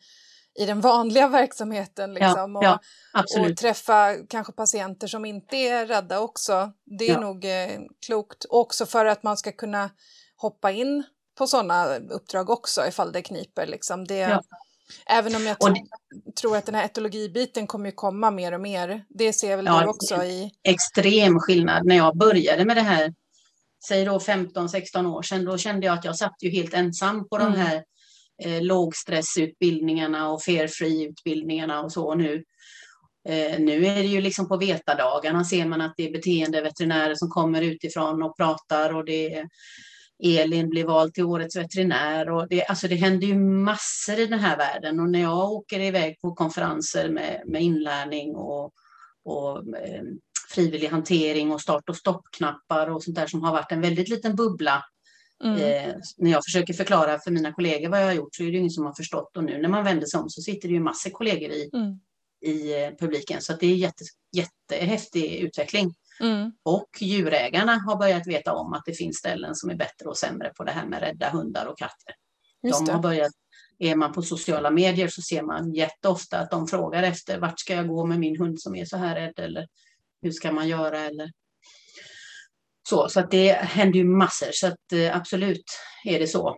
i 0.60 0.66
den 0.66 0.82
vanliga 0.82 1.28
verksamheten 1.40 2.14
liksom, 2.14 2.60
ja, 2.62 2.80
ja, 3.14 3.24
och, 3.40 3.58
träffa 3.58 4.16
kanske 4.30 4.54
patienter 4.54 5.08
som 5.08 5.26
inte 5.26 5.58
är 5.58 5.86
rädda 5.86 6.20
också. 6.20 6.72
Det 7.00 7.10
är 7.10 7.20
nog 7.20 7.46
eh, 7.46 7.80
klokt 8.06 8.46
också 8.50 8.86
för 8.86 9.06
att 9.06 9.24
man 9.24 9.38
ska 9.38 9.52
kunna 9.52 9.90
hoppa 10.36 10.72
in 10.72 11.04
på 11.38 11.48
sådana 11.48 11.98
uppdrag 11.98 12.50
också 12.50 12.88
ifall 12.88 13.12
det 13.12 13.22
kniper. 13.22 13.68
Liksom. 13.68 14.08
Det, 14.08 14.40
Även 15.06 15.36
om 15.36 15.46
jag 15.46 15.58
det, 15.60 16.32
tror 16.42 16.58
att 16.58 16.66
den 16.66 16.76
här 16.76 16.86
etologibiten 16.86 17.68
kommer 17.68 17.86
ju 17.86 17.92
komma 17.92 18.32
mer 18.32 18.52
och 18.52 18.62
mer. 18.62 19.06
Det 19.10 19.34
ser 19.34 19.56
väl 19.56 19.66
du 19.66 19.86
också 19.86 20.24
i... 20.24 20.52
Extrem 20.64 21.40
skillnad. 21.40 21.86
När 21.86 21.96
jag 21.96 22.18
började 22.18 22.66
med 22.66 22.78
det 22.78 22.82
här, 22.82 23.14
säg 23.88 24.06
då 24.06 24.18
15-16 24.18 25.06
år 25.06 25.22
sedan, 25.22 25.46
då 25.46 25.58
kände 25.58 25.86
jag 25.86 25.98
att 25.98 26.06
jag 26.06 26.16
satt 26.16 26.36
ju 26.42 26.50
helt 26.50 26.74
ensam 26.74 27.28
på 27.30 27.36
mm. 27.36 27.52
de 27.52 27.58
här 27.58 27.84
eh, 28.44 28.62
lågstressutbildningarna 28.62 30.30
och 30.30 30.44
fear-free-utbildningarna 30.44 31.82
och 31.82 31.92
så 31.92 32.16
nu. 32.16 32.44
Eh, 33.30 33.60
nu 33.60 33.86
är 33.86 33.96
det 33.96 34.08
ju 34.08 34.22
liksom 34.22 34.48
på 34.48 34.58
vetadagarna 34.58 35.44
ser 35.44 35.66
man 35.66 35.82
att 35.82 35.94
det 35.98 36.08
är 36.08 36.12
beteendeveterinärer 36.12 37.16
som 37.16 37.30
kommer 37.30 37.62
utifrån 37.62 38.24
och 38.24 38.38
pratar 38.38 38.96
och 38.96 39.06
det 39.06 39.34
är 39.34 39.48
Elin 40.24 40.70
blir 40.70 40.86
vald 40.86 41.14
till 41.14 41.24
årets 41.24 41.56
veterinär 41.56 42.30
och 42.30 42.48
det, 42.48 42.66
alltså 42.66 42.88
det 42.88 42.96
händer 42.96 43.28
ju 43.28 43.36
massor 43.40 44.20
i 44.20 44.26
den 44.26 44.40
här 44.40 44.58
världen 44.58 45.00
och 45.00 45.10
när 45.10 45.22
jag 45.22 45.52
åker 45.52 45.80
iväg 45.80 46.22
på 46.22 46.34
konferenser 46.34 47.10
med, 47.10 47.44
med 47.46 47.62
inlärning 47.62 48.36
och, 48.36 48.74
och 49.26 49.58
eh, 49.58 50.04
frivillig 50.50 50.88
hantering 50.88 51.52
och 51.52 51.62
start 51.62 51.90
och 51.90 51.98
stoppknappar 51.98 52.90
och 52.90 53.04
sånt 53.04 53.16
där 53.16 53.28
som 53.28 53.42
har 53.42 53.52
varit 53.52 53.72
en 53.72 53.82
väldigt 53.82 54.10
liten 54.10 54.36
bubbla 54.36 54.84
Mm. 55.44 55.56
Eh, 55.56 55.96
när 56.18 56.32
jag 56.32 56.44
försöker 56.44 56.74
förklara 56.74 57.20
för 57.20 57.32
mina 57.32 57.54
kollegor 57.54 57.90
vad 57.90 58.02
jag 58.02 58.06
har 58.06 58.14
gjort 58.14 58.36
så 58.36 58.44
är 58.44 58.52
det 58.52 58.58
ingen 58.58 58.70
som 58.70 58.86
har 58.86 58.94
förstått 58.94 59.38
och 59.38 59.44
nu 59.44 59.62
när 59.62 59.70
man 59.70 59.84
vänder 59.84 60.08
sig 60.08 60.20
om 60.20 60.30
så 60.30 60.42
sitter 60.42 60.68
det 60.68 60.74
ju 60.74 60.80
massor 60.80 61.10
kollegor 61.10 61.52
i, 61.52 61.70
mm. 61.74 62.00
i 62.46 62.84
eh, 62.84 62.90
publiken 63.00 63.42
så 63.42 63.54
det 63.54 63.68
är 63.68 63.76
jätte, 63.76 64.04
jättehäftig 64.38 65.36
utveckling. 65.36 65.94
Mm. 66.22 66.52
Och 66.64 66.90
djurägarna 67.00 67.78
har 67.78 67.96
börjat 67.96 68.28
veta 68.28 68.54
om 68.54 68.74
att 68.74 68.86
det 68.86 68.94
finns 68.94 69.18
ställen 69.18 69.56
som 69.56 69.70
är 69.70 69.76
bättre 69.76 70.10
och 70.10 70.18
sämre 70.18 70.54
på 70.58 70.64
det 70.64 70.72
här 70.72 70.86
med 70.86 71.00
rädda 71.00 71.30
hundar 71.30 71.66
och 71.66 71.78
katter. 71.78 72.16
Just 72.64 72.86
de 72.86 72.92
har 72.92 73.02
börjat, 73.02 73.32
är 73.80 73.96
man 73.96 74.14
på 74.14 74.22
sociala 74.22 74.72
medier 74.72 75.08
så 75.08 75.22
ser 75.22 75.42
man 75.42 75.74
jätteofta 75.74 76.40
att 76.40 76.52
de 76.52 76.68
frågar 76.68 77.04
efter 77.04 77.40
vart 77.40 77.60
ska 77.60 77.74
jag 77.74 77.88
gå 77.88 78.06
med 78.06 78.20
min 78.20 78.40
hund 78.40 78.62
som 78.62 78.76
är 78.76 78.86
så 78.86 78.98
här 78.98 79.16
rädd 79.16 79.40
eller 79.40 79.68
hur 80.22 80.32
ska 80.32 80.52
man 80.52 80.68
göra 80.68 81.00
eller 81.00 81.32
så, 82.90 83.10
så 83.10 83.20
att 83.20 83.32
det 83.32 83.52
händer 83.52 84.00
ju 84.00 84.06
massor. 84.06 84.52
Så 84.52 84.68
att 84.68 84.94
eh, 84.94 85.16
absolut 85.16 85.66
är 86.06 86.20
det 86.20 86.28
så. 86.28 86.58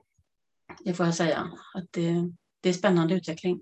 Det 0.86 0.94
får 0.94 1.06
jag 1.06 1.16
säga. 1.16 1.52
Att 1.74 1.86
det, 1.92 2.14
det 2.62 2.70
är 2.70 2.74
spännande 2.74 3.16
utveckling. 3.16 3.60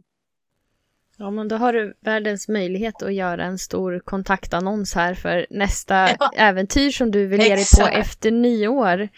Ja, 1.22 1.32
men 1.32 1.48
då 1.48 1.56
har 1.56 1.74
du 1.74 1.94
världens 2.02 2.48
möjlighet 2.48 3.02
att 3.02 3.14
göra 3.14 3.44
en 3.44 3.58
stor 3.58 4.00
kontaktannons 4.00 4.94
här 4.94 5.14
för 5.14 5.48
nästa 5.50 6.10
ja. 6.20 6.32
äventyr 6.36 6.92
som 6.92 7.12
du 7.12 7.28
vill 7.28 7.42
ge 7.42 7.56
dig 7.56 7.66
på 7.80 7.88
efter 7.88 8.32
nyår. 8.32 9.10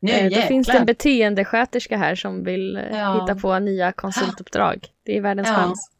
Nu, 0.00 0.12
eh, 0.12 0.30
då 0.30 0.42
finns 0.42 0.66
det 0.66 0.78
en 0.78 0.86
beteendesköterska 0.86 1.96
här 1.96 2.14
som 2.14 2.44
vill 2.44 2.76
eh, 2.76 2.82
ja. 2.92 3.20
hitta 3.20 3.40
på 3.40 3.58
nya 3.58 3.92
konsultuppdrag. 3.92 4.86
Det 5.04 5.16
är 5.16 5.20
världens 5.20 5.48
ja. 5.48 5.54
chans. 5.54 5.90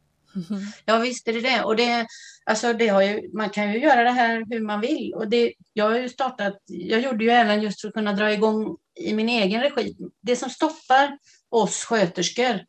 Ja 0.85 0.99
visst 0.99 1.29
är 1.29 1.33
det 1.33 1.41
det. 1.41 1.63
Och 1.65 1.77
det, 1.77 2.07
alltså 2.45 2.73
det 2.73 2.89
har 2.89 3.03
ju, 3.03 3.31
man 3.33 3.51
kan 3.51 3.73
ju 3.73 3.79
göra 3.81 4.03
det 4.03 4.11
här 4.11 4.45
hur 4.51 4.61
man 4.61 4.81
vill. 4.81 5.15
Och 5.15 5.29
det, 5.29 5.53
jag 5.73 5.85
har 5.85 5.99
ju 5.99 6.09
startat, 6.09 6.59
jag 6.67 7.01
gjorde 7.01 7.25
ju 7.25 7.31
även 7.31 7.63
just 7.63 7.81
för 7.81 7.89
att 7.89 7.95
kunna 7.95 8.13
dra 8.13 8.33
igång 8.33 8.77
i 9.01 9.15
min 9.15 9.29
egen 9.29 9.61
regi. 9.61 9.97
Det 10.23 10.37
som 10.37 10.51
stoppar 10.51 11.19
oss 11.51 11.85
sköterskor 11.85 12.61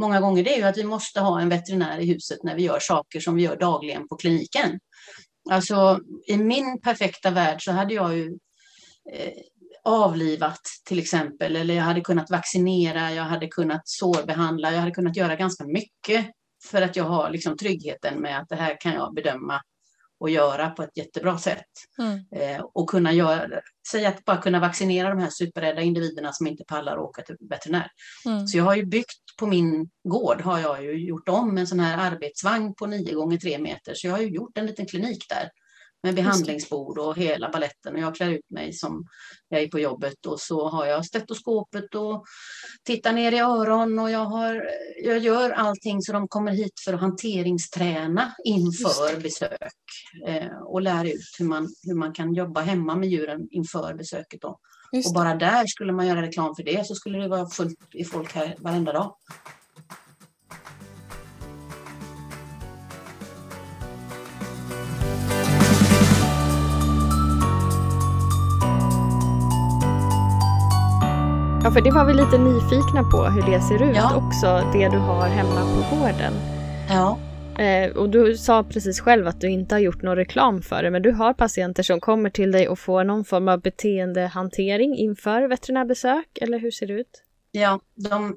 många 0.00 0.20
gånger 0.20 0.44
det 0.44 0.54
är 0.54 0.58
ju 0.58 0.64
att 0.64 0.78
vi 0.78 0.84
måste 0.84 1.20
ha 1.20 1.40
en 1.40 1.48
veterinär 1.48 1.98
i 1.98 2.06
huset 2.06 2.38
när 2.42 2.54
vi 2.54 2.62
gör 2.62 2.78
saker 2.80 3.20
som 3.20 3.34
vi 3.34 3.42
gör 3.42 3.56
dagligen 3.56 4.08
på 4.08 4.16
kliniken. 4.16 4.80
Alltså 5.50 6.00
i 6.26 6.36
min 6.36 6.80
perfekta 6.80 7.30
värld 7.30 7.64
så 7.64 7.72
hade 7.72 7.94
jag 7.94 8.16
ju 8.16 8.38
eh, 9.12 9.32
avlivat 9.84 10.60
till 10.84 10.98
exempel, 10.98 11.56
eller 11.56 11.74
jag 11.74 11.82
hade 11.82 12.00
kunnat 12.00 12.30
vaccinera, 12.30 13.12
jag 13.12 13.24
hade 13.24 13.46
kunnat 13.46 13.82
sårbehandla, 13.84 14.72
jag 14.72 14.80
hade 14.80 14.90
kunnat 14.90 15.16
göra 15.16 15.36
ganska 15.36 15.64
mycket 15.64 16.26
för 16.64 16.82
att 16.82 16.96
jag 16.96 17.04
har 17.04 17.30
liksom 17.30 17.56
tryggheten 17.56 18.20
med 18.20 18.38
att 18.38 18.48
det 18.48 18.56
här 18.56 18.80
kan 18.80 18.92
jag 18.92 19.14
bedöma 19.14 19.60
och 20.20 20.30
göra 20.30 20.70
på 20.70 20.82
ett 20.82 20.96
jättebra 20.96 21.38
sätt. 21.38 21.66
Mm. 21.98 22.18
Eh, 22.36 22.64
och 22.74 22.90
kunna 22.90 23.12
göra, 23.12 23.60
säg 23.90 24.06
att 24.06 24.24
bara 24.24 24.36
kunna 24.36 24.60
vaccinera 24.60 25.10
de 25.10 25.18
här 25.18 25.30
superrädda 25.30 25.80
individerna 25.80 26.32
som 26.32 26.46
inte 26.46 26.64
pallar 26.64 26.92
att 26.92 27.02
åka 27.02 27.22
till 27.22 27.36
veterinär. 27.40 27.90
Mm. 28.26 28.46
Så 28.46 28.58
jag 28.58 28.64
har 28.64 28.76
ju 28.76 28.86
byggt 28.86 29.36
på 29.38 29.46
min 29.46 29.90
gård, 30.08 30.40
har 30.40 30.58
jag 30.58 30.84
ju 30.84 31.06
gjort 31.06 31.28
om 31.28 31.58
en 31.58 31.66
sån 31.66 31.80
här 31.80 32.12
arbetsvagn 32.12 32.74
på 32.74 32.86
9 32.86 33.14
gånger 33.14 33.38
3 33.38 33.58
meter. 33.58 33.94
Så 33.94 34.06
jag 34.06 34.12
har 34.12 34.20
ju 34.20 34.28
gjort 34.28 34.58
en 34.58 34.66
liten 34.66 34.86
klinik 34.86 35.28
där 35.28 35.50
med 36.02 36.14
behandlingsbord 36.14 36.98
och 36.98 37.16
hela 37.16 37.50
balletten. 37.50 37.94
Och 37.94 38.00
jag 38.00 38.14
klär 38.14 38.30
ut 38.30 38.50
mig 38.50 38.72
som 38.72 39.04
jag 39.48 39.62
är 39.62 39.68
på 39.68 39.78
jobbet 39.78 40.26
och 40.26 40.40
så 40.40 40.68
har 40.68 40.86
jag 40.86 41.06
stetoskopet 41.06 41.94
och 41.94 42.24
tittar 42.84 43.12
ner 43.12 43.32
i 43.32 43.38
öron 43.38 43.98
och 43.98 44.10
jag, 44.10 44.24
har, 44.24 44.62
jag 45.04 45.18
gör 45.18 45.50
allting 45.50 46.02
så 46.02 46.12
de 46.12 46.28
kommer 46.28 46.52
hit 46.52 46.80
för 46.84 46.92
att 46.92 47.00
hanteringsträna 47.00 48.34
inför 48.44 49.20
besök 49.20 49.72
eh, 50.26 50.56
och 50.62 50.82
lär 50.82 51.04
ut 51.04 51.36
hur 51.38 51.44
man, 51.44 51.68
hur 51.82 51.94
man 51.94 52.12
kan 52.12 52.34
jobba 52.34 52.60
hemma 52.60 52.94
med 52.94 53.08
djuren 53.08 53.48
inför 53.50 53.94
besöket. 53.94 54.40
Då. 54.40 54.58
Och 55.06 55.14
bara 55.14 55.34
där 55.34 55.66
skulle 55.66 55.92
man 55.92 56.06
göra 56.06 56.22
reklam 56.22 56.54
för 56.54 56.62
det 56.62 56.86
så 56.86 56.94
skulle 56.94 57.18
det 57.18 57.28
vara 57.28 57.48
fullt 57.48 57.94
i 57.94 58.04
folk 58.04 58.34
här 58.34 58.54
varenda 58.58 58.92
dag. 58.92 59.16
Ja, 71.64 71.70
för 71.70 71.80
det 71.80 71.90
var 71.90 72.04
vi 72.04 72.14
lite 72.14 72.38
nyfikna 72.38 73.02
på 73.10 73.24
hur 73.24 73.52
det 73.52 73.60
ser 73.60 73.90
ut 73.90 73.96
ja. 73.96 74.16
också, 74.16 74.70
det 74.72 74.88
du 74.88 74.98
har 74.98 75.28
hemma 75.28 75.60
på 75.60 75.96
gården. 75.96 76.32
Ja. 76.88 77.18
Eh, 77.64 77.96
och 77.96 78.10
du 78.10 78.36
sa 78.36 78.64
precis 78.64 79.00
själv 79.00 79.26
att 79.26 79.40
du 79.40 79.50
inte 79.50 79.74
har 79.74 79.80
gjort 79.80 80.02
någon 80.02 80.16
reklam 80.16 80.62
för 80.62 80.82
det, 80.82 80.90
men 80.90 81.02
du 81.02 81.12
har 81.12 81.34
patienter 81.34 81.82
som 81.82 82.00
kommer 82.00 82.30
till 82.30 82.52
dig 82.52 82.68
och 82.68 82.78
får 82.78 83.04
någon 83.04 83.24
form 83.24 83.48
av 83.48 83.60
beteendehantering 83.60 84.98
inför 84.98 85.48
veterinärbesök, 85.48 86.38
eller 86.40 86.58
hur 86.58 86.70
ser 86.70 86.86
det 86.86 86.92
ut? 86.92 87.22
Ja, 87.50 87.80
de, 87.94 88.36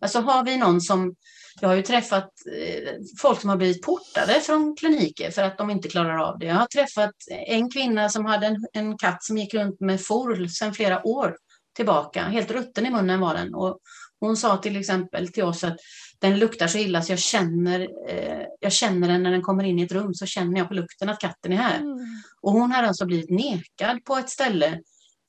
alltså 0.00 0.20
har 0.20 0.44
vi 0.44 0.56
någon 0.56 0.80
som, 0.80 1.14
jag 1.60 1.68
har 1.68 1.76
ju 1.76 1.82
träffat 1.82 2.30
eh, 2.58 2.90
folk 3.20 3.40
som 3.40 3.50
har 3.50 3.56
blivit 3.56 3.82
portade 3.82 4.40
från 4.40 4.76
kliniker 4.76 5.30
för 5.30 5.42
att 5.42 5.58
de 5.58 5.70
inte 5.70 5.88
klarar 5.88 6.18
av 6.18 6.38
det. 6.38 6.46
Jag 6.46 6.54
har 6.54 6.66
träffat 6.66 7.14
en 7.46 7.70
kvinna 7.70 8.08
som 8.08 8.24
hade 8.24 8.46
en, 8.46 8.66
en 8.72 8.98
katt 8.98 9.24
som 9.24 9.38
gick 9.38 9.54
runt 9.54 9.80
med 9.80 10.00
forl 10.00 10.48
sedan 10.48 10.74
flera 10.74 11.06
år 11.06 11.34
tillbaka. 11.74 12.22
Helt 12.22 12.50
rutten 12.50 12.86
i 12.86 12.90
munnen 12.90 13.20
var 13.20 13.34
den. 13.34 13.54
Och 13.54 13.78
hon 14.20 14.36
sa 14.36 14.56
till 14.56 14.76
exempel 14.76 15.28
till 15.28 15.44
oss 15.44 15.64
att 15.64 15.76
den 16.18 16.38
luktar 16.38 16.66
så 16.66 16.78
illa 16.78 17.02
så 17.02 17.12
jag 17.12 17.18
känner, 17.18 17.80
eh, 18.08 18.42
jag 18.60 18.72
känner 18.72 19.08
den 19.08 19.22
när 19.22 19.30
den 19.30 19.42
kommer 19.42 19.64
in 19.64 19.78
i 19.78 19.82
ett 19.82 19.92
rum 19.92 20.14
så 20.14 20.26
känner 20.26 20.58
jag 20.58 20.68
på 20.68 20.74
lukten 20.74 21.08
att 21.08 21.20
katten 21.20 21.52
är 21.52 21.56
här. 21.56 21.80
Mm. 21.80 21.98
Och 22.40 22.52
hon 22.52 22.72
hade 22.72 22.88
alltså 22.88 23.06
blivit 23.06 23.30
nekad 23.30 24.04
på 24.04 24.16
ett 24.16 24.30
ställe 24.30 24.80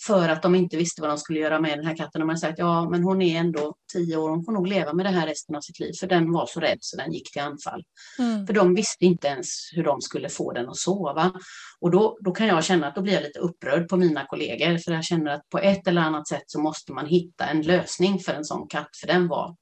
för 0.08 0.30
att 0.30 0.42
de 0.42 0.56
inte 0.56 0.78
visste 0.78 1.02
vad 1.02 1.10
de 1.10 1.18
skulle 1.18 1.40
göra 1.40 1.60
med 1.60 1.78
den 1.78 1.86
här 1.86 1.96
katten. 1.96 2.20
De 2.20 2.30
hade 2.30 2.40
sagt 2.40 2.60
ja, 2.60 2.90
men 2.90 3.04
hon 3.04 3.22
är 3.22 3.40
ändå 3.40 3.76
tio 3.94 4.18
år, 4.18 4.30
hon 4.30 4.46
får 4.46 4.52
nog 4.52 4.68
leva 4.68 4.94
med 4.94 5.06
det 5.06 5.10
här 5.10 5.28
resten 5.28 5.56
av 5.56 5.62
sitt 5.62 5.80
liv. 5.80 5.94
För 6.00 6.08
den 6.08 6.32
var 6.32 6.46
så 6.46 6.60
rädd 6.60 6.78
så 6.82 6.98
den 6.98 7.14
gick 7.14 7.32
till 7.32 7.42
anfall. 7.42 7.84
Mm. 8.20 8.48
För 8.48 8.54
de 8.54 8.76
visste 8.76 9.06
inte 9.06 9.28
ens 9.28 9.48
hur 9.74 9.84
de 9.84 10.02
skulle 10.02 10.30
få 10.30 10.52
den 10.52 10.70
att 10.70 10.78
sova. 10.78 11.32
Och 11.80 11.92
då, 11.92 12.18
då 12.22 12.32
kan 12.32 12.48
jag 12.48 12.64
känna 12.64 12.88
att 12.88 12.96
då 12.96 13.02
blir 13.02 13.14
jag 13.14 13.24
lite 13.24 13.40
upprörd 13.40 13.90
på 13.90 13.98
mina 13.98 14.26
kollegor. 14.26 14.78
För 14.78 14.92
jag 14.92 15.04
känner 15.04 15.32
att 15.32 15.50
på 15.50 15.60
ett 15.60 15.88
eller 15.88 16.02
annat 16.02 16.28
sätt 16.28 16.44
så 16.46 16.60
måste 16.60 16.94
man 16.94 17.06
hitta 17.06 17.46
en 17.46 17.62
lösning 17.62 18.20
för 18.20 18.34
en 18.34 18.46
sån 18.46 18.68
katt. 18.68 18.90
För 19.02 19.08
den 19.08 19.28
var 19.28 19.56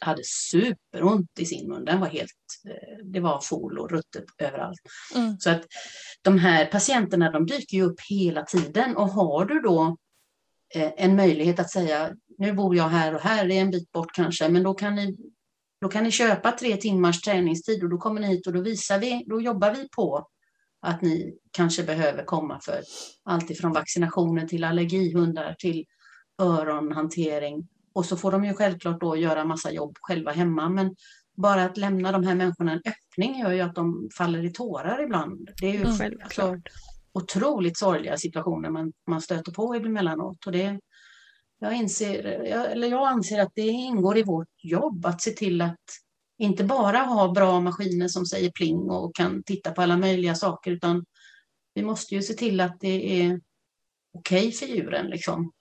hade 0.00 0.22
superont 0.24 1.38
i 1.38 1.46
sin 1.46 1.68
mun. 1.68 1.84
Den 1.84 2.00
var 2.00 2.06
helt, 2.06 2.30
eh, 2.68 3.04
det 3.04 3.20
var 3.20 3.40
fol 3.40 3.78
och 3.78 3.90
ruttet 3.90 4.24
överallt. 4.38 4.80
Mm. 5.14 5.36
Så 5.38 5.50
att 5.50 5.62
de 6.22 6.38
här 6.38 6.66
patienterna 6.66 7.30
de 7.30 7.46
dyker 7.46 7.76
ju 7.76 7.82
upp 7.82 8.00
hela 8.08 8.42
tiden 8.42 8.96
och 8.96 9.08
har 9.08 9.44
du 9.44 9.60
då 9.60 9.96
eh, 10.74 10.92
en 10.96 11.16
möjlighet 11.16 11.60
att 11.60 11.70
säga 11.70 12.14
nu 12.38 12.52
bor 12.52 12.76
jag 12.76 12.88
här 12.88 13.14
och 13.14 13.20
här, 13.20 13.46
det 13.46 13.54
är 13.54 13.60
en 13.60 13.70
bit 13.70 13.92
bort 13.92 14.14
kanske, 14.14 14.48
men 14.48 14.62
då 14.62 14.74
kan 14.74 14.94
ni 14.94 15.16
då 15.80 15.88
kan 15.88 16.04
ni 16.04 16.10
köpa 16.10 16.52
tre 16.52 16.76
timmars 16.76 17.20
träningstid 17.20 17.82
och 17.82 17.90
då 17.90 17.98
kommer 17.98 18.20
ni 18.20 18.26
hit 18.26 18.46
och 18.46 18.52
då 18.52 18.60
visar 18.60 18.98
vi, 18.98 19.24
då 19.26 19.40
jobbar 19.40 19.74
vi 19.74 19.88
på 19.88 20.28
att 20.82 21.02
ni 21.02 21.38
kanske 21.50 21.82
behöver 21.82 22.24
komma 22.24 22.60
för 22.64 22.82
allt 23.24 23.50
ifrån 23.50 23.72
vaccinationer 23.72 24.46
till 24.46 24.64
allergihundar 24.64 25.54
till 25.58 25.84
öronhantering 26.42 27.68
och 27.94 28.06
så 28.06 28.16
får 28.16 28.32
de 28.32 28.44
ju 28.44 28.54
självklart 28.54 29.00
då 29.00 29.16
göra 29.16 29.44
massa 29.44 29.72
jobb 29.72 29.96
själva 30.00 30.32
hemma. 30.32 30.68
Men 30.68 30.94
bara 31.36 31.64
att 31.64 31.76
lämna 31.76 32.12
de 32.12 32.26
här 32.26 32.34
människorna 32.34 32.72
en 32.72 32.82
öppning 32.84 33.40
gör 33.40 33.52
ju 33.52 33.60
att 33.60 33.74
de 33.74 34.10
faller 34.16 34.44
i 34.44 34.52
tårar 34.52 35.02
ibland. 35.02 35.50
Det 35.60 35.66
är 35.66 35.72
ju 35.72 35.84
mm, 35.84 36.18
alltså, 36.22 36.56
otroligt 37.12 37.78
sorgliga 37.78 38.16
situationer 38.16 38.70
man, 38.70 38.92
man 39.06 39.20
stöter 39.20 39.52
på 39.52 39.74
emellanåt. 39.74 40.46
Och 40.46 40.52
det, 40.52 40.80
jag, 41.58 41.76
inser, 41.76 42.44
jag, 42.44 42.72
eller 42.72 42.88
jag 42.88 43.08
anser 43.08 43.40
att 43.40 43.52
det 43.54 43.66
ingår 43.66 44.18
i 44.18 44.22
vårt 44.22 44.64
jobb 44.64 45.06
att 45.06 45.22
se 45.22 45.30
till 45.30 45.60
att 45.60 45.80
inte 46.38 46.64
bara 46.64 46.98
ha 46.98 47.32
bra 47.32 47.60
maskiner 47.60 48.08
som 48.08 48.26
säger 48.26 48.50
pling 48.50 48.90
och 48.90 49.14
kan 49.14 49.42
titta 49.42 49.70
på 49.70 49.82
alla 49.82 49.96
möjliga 49.96 50.34
saker 50.34 50.70
utan 50.70 51.04
vi 51.74 51.82
måste 51.82 52.14
ju 52.14 52.22
se 52.22 52.34
till 52.34 52.60
att 52.60 52.80
det 52.80 53.20
är 53.20 53.40
okej 54.14 54.48
okay 54.48 54.52
för 54.52 54.66
djuren. 54.66 55.06
Liksom. 55.06 55.52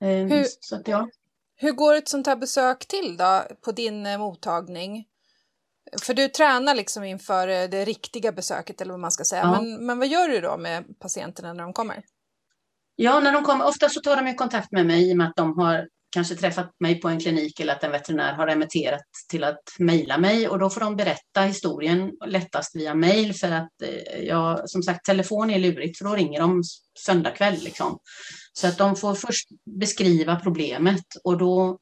Eh, 0.00 0.08
hur, 0.08 0.46
så 0.60 0.76
att, 0.76 0.88
ja. 0.88 1.08
hur 1.56 1.72
går 1.72 1.94
ett 1.94 2.08
sånt 2.08 2.26
här 2.26 2.36
besök 2.36 2.86
till 2.86 3.16
då 3.16 3.42
på 3.64 3.72
din 3.72 4.06
eh, 4.06 4.18
mottagning? 4.18 5.06
För 6.02 6.14
du 6.14 6.28
tränar 6.28 6.74
liksom 6.74 7.04
inför 7.04 7.48
eh, 7.48 7.68
det 7.68 7.84
riktiga 7.84 8.32
besöket 8.32 8.80
eller 8.80 8.92
vad 8.92 9.00
man 9.00 9.10
ska 9.10 9.24
säga. 9.24 9.42
Ja. 9.42 9.60
Men, 9.60 9.86
men 9.86 9.98
vad 9.98 10.08
gör 10.08 10.28
du 10.28 10.40
då 10.40 10.56
med 10.56 10.98
patienterna 10.98 11.52
när 11.52 11.62
de 11.62 11.72
kommer? 11.72 12.02
Ja, 12.96 13.20
när 13.20 13.32
de 13.32 13.44
kommer, 13.44 13.66
ofta 13.66 13.88
så 13.88 14.00
tar 14.00 14.22
de 14.22 14.34
kontakt 14.34 14.72
med 14.72 14.86
mig 14.86 15.10
i 15.10 15.12
och 15.12 15.16
med 15.16 15.28
att 15.28 15.36
de 15.36 15.58
har 15.58 15.88
kanske 16.10 16.34
träffat 16.34 16.70
mig 16.80 17.00
på 17.00 17.08
en 17.08 17.20
klinik 17.20 17.60
eller 17.60 17.72
att 17.72 17.84
en 17.84 17.90
veterinär 17.90 18.32
har 18.32 18.46
remitterat 18.46 19.02
till 19.28 19.44
att 19.44 19.62
mejla 19.78 20.18
mig 20.18 20.48
och 20.48 20.58
då 20.58 20.70
får 20.70 20.80
de 20.80 20.96
berätta 20.96 21.40
historien 21.40 22.12
lättast 22.26 22.76
via 22.76 22.94
mejl 22.94 23.34
för 23.34 23.50
att 23.50 23.82
eh, 23.82 24.22
jag, 24.22 24.70
som 24.70 24.82
sagt, 24.82 25.04
telefon 25.04 25.50
är 25.50 25.58
lurigt 25.58 25.98
för 25.98 26.04
då 26.04 26.14
ringer 26.14 26.40
de 26.40 26.62
söndag 26.98 27.30
kväll 27.30 27.58
liksom. 27.60 27.98
Så 28.52 28.66
att 28.66 28.78
de 28.78 28.96
får 28.96 29.14
först 29.14 29.48
beskriva 29.80 30.36
problemet 30.36 31.04
och 31.24 31.38
då 31.38 31.78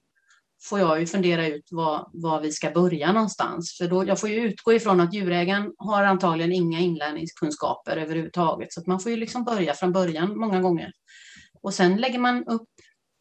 får 0.63 0.79
jag 0.79 1.01
ju 1.01 1.07
fundera 1.07 1.47
ut 1.47 1.69
var, 1.71 2.11
var 2.13 2.41
vi 2.41 2.53
ska 2.53 2.71
börja 2.71 3.13
någonstans. 3.13 3.77
För 3.79 3.89
då, 3.89 4.07
jag 4.07 4.21
får 4.21 4.29
ju 4.29 4.41
utgå 4.41 4.73
ifrån 4.73 5.01
att 5.01 5.15
djurägaren 5.15 5.73
har 5.79 6.05
antagligen 6.05 6.53
inga 6.53 6.81
inlärningskunskaper 6.81 7.97
överhuvudtaget. 7.97 8.73
Så 8.73 8.81
att 8.81 8.87
man 8.87 9.01
får 9.01 9.11
ju 9.11 9.17
liksom 9.17 9.45
börja 9.45 9.75
från 9.75 9.93
början 9.93 10.39
många 10.39 10.61
gånger. 10.61 10.93
Och 11.63 11.75
sen 11.75 11.97
lägger 11.97 12.19
man 12.19 12.45
upp 12.45 12.69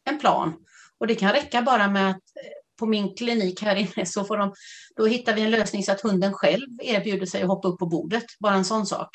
en 0.04 0.18
plan. 0.18 0.54
Och 1.00 1.06
det 1.06 1.14
kan 1.14 1.32
räcka 1.32 1.62
bara 1.62 1.88
med 1.88 2.10
att 2.10 2.16
eh, 2.16 2.50
på 2.78 2.86
min 2.86 3.14
klinik 3.14 3.62
här 3.62 3.76
inne 3.76 4.06
så 4.06 4.24
får 4.24 4.36
de, 4.36 4.54
då 4.96 5.06
hittar 5.06 5.34
vi 5.34 5.42
en 5.42 5.50
lösning 5.50 5.82
så 5.82 5.92
att 5.92 6.00
hunden 6.00 6.32
själv 6.32 6.66
erbjuder 6.82 7.26
sig 7.26 7.42
att 7.42 7.48
hoppa 7.48 7.68
upp 7.68 7.78
på 7.78 7.86
bordet. 7.86 8.24
Bara 8.40 8.54
en 8.54 8.64
sån 8.64 8.86
sak 8.86 9.08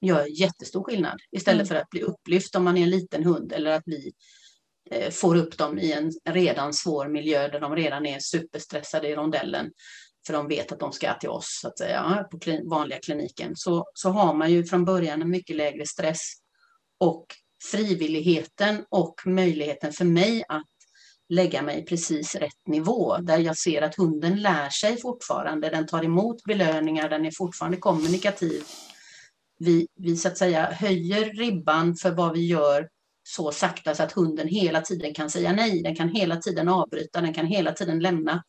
gör 0.00 0.40
jättestor 0.40 0.84
skillnad 0.84 1.20
istället 1.32 1.60
mm. 1.60 1.66
för 1.66 1.74
att 1.74 1.90
bli 1.90 2.02
upplyft 2.02 2.54
om 2.54 2.64
man 2.64 2.76
är 2.76 2.82
en 2.82 2.90
liten 2.90 3.24
hund 3.24 3.52
eller 3.52 3.70
att 3.70 3.82
vi 3.86 4.12
eh, 4.90 5.10
får 5.10 5.36
upp 5.36 5.58
dem 5.58 5.78
i 5.78 5.92
en 5.92 6.10
redan 6.30 6.72
svår 6.72 7.08
miljö 7.08 7.48
där 7.48 7.60
de 7.60 7.76
redan 7.76 8.06
är 8.06 8.18
superstressade 8.18 9.08
i 9.08 9.16
rondellen 9.16 9.70
för 10.26 10.32
de 10.32 10.48
vet 10.48 10.72
att 10.72 10.80
de 10.80 10.92
ska 10.92 11.14
till 11.14 11.28
oss 11.28 11.58
så 11.62 11.68
att 11.68 11.78
säga, 11.78 12.26
på 12.30 12.38
vanliga 12.64 12.98
kliniken, 12.98 13.56
så, 13.56 13.84
så 13.94 14.10
har 14.10 14.34
man 14.34 14.52
ju 14.52 14.64
från 14.64 14.84
början 14.84 15.22
en 15.22 15.30
mycket 15.30 15.56
lägre 15.56 15.86
stress 15.86 16.32
och 17.00 17.26
frivilligheten 17.70 18.84
och 18.90 19.14
möjligheten 19.26 19.92
för 19.92 20.04
mig 20.04 20.44
att 20.48 20.73
lägga 21.28 21.62
mig 21.62 21.84
precis 21.84 22.34
rätt 22.34 22.66
nivå 22.66 23.16
där 23.16 23.38
jag 23.38 23.56
ser 23.56 23.82
att 23.82 23.94
hunden 23.94 24.42
lär 24.42 24.70
sig 24.70 25.00
fortfarande. 25.00 25.68
Den 25.68 25.86
tar 25.86 26.04
emot 26.04 26.44
belöningar, 26.44 27.08
den 27.08 27.24
är 27.24 27.30
fortfarande 27.30 27.76
kommunikativ. 27.76 28.62
Vi, 29.58 29.88
vi 29.94 30.16
så 30.16 30.28
att 30.28 30.38
säga 30.38 30.72
höjer 30.72 31.24
ribban 31.24 31.96
för 31.96 32.10
vad 32.10 32.32
vi 32.32 32.46
gör 32.46 32.88
så 33.22 33.52
sakta 33.52 33.94
så 33.94 34.02
att 34.02 34.12
hunden 34.12 34.48
hela 34.48 34.80
tiden 34.80 35.14
kan 35.14 35.30
säga 35.30 35.52
nej. 35.52 35.82
Den 35.82 35.96
kan 35.96 36.08
hela 36.08 36.36
tiden 36.36 36.68
avbryta, 36.68 37.20
den 37.20 37.34
kan 37.34 37.46
hela 37.46 37.72
tiden 37.72 38.00
lämna. 38.00 38.42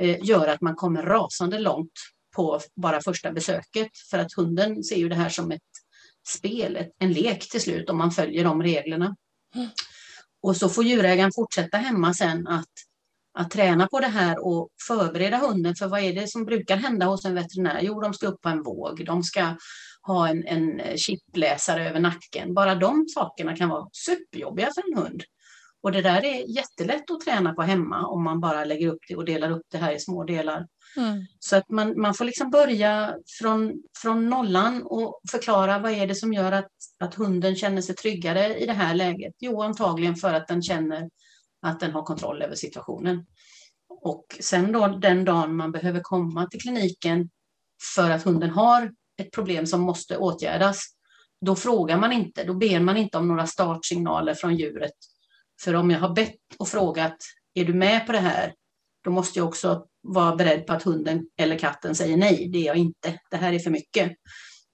Eh, 0.00 0.18
gör 0.22 0.48
att 0.48 0.60
man 0.60 0.74
kommer 0.74 1.02
rasande 1.02 1.58
långt 1.58 1.92
på 2.36 2.60
bara 2.76 3.00
första 3.00 3.32
besöket 3.32 3.90
för 4.10 4.18
att 4.18 4.32
hunden 4.36 4.84
ser 4.84 4.96
ju 4.96 5.08
det 5.08 5.14
här 5.14 5.28
som 5.28 5.52
ett 5.52 5.60
spel, 6.28 6.86
en 6.98 7.12
lek 7.12 7.48
till 7.48 7.60
slut 7.60 7.90
om 7.90 7.98
man 7.98 8.10
följer 8.10 8.44
de 8.44 8.62
reglerna. 8.62 9.16
Mm. 9.54 9.68
Och 10.42 10.56
så 10.56 10.68
får 10.68 10.84
djurägaren 10.84 11.32
fortsätta 11.34 11.76
hemma 11.76 12.14
sen 12.14 12.46
att, 12.46 12.68
att 13.38 13.50
träna 13.50 13.86
på 13.86 14.00
det 14.00 14.06
här 14.06 14.46
och 14.46 14.68
förbereda 14.88 15.36
hunden 15.36 15.74
för 15.74 15.88
vad 15.88 16.00
är 16.00 16.12
det 16.12 16.28
som 16.28 16.44
brukar 16.44 16.76
hända 16.76 17.06
hos 17.06 17.24
en 17.24 17.34
veterinär? 17.34 17.80
Jo, 17.82 18.00
de 18.00 18.14
ska 18.14 18.26
upp 18.26 18.40
på 18.40 18.48
en 18.48 18.62
våg, 18.62 19.06
de 19.06 19.22
ska 19.22 19.56
ha 20.02 20.28
en, 20.28 20.46
en 20.46 20.96
chipläsare 20.96 21.88
över 21.88 22.00
nacken. 22.00 22.54
Bara 22.54 22.74
de 22.74 23.08
sakerna 23.08 23.56
kan 23.56 23.68
vara 23.68 23.88
superjobbiga 23.92 24.70
för 24.74 24.82
en 24.92 24.98
hund. 24.98 25.22
Och 25.82 25.92
det 25.92 26.02
där 26.02 26.24
är 26.24 26.56
jättelätt 26.56 27.10
att 27.10 27.20
träna 27.20 27.52
på 27.54 27.62
hemma 27.62 28.06
om 28.06 28.24
man 28.24 28.40
bara 28.40 28.64
lägger 28.64 28.88
upp 28.88 29.00
det 29.08 29.16
och 29.16 29.24
delar 29.24 29.50
upp 29.50 29.66
det 29.70 29.78
här 29.78 29.92
i 29.92 30.00
små 30.00 30.24
delar. 30.24 30.66
Mm. 30.96 31.26
Så 31.38 31.56
att 31.56 31.70
man, 31.70 32.00
man 32.00 32.14
får 32.14 32.24
liksom 32.24 32.50
börja 32.50 33.16
från, 33.40 33.82
från 34.02 34.30
nollan 34.30 34.82
och 34.82 35.20
förklara 35.30 35.78
vad 35.78 35.92
är 35.92 36.06
det 36.06 36.14
som 36.14 36.32
gör 36.32 36.52
att, 36.52 36.70
att 36.98 37.14
hunden 37.14 37.56
känner 37.56 37.82
sig 37.82 37.94
tryggare 37.94 38.58
i 38.58 38.66
det 38.66 38.72
här 38.72 38.94
läget? 38.94 39.34
Jo, 39.38 39.62
antagligen 39.62 40.16
för 40.16 40.34
att 40.34 40.48
den 40.48 40.62
känner 40.62 41.10
att 41.62 41.80
den 41.80 41.92
har 41.92 42.02
kontroll 42.02 42.42
över 42.42 42.54
situationen. 42.54 43.26
Och 43.88 44.24
sen 44.40 44.72
då 44.72 44.86
den 44.86 45.24
dagen 45.24 45.56
man 45.56 45.72
behöver 45.72 46.00
komma 46.00 46.46
till 46.46 46.60
kliniken 46.60 47.30
för 47.94 48.10
att 48.10 48.22
hunden 48.22 48.50
har 48.50 48.92
ett 49.22 49.32
problem 49.32 49.66
som 49.66 49.80
måste 49.80 50.16
åtgärdas, 50.16 50.84
då 51.40 51.56
frågar 51.56 51.98
man 51.98 52.12
inte, 52.12 52.44
då 52.44 52.54
ber 52.54 52.80
man 52.80 52.96
inte 52.96 53.18
om 53.18 53.28
några 53.28 53.46
startsignaler 53.46 54.34
från 54.34 54.56
djuret. 54.56 54.92
För 55.64 55.74
om 55.74 55.90
jag 55.90 56.00
har 56.00 56.14
bett 56.14 56.38
och 56.58 56.68
frågat, 56.68 57.16
är 57.54 57.64
du 57.64 57.74
med 57.74 58.06
på 58.06 58.12
det 58.12 58.18
här? 58.18 58.54
Då 59.04 59.10
måste 59.10 59.38
jag 59.38 59.48
också 59.48 59.86
vara 60.02 60.36
beredd 60.36 60.66
på 60.66 60.72
att 60.72 60.82
hunden 60.82 61.26
eller 61.36 61.58
katten 61.58 61.94
säger 61.94 62.16
nej, 62.16 62.48
det 62.52 62.58
är 62.58 62.66
jag 62.66 62.76
inte, 62.76 63.20
det 63.30 63.36
här 63.36 63.52
är 63.52 63.58
för 63.58 63.70
mycket. 63.70 64.12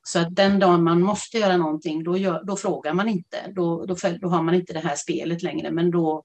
Så 0.03 0.19
att 0.19 0.37
den 0.37 0.59
dagen 0.59 0.85
man 0.85 1.03
måste 1.03 1.39
göra 1.39 1.57
någonting, 1.57 2.05
då, 2.05 2.17
gör, 2.17 2.45
då 2.45 2.57
frågar 2.57 2.95
man 2.95 3.09
inte. 3.09 3.53
Då, 3.55 3.87
då, 3.87 3.97
då, 4.21 4.29
har 4.29 4.43
man 4.43 4.55
inte 4.55 4.73
det 4.73 4.81
här 4.81 4.97
spelet 4.97 5.43
längre, 5.43 5.71
men 5.71 5.91
då 5.91 6.25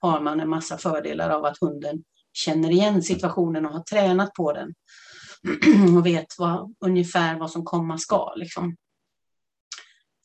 har 0.00 0.20
man 0.20 0.40
en 0.40 0.48
massa 0.48 0.78
fördelar 0.78 1.30
av 1.30 1.44
att 1.44 1.58
hunden 1.60 2.04
känner 2.32 2.70
igen 2.70 3.02
situationen 3.02 3.66
och 3.66 3.72
har 3.72 3.82
tränat 3.82 4.34
på 4.34 4.52
den. 4.52 4.74
och 5.96 6.06
vet 6.06 6.26
vad, 6.38 6.74
ungefär 6.80 7.38
vad 7.38 7.50
som 7.50 7.64
komma 7.64 7.98
ska. 7.98 8.32
Liksom. 8.36 8.76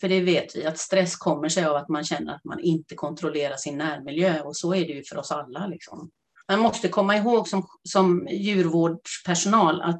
För 0.01 0.09
det 0.09 0.21
vet 0.21 0.55
vi, 0.55 0.65
att 0.65 0.77
stress 0.77 1.15
kommer 1.15 1.49
sig 1.49 1.65
av 1.65 1.75
att 1.75 1.89
man 1.89 2.03
känner 2.03 2.33
att 2.33 2.45
man 2.45 2.59
inte 2.59 2.95
kontrollerar 2.95 3.55
sin 3.55 3.77
närmiljö 3.77 4.41
och 4.41 4.57
så 4.57 4.75
är 4.75 4.87
det 4.87 4.93
ju 4.93 5.03
för 5.03 5.17
oss 5.17 5.31
alla. 5.31 5.67
Liksom 5.67 6.11
man 6.47 6.59
måste 6.59 6.89
komma 6.89 7.17
ihåg 7.17 7.47
som, 7.47 7.67
som 7.83 8.27
djurvårdspersonal 8.31 9.81
att 9.81 9.99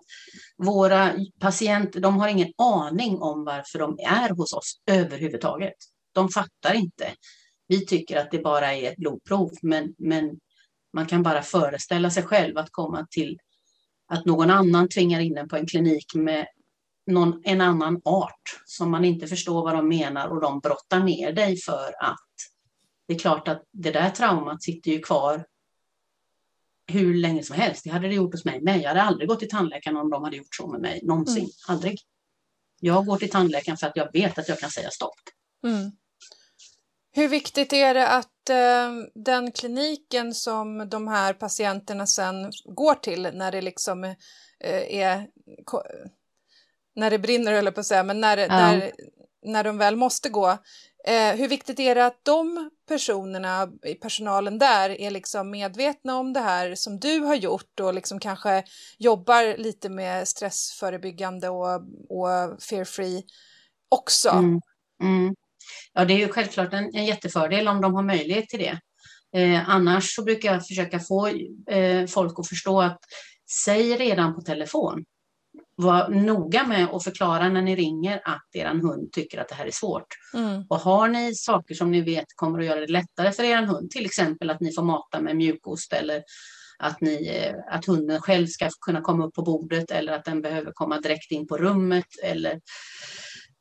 våra 0.57 1.13
patienter, 1.39 1.99
de 1.99 2.19
har 2.19 2.27
ingen 2.27 2.53
aning 2.57 3.21
om 3.21 3.43
varför 3.43 3.79
de 3.79 3.99
är 3.99 4.29
hos 4.29 4.53
oss 4.53 4.81
överhuvudtaget. 4.85 5.73
De 6.13 6.29
fattar 6.29 6.73
inte. 6.73 7.13
Vi 7.67 7.85
tycker 7.85 8.17
att 8.17 8.31
det 8.31 8.39
bara 8.39 8.73
är 8.73 8.91
ett 8.91 8.97
blodprov, 8.97 9.51
men, 9.61 9.95
men 9.97 10.39
man 10.93 11.05
kan 11.05 11.23
bara 11.23 11.41
föreställa 11.41 12.09
sig 12.09 12.23
själv 12.23 12.57
att 12.57 12.71
komma 12.71 13.07
till 13.09 13.37
att 14.07 14.25
någon 14.25 14.49
annan 14.49 14.89
tvingar 14.89 15.19
in 15.19 15.37
en 15.37 15.47
på 15.47 15.55
en 15.55 15.67
klinik 15.67 16.15
med 16.15 16.47
någon, 17.07 17.41
en 17.43 17.61
annan 17.61 18.01
art 18.05 18.61
som 18.65 18.91
man 18.91 19.05
inte 19.05 19.27
förstår 19.27 19.63
vad 19.63 19.75
de 19.75 19.87
menar 19.87 20.27
och 20.27 20.41
de 20.41 20.59
brottar 20.59 20.99
ner 20.99 21.31
dig 21.31 21.57
för 21.57 21.93
att 21.99 22.17
det 23.07 23.13
är 23.13 23.19
klart 23.19 23.47
att 23.47 23.63
det 23.71 23.91
där 23.91 24.09
traumat 24.09 24.63
sitter 24.63 24.91
ju 24.91 24.99
kvar 24.99 25.45
hur 26.87 27.13
länge 27.13 27.43
som 27.43 27.55
helst. 27.55 27.83
Det 27.83 27.89
hade 27.89 28.07
det 28.07 28.13
gjort 28.13 28.33
hos 28.33 28.45
mig 28.45 28.61
med. 28.61 28.81
Jag 28.81 28.87
hade 28.87 29.01
aldrig 29.01 29.29
gått 29.29 29.39
till 29.39 29.49
tandläkaren 29.49 29.97
om 29.97 30.09
de 30.09 30.23
hade 30.23 30.37
gjort 30.37 30.55
så 30.55 30.67
med 30.67 30.81
mig. 30.81 30.99
Någonsin. 31.03 31.37
Mm. 31.37 31.49
Aldrig. 31.67 31.99
Jag 32.79 33.05
går 33.05 33.17
till 33.17 33.29
tandläkaren 33.29 33.77
för 33.77 33.87
att 33.87 33.97
jag 33.97 34.11
vet 34.13 34.37
att 34.37 34.49
jag 34.49 34.59
kan 34.59 34.69
säga 34.69 34.89
stopp. 34.89 35.19
Mm. 35.65 35.91
Hur 37.11 37.27
viktigt 37.27 37.73
är 37.73 37.93
det 37.93 38.07
att 38.07 38.49
eh, 38.49 38.91
den 39.15 39.51
kliniken 39.51 40.33
som 40.33 40.89
de 40.89 41.07
här 41.07 41.33
patienterna 41.33 42.07
sen 42.07 42.51
går 42.65 42.93
till 42.93 43.29
när 43.33 43.51
det 43.51 43.61
liksom 43.61 44.03
eh, 44.03 44.15
är 44.95 45.27
när 46.95 47.09
det 47.09 47.19
brinner, 47.19 47.53
eller 47.53 47.71
på 47.71 47.79
att 47.79 47.85
säga, 47.85 48.03
men 48.03 48.21
när, 48.21 48.37
ja. 48.37 48.47
när, 48.47 48.91
när 49.45 49.63
de 49.63 49.77
väl 49.77 49.95
måste 49.95 50.29
gå, 50.29 50.57
Eh, 51.07 51.35
hur 51.35 51.47
viktigt 51.47 51.79
är 51.79 51.95
det 51.95 52.05
att 52.05 52.19
de 52.25 52.69
personerna 52.87 53.69
i 53.85 53.93
personalen 53.93 54.57
där 54.59 54.89
är 54.89 55.11
liksom 55.11 55.51
medvetna 55.51 56.17
om 56.17 56.33
det 56.33 56.39
här 56.39 56.75
som 56.75 56.99
du 56.99 57.19
har 57.19 57.35
gjort 57.35 57.79
och 57.79 57.93
liksom 57.93 58.19
kanske 58.19 58.63
jobbar 58.97 59.57
lite 59.57 59.89
med 59.89 60.27
stressförebyggande 60.27 61.49
och, 61.49 61.75
och 62.09 62.61
fear-free 62.69 63.23
också? 63.89 64.29
Mm. 64.29 64.61
Mm. 65.03 65.35
Ja, 65.93 66.05
det 66.05 66.13
är 66.13 66.17
ju 66.17 66.29
självklart 66.29 66.73
en, 66.73 66.95
en 66.95 67.05
jättefördel 67.05 67.67
om 67.67 67.81
de 67.81 67.93
har 67.93 68.03
möjlighet 68.03 68.49
till 68.49 68.59
det. 68.59 68.79
Eh, 69.41 69.69
annars 69.69 70.15
så 70.15 70.23
brukar 70.23 70.53
jag 70.53 70.67
försöka 70.67 70.99
få 70.99 71.27
eh, 71.71 72.05
folk 72.07 72.39
att 72.39 72.47
förstå 72.47 72.81
att 72.81 72.99
säg 73.65 73.97
redan 73.97 74.35
på 74.35 74.41
telefon 74.41 75.05
var 75.77 76.09
noga 76.09 76.67
med 76.67 76.87
att 76.89 77.03
förklara 77.03 77.49
när 77.49 77.61
ni 77.61 77.75
ringer 77.75 78.21
att 78.25 78.55
er 78.55 78.65
hund 78.65 79.11
tycker 79.11 79.41
att 79.41 79.49
det 79.49 79.55
här 79.55 79.65
är 79.65 79.71
svårt. 79.71 80.07
Mm. 80.33 80.63
Och 80.69 80.77
har 80.77 81.07
ni 81.07 81.35
saker 81.35 81.75
som 81.75 81.91
ni 81.91 82.01
vet 82.01 82.25
kommer 82.35 82.59
att 82.59 82.65
göra 82.65 82.79
det 82.79 82.91
lättare 82.91 83.31
för 83.31 83.43
er 83.43 83.61
hund, 83.61 83.91
till 83.91 84.05
exempel 84.05 84.49
att 84.49 84.61
ni 84.61 84.73
får 84.73 84.83
mata 84.83 85.21
med 85.21 85.35
mjukost 85.35 85.93
eller 85.93 86.23
att, 86.79 87.01
ni, 87.01 87.27
eh, 87.27 87.75
att 87.75 87.85
hunden 87.85 88.21
själv 88.21 88.47
ska 88.47 88.69
kunna 88.85 89.01
komma 89.01 89.25
upp 89.25 89.33
på 89.33 89.41
bordet 89.41 89.91
eller 89.91 90.13
att 90.13 90.25
den 90.25 90.41
behöver 90.41 90.71
komma 90.71 90.99
direkt 90.99 91.31
in 91.31 91.47
på 91.47 91.57
rummet 91.57 92.07
eller 92.23 92.59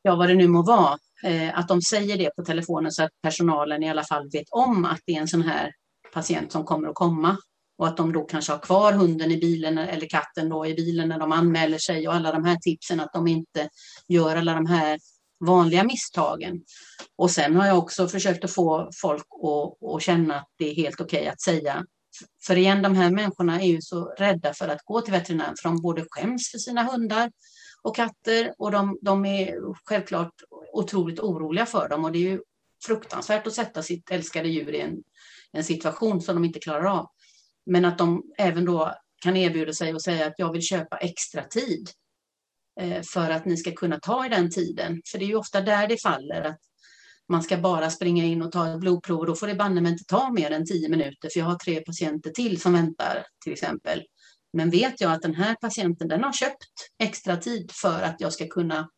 ja, 0.03 0.17
vad 0.17 0.29
det 0.29 0.35
nu 0.35 0.49
må 0.49 0.63
vara. 0.63 0.99
Eh, 1.25 1.59
att 1.59 1.69
de 1.69 1.83
säger 1.83 2.19
det 2.19 2.31
på 2.37 2.45
telefonen 2.45 2.93
så 2.93 3.03
att 3.03 3.11
personalen 3.23 3.83
i 3.83 3.91
alla 3.91 4.05
fall 4.05 4.31
vet 4.33 4.49
om 4.51 4.85
att 4.85 5.01
det 5.07 5.13
är 5.13 5.21
en 5.21 5.29
sån 5.29 5.43
här 5.43 5.73
patient 6.13 6.53
som 6.53 6.65
kommer 6.65 6.89
att 6.89 6.95
komma 6.95 7.37
och 7.79 7.87
att 7.87 7.97
de 7.97 8.13
då 8.13 8.25
kanske 8.25 8.53
har 8.53 8.59
kvar 8.59 8.93
hunden 8.93 9.31
i 9.31 9.37
bilen 9.37 9.79
eller 9.79 10.09
katten 10.09 10.49
då 10.49 10.67
i 10.67 10.75
bilen 10.75 11.09
när 11.09 11.19
de 11.19 11.33
anmäler 11.33 11.79
sig 11.79 12.09
och 12.09 12.15
alla 12.15 12.33
de 12.33 12.45
här 12.45 12.57
tipsen 12.57 13.01
att 13.01 13.13
de 13.13 13.27
inte 13.27 13.69
gör 14.09 14.37
alla 14.37 14.55
de 14.55 14.67
här 14.67 14.99
vanliga 15.45 15.85
misstagen. 15.85 16.63
Och 17.17 17.31
sen 17.31 17.57
har 17.57 17.67
jag 17.67 17.79
också 17.79 18.09
försökt 18.09 18.45
att 18.45 18.55
få 18.55 18.91
folk 19.01 19.27
att, 19.43 19.95
att 19.95 20.03
känna 20.03 20.37
att 20.37 20.49
det 20.59 20.71
är 20.71 20.75
helt 20.75 21.01
okej 21.01 21.21
okay 21.21 21.29
att 21.29 21.41
säga. 21.41 21.85
För 22.47 22.57
igen, 22.57 22.83
de 22.83 22.95
här 22.95 23.11
människorna 23.11 23.63
är 23.63 23.67
ju 23.67 23.83
så 23.83 24.05
rädda 24.05 24.55
för 24.55 24.69
att 24.69 24.85
gå 24.85 25.01
till 25.01 25.13
veterinären 25.13 25.55
för 25.63 25.69
de 25.69 25.83
både 25.83 26.05
skäms 26.11 26.51
för 26.51 26.59
sina 26.59 26.83
hundar 26.83 27.31
och 27.83 27.97
katter 27.97 28.55
och 28.59 28.71
de, 28.71 28.99
de 29.03 29.25
är 29.25 29.55
självklart 29.85 30.33
otroligt 30.73 31.21
oroliga 31.21 31.67
för 31.67 31.89
dem 31.89 32.05
och 32.05 32.13
det 32.13 32.19
är 32.19 32.31
ju 32.31 32.41
fruktansvärt 32.87 33.47
att 33.47 33.55
sätta 33.55 33.83
sitt 33.83 34.11
älskade 34.11 34.49
djur 34.49 34.75
i 34.75 34.81
en 34.81 35.03
en 35.57 35.65
situation 35.65 36.21
som 36.21 36.35
de 36.35 36.45
inte 36.45 36.59
klarar 36.59 36.85
av. 36.85 37.07
Men 37.67 37.85
att 37.85 37.99
de 37.99 38.23
även 38.39 38.65
då 38.65 38.95
kan 39.23 39.37
erbjuda 39.37 39.73
sig 39.73 39.95
och 39.95 40.03
säga 40.03 40.27
att 40.27 40.35
jag 40.39 40.53
vill 40.53 40.63
köpa 40.63 40.97
extra 40.97 41.43
tid 41.43 41.91
eh, 42.81 43.03
för 43.03 43.31
att 43.31 43.45
ni 43.45 43.57
ska 43.57 43.73
kunna 43.73 44.01
ta 44.01 44.27
i 44.27 44.29
den 44.29 44.51
tiden. 44.51 45.03
För 45.11 45.19
det 45.19 45.25
är 45.25 45.29
ju 45.29 45.37
ofta 45.37 45.61
där 45.61 45.89
det 45.89 46.03
faller, 46.03 46.43
att 46.43 46.61
man 47.29 47.43
ska 47.43 47.57
bara 47.57 47.91
springa 47.91 48.25
in 48.25 48.43
och 48.43 48.53
ta 48.53 48.73
ett 48.73 48.81
blodprov 48.81 49.19
och 49.19 49.27
då 49.27 49.35
får 49.35 49.47
det 49.47 49.55
banne 49.55 49.81
mig 49.81 49.93
inte 49.93 50.05
ta 50.05 50.31
mer 50.31 50.51
än 50.51 50.67
tio 50.67 50.89
minuter 50.89 51.29
för 51.33 51.41
jag 51.41 51.47
har 51.47 51.59
tre 51.59 51.81
patienter 51.81 52.31
till 52.31 52.61
som 52.61 52.73
väntar 52.73 53.27
till 53.45 53.53
exempel. 53.53 54.03
Men 54.53 54.71
vet 54.71 55.01
jag 55.01 55.13
att 55.13 55.23
den 55.23 55.35
här 55.35 55.55
patienten 55.55 56.09
den 56.09 56.25
har 56.25 56.33
köpt 56.33 56.69
extra 56.99 57.37
tid 57.37 57.71
för 57.73 58.03
att 58.03 58.21
jag 58.21 58.33
ska 58.33 58.47
kunna 58.47 58.91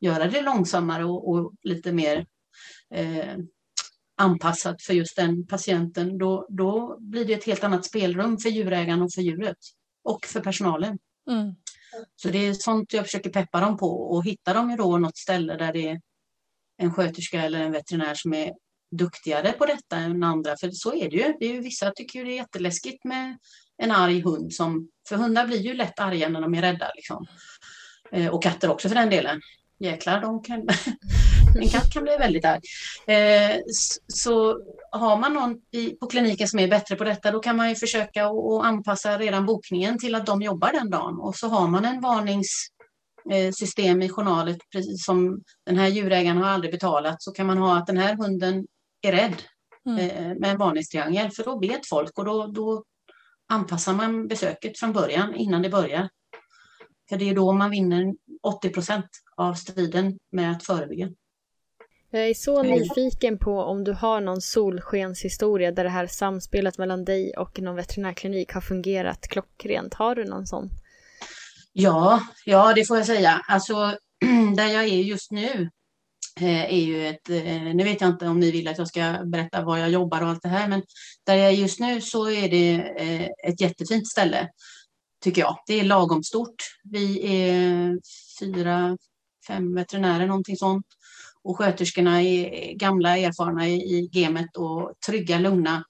göra 0.00 0.26
det 0.26 0.42
långsammare 0.42 1.04
och, 1.04 1.30
och 1.30 1.52
lite 1.62 1.92
mer 1.92 2.26
eh, 2.94 3.36
anpassat 4.20 4.82
för 4.82 4.94
just 4.94 5.16
den 5.16 5.46
patienten, 5.46 6.18
då, 6.18 6.46
då 6.48 6.96
blir 7.00 7.24
det 7.24 7.32
ett 7.32 7.44
helt 7.44 7.64
annat 7.64 7.84
spelrum 7.84 8.38
för 8.38 8.48
djurägaren 8.48 9.02
och 9.02 9.12
för 9.12 9.22
djuret 9.22 9.58
och 10.04 10.26
för 10.26 10.40
personalen. 10.40 10.98
Mm. 11.30 11.54
Så 12.16 12.28
det 12.28 12.38
är 12.38 12.54
sånt 12.54 12.92
jag 12.92 13.04
försöker 13.04 13.30
peppa 13.30 13.60
dem 13.60 13.76
på 13.76 13.86
och 13.86 14.24
hittar 14.24 14.54
de 14.54 14.70
ju 14.70 14.76
då 14.76 14.98
något 14.98 15.18
ställe 15.18 15.56
där 15.56 15.72
det 15.72 15.88
är 15.88 16.00
en 16.78 16.92
sköterska 16.92 17.42
eller 17.42 17.60
en 17.60 17.72
veterinär 17.72 18.14
som 18.14 18.34
är 18.34 18.52
duktigare 18.96 19.52
på 19.52 19.66
detta 19.66 19.96
än 19.96 20.22
andra, 20.22 20.56
för 20.56 20.70
så 20.70 20.94
är 20.94 21.10
det 21.10 21.16
ju. 21.16 21.34
Det 21.40 21.46
är 21.46 21.52
ju 21.52 21.60
vissa 21.60 21.90
tycker 21.90 22.18
ju 22.18 22.24
det 22.24 22.32
är 22.32 22.36
jätteläskigt 22.36 23.04
med 23.04 23.38
en 23.76 23.90
arg 23.90 24.20
hund, 24.20 24.52
som, 24.52 24.90
för 25.08 25.16
hundar 25.16 25.46
blir 25.46 25.60
ju 25.60 25.74
lätt 25.74 26.00
arga 26.00 26.28
när 26.28 26.40
de 26.40 26.54
är 26.54 26.62
rädda. 26.62 26.92
Liksom. 26.94 27.26
Eh, 28.12 28.34
och 28.34 28.42
katter 28.42 28.70
också 28.70 28.88
för 28.88 28.96
den 28.96 29.10
delen. 29.10 29.40
Jäklar, 29.80 30.20
de 30.20 30.42
kan, 30.42 30.60
en 31.56 31.68
katt 31.68 31.92
kan 31.92 32.02
bli 32.02 32.16
väldigt 32.16 32.44
arg. 32.44 32.60
Eh, 33.06 33.60
så 34.08 34.60
har 34.90 35.16
man 35.16 35.34
någon 35.34 35.56
i, 35.70 35.90
på 35.90 36.06
kliniken 36.06 36.48
som 36.48 36.58
är 36.58 36.68
bättre 36.68 36.96
på 36.96 37.04
detta, 37.04 37.30
då 37.30 37.40
kan 37.40 37.56
man 37.56 37.68
ju 37.68 37.74
försöka 37.74 38.26
att 38.26 38.64
anpassa 38.64 39.18
redan 39.18 39.46
bokningen 39.46 39.98
till 39.98 40.14
att 40.14 40.26
de 40.26 40.42
jobbar 40.42 40.72
den 40.72 40.90
dagen. 40.90 41.20
Och 41.20 41.36
så 41.36 41.48
har 41.48 41.68
man 41.68 41.84
en 41.84 42.00
varningssystem 42.00 44.02
i 44.02 44.08
journalet, 44.08 44.58
precis 44.72 45.04
som 45.04 45.42
den 45.66 45.76
här 45.76 45.88
djurägaren 45.88 46.36
har 46.36 46.50
aldrig 46.50 46.72
betalat, 46.72 47.22
så 47.22 47.32
kan 47.32 47.46
man 47.46 47.58
ha 47.58 47.76
att 47.76 47.86
den 47.86 47.98
här 47.98 48.14
hunden 48.14 48.66
är 49.02 49.12
rädd 49.12 49.42
mm. 49.86 50.10
eh, 50.10 50.38
med 50.38 50.50
en 50.50 50.58
varningstriangel, 50.58 51.30
för 51.30 51.44
då 51.44 51.58
vet 51.58 51.88
folk 51.88 52.18
och 52.18 52.24
då, 52.24 52.46
då 52.46 52.84
anpassar 53.48 53.92
man 53.92 54.28
besöket 54.28 54.78
från 54.78 54.92
början 54.92 55.34
innan 55.34 55.62
det 55.62 55.68
börjar. 55.68 56.08
För 57.08 57.16
det 57.16 57.30
är 57.30 57.34
då 57.34 57.52
man 57.52 57.70
vinner 57.70 58.14
80 58.42 58.70
procent 58.70 59.06
av 59.40 59.54
striden 59.54 60.18
med 60.32 60.52
att 60.52 60.62
förebygga. 60.62 61.08
Jag 62.10 62.28
är 62.28 62.34
så 62.34 62.62
nyfiken 62.62 63.38
på 63.38 63.60
om 63.60 63.84
du 63.84 63.92
har 63.92 64.20
någon 64.20 64.40
solskenshistoria 64.40 65.72
där 65.72 65.84
det 65.84 65.90
här 65.90 66.06
samspelet 66.06 66.78
mellan 66.78 67.04
dig 67.04 67.32
och 67.36 67.60
någon 67.60 67.76
veterinärklinik 67.76 68.52
har 68.52 68.60
fungerat 68.60 69.28
klockrent. 69.28 69.94
Har 69.94 70.14
du 70.14 70.24
någon 70.24 70.46
sån? 70.46 70.70
Ja, 71.72 72.20
ja 72.44 72.72
det 72.74 72.84
får 72.84 72.96
jag 72.96 73.06
säga. 73.06 73.44
Alltså, 73.48 73.74
där 74.56 74.66
jag 74.66 74.84
är 74.84 75.02
just 75.02 75.30
nu 75.30 75.70
eh, 76.40 76.74
är 76.74 76.80
ju 76.80 77.06
ett, 77.06 77.30
eh, 77.30 77.62
nu 77.74 77.84
vet 77.84 78.00
jag 78.00 78.10
inte 78.10 78.26
om 78.26 78.40
ni 78.40 78.50
vill 78.50 78.68
att 78.68 78.78
jag 78.78 78.88
ska 78.88 79.18
berätta 79.24 79.62
var 79.62 79.78
jag 79.78 79.90
jobbar 79.90 80.22
och 80.22 80.28
allt 80.28 80.42
det 80.42 80.48
här, 80.48 80.68
men 80.68 80.82
där 81.26 81.34
jag 81.34 81.46
är 81.46 81.54
just 81.54 81.80
nu 81.80 82.00
så 82.00 82.30
är 82.30 82.48
det 82.48 82.74
eh, 82.74 83.50
ett 83.50 83.60
jättefint 83.60 84.08
ställe, 84.08 84.48
tycker 85.24 85.40
jag. 85.42 85.56
Det 85.66 85.80
är 85.80 85.84
lagom 85.84 86.22
stort. 86.22 86.62
Vi 86.84 87.36
är 87.36 87.98
fyra, 88.40 88.96
fem 89.50 89.74
veterinärer, 89.74 90.26
någonting 90.26 90.56
sånt. 90.56 90.86
Och 91.42 91.58
sköterskorna 91.58 92.22
är 92.22 92.72
gamla, 92.74 93.18
erfarna 93.18 93.68
i 93.68 94.08
gamet 94.12 94.56
och 94.56 94.92
trygga, 95.06 95.38
lugna, 95.38 95.84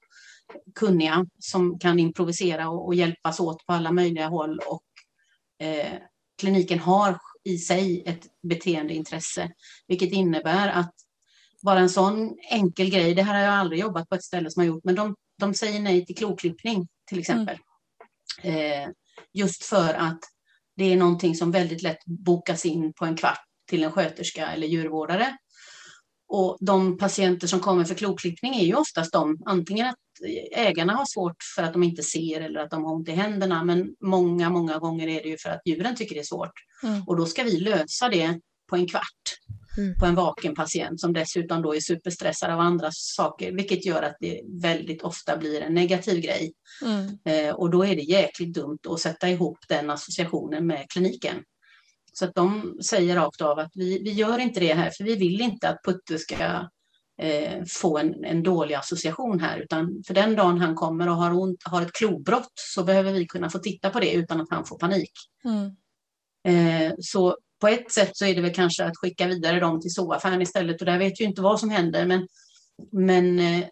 kunniga 0.75 1.27
som 1.39 1.79
kan 1.79 1.99
improvisera 1.99 2.69
och, 2.69 2.87
och 2.87 2.95
hjälpas 2.95 3.41
åt 3.41 3.67
på 3.67 3.73
alla 3.73 3.93
möjliga 3.93 4.29
håll. 4.29 4.61
Och, 4.67 4.83
eh, 5.67 5.93
kliniken 6.39 6.79
har 6.79 7.19
i 7.45 7.59
sig 7.59 8.03
ett 8.07 8.27
beteendeintresse, 8.43 9.51
vilket 9.87 10.13
innebär 10.13 10.69
att 10.69 10.95
bara 11.63 11.79
en 11.79 11.91
sån 11.91 12.37
enkel 12.51 12.91
grej, 12.91 13.15
det 13.15 13.23
här 13.23 13.35
har 13.35 13.41
jag 13.41 13.55
aldrig 13.55 13.81
jobbat 13.81 14.09
på 14.09 14.15
ett 14.15 14.25
ställe 14.25 14.51
som 14.51 14.61
har 14.61 14.67
gjort, 14.67 14.85
men 14.85 14.95
de, 14.95 15.17
de 15.39 15.55
säger 15.55 15.81
nej 15.81 16.07
till 16.07 16.17
kloklippning 16.17 16.89
till 17.09 17.19
exempel. 17.19 17.59
Mm. 18.43 18.83
Eh, 18.83 18.89
just 19.33 19.65
för 19.65 19.95
att 19.95 20.19
det 20.77 20.93
är 20.93 20.97
någonting 20.97 21.35
som 21.35 21.51
väldigt 21.51 21.83
lätt 21.83 22.05
bokas 22.07 22.67
in 22.67 22.93
på 22.93 23.05
en 23.05 23.17
kvart 23.17 23.50
till 23.71 23.85
en 23.85 23.93
sköterska 23.93 24.47
eller 24.47 24.67
djurvårdare. 24.67 25.37
Och 26.29 26.59
de 26.61 26.99
patienter 26.99 27.47
som 27.47 27.61
kommer 27.61 27.85
för 27.85 27.95
kloklippning 27.95 28.55
är 28.55 28.65
ju 28.65 28.75
oftast 28.75 29.13
de, 29.13 29.39
antingen 29.47 29.87
att 29.87 29.97
ägarna 30.53 30.93
har 30.93 31.05
svårt 31.05 31.37
för 31.57 31.63
att 31.63 31.73
de 31.73 31.83
inte 31.83 32.03
ser 32.03 32.41
eller 32.41 32.61
att 32.61 32.71
de 32.71 32.85
har 32.85 32.95
ont 32.95 33.09
i 33.09 33.13
händerna, 33.13 33.65
men 33.65 33.95
många, 34.01 34.51
många 34.51 34.79
gånger 34.79 35.09
är 35.09 35.23
det 35.23 35.29
ju 35.29 35.39
för 35.39 35.51
att 35.51 35.61
djuren 35.65 35.97
tycker 35.97 36.15
det 36.15 36.21
är 36.21 36.25
svårt. 36.25 36.53
Mm. 36.83 37.03
Och 37.07 37.17
då 37.17 37.27
ska 37.27 37.43
vi 37.43 37.61
lösa 37.61 38.09
det 38.09 38.41
på 38.71 38.77
en 38.77 38.87
kvart 38.87 39.41
mm. 39.79 39.95
på 39.95 40.07
en 40.07 40.15
vaken 40.15 40.55
patient 40.55 41.01
som 41.01 41.13
dessutom 41.13 41.63
då 41.63 41.75
är 41.75 41.81
superstressad 41.81 42.51
av 42.51 42.61
andra 42.61 42.89
saker, 42.93 43.53
vilket 43.53 43.87
gör 43.87 44.03
att 44.03 44.17
det 44.21 44.41
väldigt 44.63 45.03
ofta 45.03 45.37
blir 45.37 45.61
en 45.61 45.75
negativ 45.75 46.21
grej. 46.21 46.53
Mm. 46.83 47.19
Eh, 47.25 47.55
och 47.55 47.71
då 47.71 47.85
är 47.85 47.97
det 47.97 48.03
jäkligt 48.03 48.55
dumt 48.55 48.79
att 48.89 49.01
sätta 49.01 49.29
ihop 49.29 49.59
den 49.69 49.91
associationen 49.91 50.67
med 50.67 50.87
kliniken. 50.91 51.37
Så 52.13 52.25
att 52.25 52.35
de 52.35 52.79
säger 52.85 53.17
rakt 53.17 53.41
av 53.41 53.59
att 53.59 53.73
vi, 53.75 54.03
vi 54.03 54.13
gör 54.13 54.39
inte 54.39 54.61
det 54.61 54.75
här, 54.75 54.91
för 54.91 55.05
vi 55.05 55.17
vill 55.17 55.41
inte 55.41 55.69
att 55.69 55.85
Putte 55.85 56.19
ska 56.19 56.69
eh, 57.23 57.65
få 57.69 57.99
en, 57.99 58.25
en 58.25 58.43
dålig 58.43 58.75
association 58.75 59.41
här, 59.41 59.59
utan 59.59 60.03
för 60.07 60.15
den 60.15 60.37
dagen 60.37 60.59
han 60.59 60.75
kommer 60.75 61.09
och 61.09 61.17
har, 61.17 61.39
ont, 61.39 61.63
har 61.65 61.83
ett 61.83 61.93
klobrott 61.93 62.53
så 62.55 62.85
behöver 62.85 63.13
vi 63.13 63.27
kunna 63.27 63.51
få 63.51 63.59
titta 63.59 63.91
på 63.91 64.01
det 64.01 64.13
utan 64.13 64.41
att 64.41 64.51
han 64.51 64.67
får 64.67 64.79
panik. 64.79 65.13
Mm. 65.45 65.77
Eh, 66.45 66.93
så 67.01 67.37
på 67.61 67.69
ett 67.69 67.93
sätt 67.93 68.17
så 68.17 68.25
är 68.25 68.35
det 68.35 68.41
väl 68.41 68.55
kanske 68.55 68.85
att 68.85 68.97
skicka 68.97 69.27
vidare 69.27 69.61
dem 69.61 69.81
till 69.81 69.95
zooaffären 69.95 70.43
istället 70.43 70.81
och 70.81 70.87
där 70.87 70.99
vet 70.99 71.21
ju 71.21 71.25
inte 71.25 71.43
vad 71.43 71.61
som 71.61 71.71
händer, 71.71 72.07
men, 72.07 72.29
men 72.93 73.39
eh, 73.39 73.65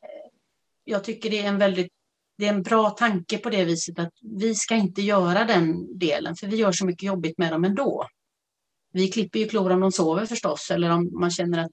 jag 0.85 1.05
tycker 1.05 1.31
det 1.31 1.39
är 1.39 1.49
en 1.49 1.59
väldigt 1.59 1.93
det 2.39 2.47
är 2.47 2.53
en 2.53 2.63
bra 2.63 2.91
tanke 2.91 3.39
på 3.39 3.51
det 3.51 3.65
viset 3.65 3.99
att 3.99 4.13
vi 4.23 4.55
ska 4.55 4.75
inte 4.75 5.03
göra 5.03 5.45
den 5.45 5.99
delen, 5.99 6.37
för 6.37 6.47
vi 6.47 6.57
gör 6.57 6.73
så 6.73 6.87
mycket 6.87 7.07
jobbigt 7.07 7.39
med 7.39 7.53
dem 7.53 7.65
ändå. 7.65 8.07
Vi 8.93 9.09
klipper 9.09 9.39
ju 9.39 9.49
klor 9.49 9.71
om 9.71 9.81
de 9.81 9.93
sover 9.93 10.27
förstås, 10.27 10.71
eller 10.71 10.91
om 10.91 11.11
man 11.21 11.31
känner 11.31 11.59
att 11.59 11.73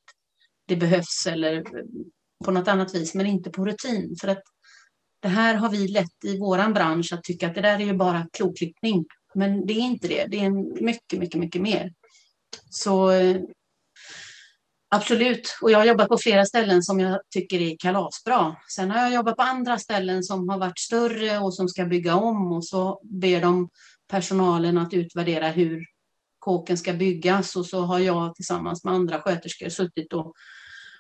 det 0.68 0.76
behövs 0.76 1.28
eller 1.28 1.64
på 2.46 2.52
något 2.52 2.68
annat 2.68 2.96
vis, 2.96 3.16
men 3.16 3.26
inte 3.26 3.50
på 3.50 3.66
rutin. 3.66 4.16
För 4.22 4.28
att 4.28 4.42
det 5.20 5.28
här 5.28 5.56
har 5.56 5.70
vi 5.70 5.88
lätt 5.88 6.24
i 6.26 6.38
våran 6.38 6.74
bransch 6.74 7.14
att 7.14 7.24
tycka 7.24 7.48
att 7.48 7.56
det 7.56 7.62
där 7.62 7.80
är 7.80 7.86
ju 7.86 7.94
bara 7.94 8.28
kloklippning. 8.34 9.06
Men 9.36 9.66
det 9.66 9.74
är 9.74 9.82
inte 9.82 10.08
det. 10.08 10.26
Det 10.26 10.40
är 10.40 10.82
mycket, 10.84 11.20
mycket, 11.20 11.40
mycket 11.40 11.62
mer. 11.62 11.94
Så 12.70 13.10
eh, 13.10 13.38
absolut. 14.90 15.58
Och 15.62 15.72
jag 15.72 15.78
har 15.78 15.86
jobbat 15.86 16.08
på 16.08 16.18
flera 16.18 16.46
ställen 16.46 16.84
som 16.84 17.00
jag 17.00 17.20
tycker 17.30 17.62
är 17.62 17.78
kalasbra. 17.80 18.56
Sen 18.76 18.92
har 18.92 19.00
jag 19.00 19.14
jobbat 19.14 19.36
på 19.36 19.42
andra 19.42 19.80
ställen 19.80 20.24
som 20.24 20.50
har 20.50 20.58
varit 20.58 20.80
större 20.80 21.40
och 21.40 21.54
som 21.54 21.68
ska 21.68 21.86
bygga 21.86 22.16
om 22.16 22.52
och 22.52 22.66
så 22.66 23.02
ber 23.04 23.42
de 23.42 23.70
personalen 24.08 24.78
att 24.78 24.94
utvärdera 24.94 25.50
hur 25.50 25.95
kåken 26.46 26.78
ska 26.78 26.94
byggas 26.94 27.56
och 27.56 27.66
så 27.66 27.82
har 27.82 28.00
jag 28.00 28.36
tillsammans 28.36 28.84
med 28.84 28.94
andra 28.94 29.22
sköterskor 29.22 29.70
suttit 29.70 30.14
och, 30.14 30.34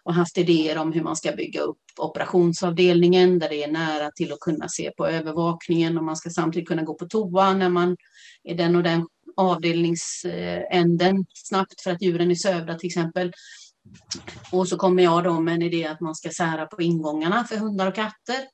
och 0.04 0.14
haft 0.14 0.38
idéer 0.38 0.78
om 0.78 0.94
hur 0.94 1.04
man 1.04 1.16
ska 1.16 1.32
bygga 1.32 1.62
upp 1.62 1.78
operationsavdelningen 1.98 3.40
där 3.40 3.50
det 3.50 3.64
är 3.64 3.72
nära 3.72 4.12
till 4.12 4.34
att 4.34 4.40
kunna 4.40 4.70
se 4.70 4.92
på 4.98 5.08
övervakningen 5.08 5.98
och 5.98 6.04
man 6.04 6.16
ska 6.16 6.30
samtidigt 6.30 6.68
kunna 6.68 6.84
gå 6.84 6.94
på 6.94 7.06
toa 7.06 7.54
när 7.54 7.70
man 7.70 7.98
är 8.44 8.56
den 8.56 8.76
och 8.76 8.84
den 8.84 9.08
avdelningsänden 9.38 11.26
snabbt 11.34 11.82
för 11.82 11.92
att 11.92 12.02
djuren 12.02 12.32
är 12.32 12.36
sövda 12.36 12.76
till 12.76 12.88
exempel. 12.88 13.32
Och 14.52 14.68
så 14.68 14.78
kommer 14.78 15.04
jag 15.04 15.24
då 15.24 15.40
med 15.40 15.54
en 15.54 15.62
idé 15.62 15.86
att 15.86 16.02
man 16.02 16.16
ska 16.16 16.30
sära 16.30 16.66
på 16.66 16.82
ingångarna 16.82 17.44
för 17.44 17.58
hundar 17.58 17.88
och 17.88 17.96
katter. 17.96 18.46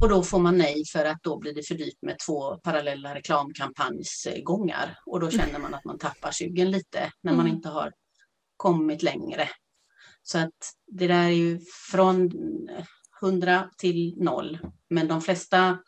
Och 0.00 0.08
då 0.08 0.22
får 0.22 0.38
man 0.38 0.58
nej 0.58 0.84
för 0.92 1.04
att 1.04 1.22
då 1.22 1.38
blir 1.38 1.54
det 1.54 1.62
för 1.62 1.74
dyrt 1.74 2.02
med 2.02 2.18
två 2.26 2.56
parallella 2.56 3.14
reklamkampanjsgångar. 3.14 4.98
Och 5.06 5.20
då 5.20 5.30
känner 5.30 5.58
man 5.58 5.74
att 5.74 5.84
man 5.84 5.98
tappar 5.98 6.30
sugen 6.30 6.70
lite 6.70 7.12
när 7.22 7.32
man 7.32 7.46
mm. 7.46 7.56
inte 7.56 7.68
har 7.68 7.92
kommit 8.56 9.02
längre. 9.02 9.48
Så 10.22 10.38
att 10.38 10.72
det 10.86 11.06
där 11.06 11.24
är 11.24 11.28
ju 11.28 11.60
från 11.90 12.30
100 13.22 13.70
till 13.78 14.14
noll. 14.16 14.58
Men 14.90 15.08
de 15.08 15.20
flesta 15.20 15.78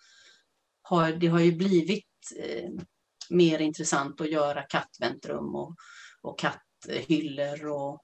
har, 0.82 1.12
det 1.12 1.26
har 1.26 1.40
ju 1.40 1.52
blivit 1.52 2.06
eh, 2.36 2.70
mer 3.30 3.58
intressant 3.58 4.20
att 4.20 4.30
göra 4.30 4.62
kattväntrum 4.62 5.54
och, 5.54 5.76
och 6.22 6.38
katthyllor 6.38 7.66
och 7.66 8.00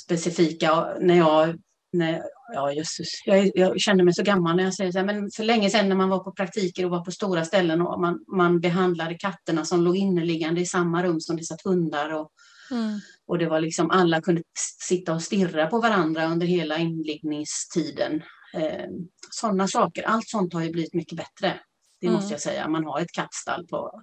specifika. 0.00 0.96
När 1.00 1.14
jag 1.14 1.58
Nej, 1.92 2.22
ja, 2.52 2.72
jösses. 2.72 3.08
Jag, 3.24 3.50
jag, 3.54 3.80
känner 3.80 4.04
mig 4.04 4.14
så 4.14 4.22
gammal 4.22 4.56
när 4.56 4.64
jag 4.64 4.74
säger 4.74 4.92
så 4.92 4.98
här, 4.98 5.06
men 5.06 5.30
för 5.30 5.44
länge 5.44 5.70
sedan 5.70 5.88
när 5.88 5.96
man 5.96 6.08
var 6.08 6.18
på 6.18 6.32
praktiker 6.32 6.84
och 6.84 6.90
var 6.90 7.04
på 7.04 7.10
stora 7.10 7.44
ställen 7.44 7.82
och 7.82 8.00
man, 8.00 8.24
man 8.36 8.60
behandlade 8.60 9.14
katterna 9.14 9.64
som 9.64 9.82
låg 9.82 9.96
inneliggande 9.96 10.60
i 10.60 10.66
samma 10.66 11.02
rum 11.02 11.20
som 11.20 11.36
det 11.36 11.44
satt 11.44 11.64
hundar 11.64 12.14
och, 12.14 12.30
mm. 12.70 13.00
och 13.26 13.38
det 13.38 13.46
var 13.46 13.60
liksom 13.60 13.90
alla 13.90 14.20
kunde 14.20 14.42
sitta 14.80 15.14
och 15.14 15.22
stirra 15.22 15.66
på 15.66 15.80
varandra 15.80 16.26
under 16.26 16.46
hela 16.46 16.78
inliggningstiden. 16.78 18.22
Eh, 18.54 18.88
Sådana 19.30 19.68
saker, 19.68 20.02
allt 20.02 20.28
sånt 20.28 20.54
har 20.54 20.62
ju 20.62 20.70
blivit 20.70 20.94
mycket 20.94 21.16
bättre. 21.16 21.60
Det 22.00 22.06
Mm. 22.06 22.16
måste 22.16 22.34
jag 22.34 22.40
säga. 22.40 22.68
Man 22.68 22.84
har 22.84 23.00
ett 23.00 23.12
kattstall 23.12 23.66
på, 23.66 24.02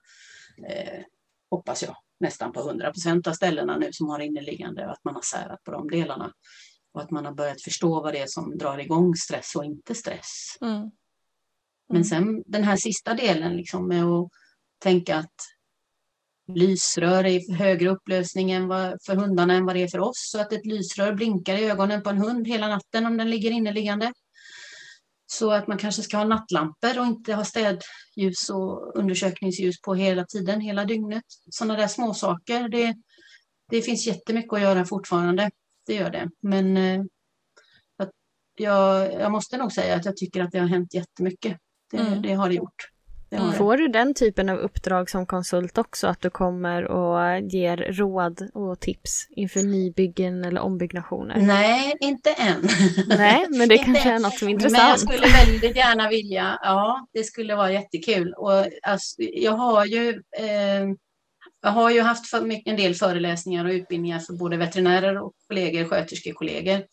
eh, 0.70 1.02
hoppas 1.50 1.84
jag, 1.84 1.96
nästan 2.20 2.52
på 2.52 2.60
100 2.60 2.92
procent 2.92 3.28
av 3.28 3.34
ställena 3.34 3.78
nu 3.78 3.90
som 3.92 4.10
har 4.10 4.20
inneliggande 4.20 4.86
och 4.86 4.92
att 4.92 5.04
man 5.04 5.16
har 5.16 5.22
särat 5.22 5.64
på 5.64 5.72
de 5.72 5.90
delarna. 5.90 6.34
Och 6.96 7.02
att 7.02 7.12
man 7.12 7.26
har 7.26 7.34
börjat 7.34 7.62
förstå 7.62 8.02
vad 8.02 8.14
det 8.14 8.20
är 8.20 8.28
som 8.28 8.58
drar 8.58 8.78
igång 8.78 9.16
stress 9.16 9.56
och 9.56 9.66
inte 9.66 9.96
stress. 9.96 10.58
Mm. 10.62 10.92
Men 11.90 12.06
sen 12.06 12.44
den 12.46 12.64
här 12.64 12.76
sista 12.76 13.14
delen 13.14 13.58
liksom 13.58 13.88
med 13.88 14.04
att 14.04 14.30
tänka 14.80 15.16
att 15.16 15.36
lysrör 16.48 17.24
är 17.24 17.30
i 17.30 17.54
högre 17.54 17.90
upplösning 17.90 18.52
än 18.52 18.68
vad, 18.68 18.98
för 19.06 19.16
hundarna 19.16 19.54
än 19.54 19.66
vad 19.66 19.76
det 19.76 19.84
är 19.84 19.88
för 19.88 20.00
oss. 20.00 20.30
Så 20.32 20.42
att 20.42 20.54
ett 20.54 20.66
lysrör 20.66 21.14
blinkar 21.14 21.56
i 21.56 21.70
ögonen 21.70 22.04
på 22.04 22.10
en 22.10 22.18
hund 22.18 22.48
hela 22.48 22.68
natten 22.68 23.06
om 23.06 23.18
den 23.18 23.30
ligger 23.30 23.52
inneliggande. 23.52 24.14
Så 25.26 25.52
att 25.52 25.68
man 25.68 25.78
kanske 25.78 26.02
ska 26.02 26.18
ha 26.18 26.26
nattlampor 26.26 27.00
och 27.00 27.06
inte 27.06 27.34
ha 27.34 27.46
städljus 27.46 28.50
och 28.50 28.98
undersökningsljus 28.98 29.82
på 29.82 29.96
hela 29.96 30.26
tiden, 30.26 30.62
hela 30.62 30.86
dygnet. 30.86 31.24
Sådana 31.50 31.76
där 31.76 31.88
små 31.88 32.14
saker. 32.14 32.70
Det, 32.70 32.96
det 33.72 33.82
finns 33.82 34.08
jättemycket 34.08 34.54
att 34.54 34.62
göra 34.62 34.86
fortfarande. 34.86 35.52
Det 35.88 35.94
gör 35.94 36.10
det. 36.10 36.30
Men 36.42 36.78
eh, 36.78 37.02
att 38.04 38.10
jag, 38.58 39.14
jag 39.14 39.32
måste 39.32 39.58
nog 39.58 39.72
säga 39.72 39.96
att 39.96 40.06
jag 40.06 40.18
tycker 40.18 40.42
att 40.44 40.52
det 40.52 40.60
har 40.60 40.68
hänt 40.68 40.94
jättemycket. 40.94 41.58
Det, 41.92 41.98
Mm. 41.98 42.22
det 42.22 42.34
har 42.34 42.50
det 42.50 42.56
gjort. 42.56 42.90
Det 43.30 43.38
har 43.38 43.48
det. 43.52 43.58
Får 43.58 43.78
du 43.78 43.88
den 43.88 44.14
typen 44.14 44.50
av 44.50 44.58
uppdrag 44.58 45.10
som 45.10 45.26
konsult 45.26 45.78
också? 45.78 46.08
Att 46.08 46.22
du 46.22 46.30
kommer 46.30 46.86
och 46.88 47.40
ger 47.40 47.78
råd 47.78 48.50
och 48.54 48.80
tips 48.80 49.28
inför 49.30 49.60
nybyggen 49.64 50.46
eller 50.46 50.62
ombyggnationer? 50.62 51.38
Nej, 51.42 51.94
inte 52.00 52.30
än. 52.34 52.68
Nej, 53.08 53.46
men 53.50 53.70
det 53.70 53.78
kanske 53.86 54.10
är 54.12 54.20
något 54.20 54.38
som 54.40 54.48
är 54.48 54.52
Men 54.54 54.62
jag 54.62 54.68
intressant. 54.68 55.00
skulle 55.00 55.28
väldigt 55.28 55.76
gärna 55.76 56.10
vilja, 56.10 56.60
ja, 56.62 57.08
det 57.14 57.24
skulle 57.24 57.56
vara 57.56 57.72
jättekul. 57.72 58.34
Och 58.38 58.66
alltså, 58.82 59.22
jag 59.22 59.52
har 59.52 59.86
ju 59.86 60.10
eh, 60.38 60.86
jag 61.66 61.72
har 61.72 61.92
ju 61.92 62.02
haft 62.02 62.34
en 62.66 62.78
del 62.78 62.96
föreläsningar 62.96 63.66
och 63.66 63.72
utbildningar 63.72 64.20
för 64.20 64.34
både 64.34 64.58
veterinärer 64.58 65.22
och 65.22 65.34
kollegor, 65.48 65.86
sköterskekollegor, 65.86 66.84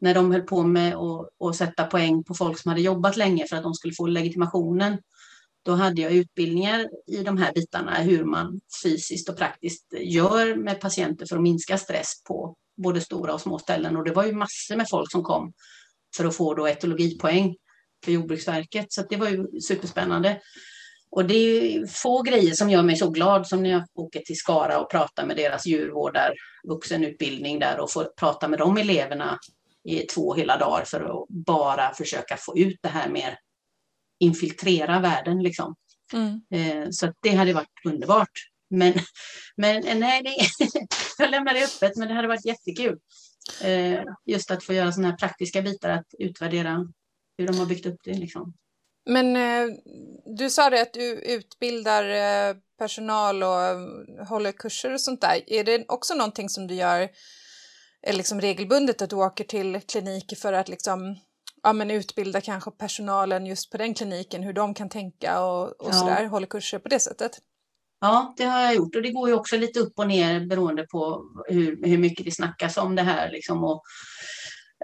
när 0.00 0.14
de 0.14 0.32
höll 0.32 0.42
på 0.42 0.62
med 0.62 0.94
att, 0.94 1.28
att 1.44 1.56
sätta 1.56 1.84
poäng 1.84 2.24
på 2.24 2.34
folk 2.34 2.58
som 2.58 2.68
hade 2.68 2.80
jobbat 2.80 3.16
länge 3.16 3.46
för 3.46 3.56
att 3.56 3.62
de 3.62 3.74
skulle 3.74 3.94
få 3.94 4.06
legitimationen. 4.06 4.98
Då 5.64 5.72
hade 5.72 6.02
jag 6.02 6.12
utbildningar 6.12 6.88
i 7.06 7.22
de 7.22 7.38
här 7.38 7.52
bitarna, 7.52 7.94
hur 7.94 8.24
man 8.24 8.60
fysiskt 8.82 9.28
och 9.28 9.36
praktiskt 9.36 9.86
gör 10.00 10.56
med 10.56 10.80
patienter 10.80 11.26
för 11.26 11.36
att 11.36 11.42
minska 11.42 11.78
stress 11.78 12.22
på 12.28 12.56
både 12.82 13.00
stora 13.00 13.34
och 13.34 13.40
små 13.40 13.58
ställen. 13.58 13.96
Och 13.96 14.04
det 14.04 14.12
var 14.12 14.24
ju 14.24 14.32
massor 14.32 14.76
med 14.76 14.88
folk 14.90 15.10
som 15.10 15.22
kom 15.22 15.52
för 16.16 16.24
att 16.24 16.36
få 16.36 16.54
då 16.54 16.66
etologipoäng 16.66 17.56
för 18.04 18.12
Jordbruksverket. 18.12 18.92
Så 18.92 19.00
att 19.00 19.10
det 19.10 19.16
var 19.16 19.28
ju 19.28 19.60
superspännande. 19.60 20.40
Och 21.16 21.24
det 21.24 21.34
är 21.34 21.86
få 21.86 22.22
grejer 22.22 22.54
som 22.54 22.70
gör 22.70 22.82
mig 22.82 22.96
så 22.96 23.10
glad 23.10 23.46
som 23.46 23.62
när 23.62 23.70
jag 23.70 23.84
åker 23.94 24.20
till 24.20 24.36
Skara 24.36 24.80
och 24.80 24.90
pratar 24.90 25.26
med 25.26 25.36
deras 25.36 25.66
djurvårdar, 25.66 26.34
vuxenutbildning 26.68 27.58
där 27.58 27.80
och 27.80 27.92
får 27.92 28.04
prata 28.04 28.48
med 28.48 28.58
de 28.58 28.76
eleverna 28.76 29.38
i 29.88 29.98
två 29.98 30.34
hela 30.34 30.56
dagar 30.56 30.84
för 30.84 31.00
att 31.00 31.28
bara 31.28 31.94
försöka 31.94 32.36
få 32.36 32.58
ut 32.58 32.78
det 32.82 32.88
här 32.88 33.08
mer 33.08 33.38
infiltrera 34.20 35.00
världen 35.00 35.42
liksom. 35.42 35.74
Mm. 36.12 36.40
Eh, 36.50 36.86
så 36.90 37.12
det 37.22 37.30
hade 37.30 37.52
varit 37.52 37.84
underbart. 37.84 38.32
Men, 38.70 38.94
men 39.56 39.84
eh, 39.84 39.96
nej, 39.98 40.22
det, 40.22 40.36
jag 41.18 41.30
lämnar 41.30 41.54
det 41.54 41.64
öppet, 41.64 41.96
men 41.96 42.08
det 42.08 42.14
hade 42.14 42.28
varit 42.28 42.46
jättekul. 42.46 42.98
Eh, 43.62 44.02
just 44.26 44.50
att 44.50 44.64
få 44.64 44.72
göra 44.72 44.92
sådana 44.92 45.10
här 45.10 45.16
praktiska 45.16 45.62
bitar, 45.62 45.90
att 45.90 46.06
utvärdera 46.18 46.88
hur 47.38 47.46
de 47.46 47.58
har 47.58 47.66
byggt 47.66 47.86
upp 47.86 48.00
det. 48.04 48.14
Liksom. 48.14 48.54
Men 49.06 49.36
eh, 49.36 49.76
du 50.38 50.50
sa 50.50 50.70
det 50.70 50.82
att 50.82 50.92
du 50.92 51.02
utbildar 51.12 52.04
eh, 52.04 52.56
personal 52.78 53.42
och 53.42 53.62
eh, 53.62 53.78
håller 54.28 54.52
kurser 54.52 54.92
och 54.94 55.00
sånt 55.00 55.20
där. 55.20 55.42
Är 55.46 55.64
det 55.64 55.84
också 55.88 56.14
någonting 56.14 56.48
som 56.48 56.66
du 56.66 56.74
gör 56.74 57.08
liksom 58.12 58.40
regelbundet 58.40 59.02
att 59.02 59.10
du 59.10 59.16
åker 59.16 59.44
till 59.44 59.80
kliniker 59.80 60.36
för 60.36 60.52
att 60.52 60.68
liksom 60.68 61.16
ja, 61.62 61.72
men 61.72 61.90
utbilda 61.90 62.40
kanske 62.40 62.70
personalen 62.70 63.46
just 63.46 63.70
på 63.70 63.76
den 63.76 63.94
kliniken, 63.94 64.42
hur 64.42 64.52
de 64.52 64.74
kan 64.74 64.88
tänka 64.88 65.40
och, 65.44 65.62
och 65.62 65.88
Ja. 65.88 65.92
sådär, 65.92 66.24
håller 66.24 66.46
kurser 66.46 66.78
på 66.78 66.88
det 66.88 67.00
sättet? 67.00 67.38
Ja, 68.00 68.34
det 68.36 68.44
har 68.44 68.60
jag 68.60 68.74
gjort 68.74 68.96
och 68.96 69.02
det 69.02 69.10
går 69.12 69.28
ju 69.28 69.34
också 69.34 69.56
lite 69.56 69.80
upp 69.80 69.98
och 69.98 70.06
ner 70.08 70.46
beroende 70.46 70.82
på 70.82 71.22
hur, 71.48 71.86
hur 71.86 71.98
mycket 71.98 72.24
det 72.24 72.30
snackas 72.32 72.76
om 72.76 72.94
det 72.96 73.02
här. 73.02 73.30
Liksom, 73.32 73.64
och 73.64 73.82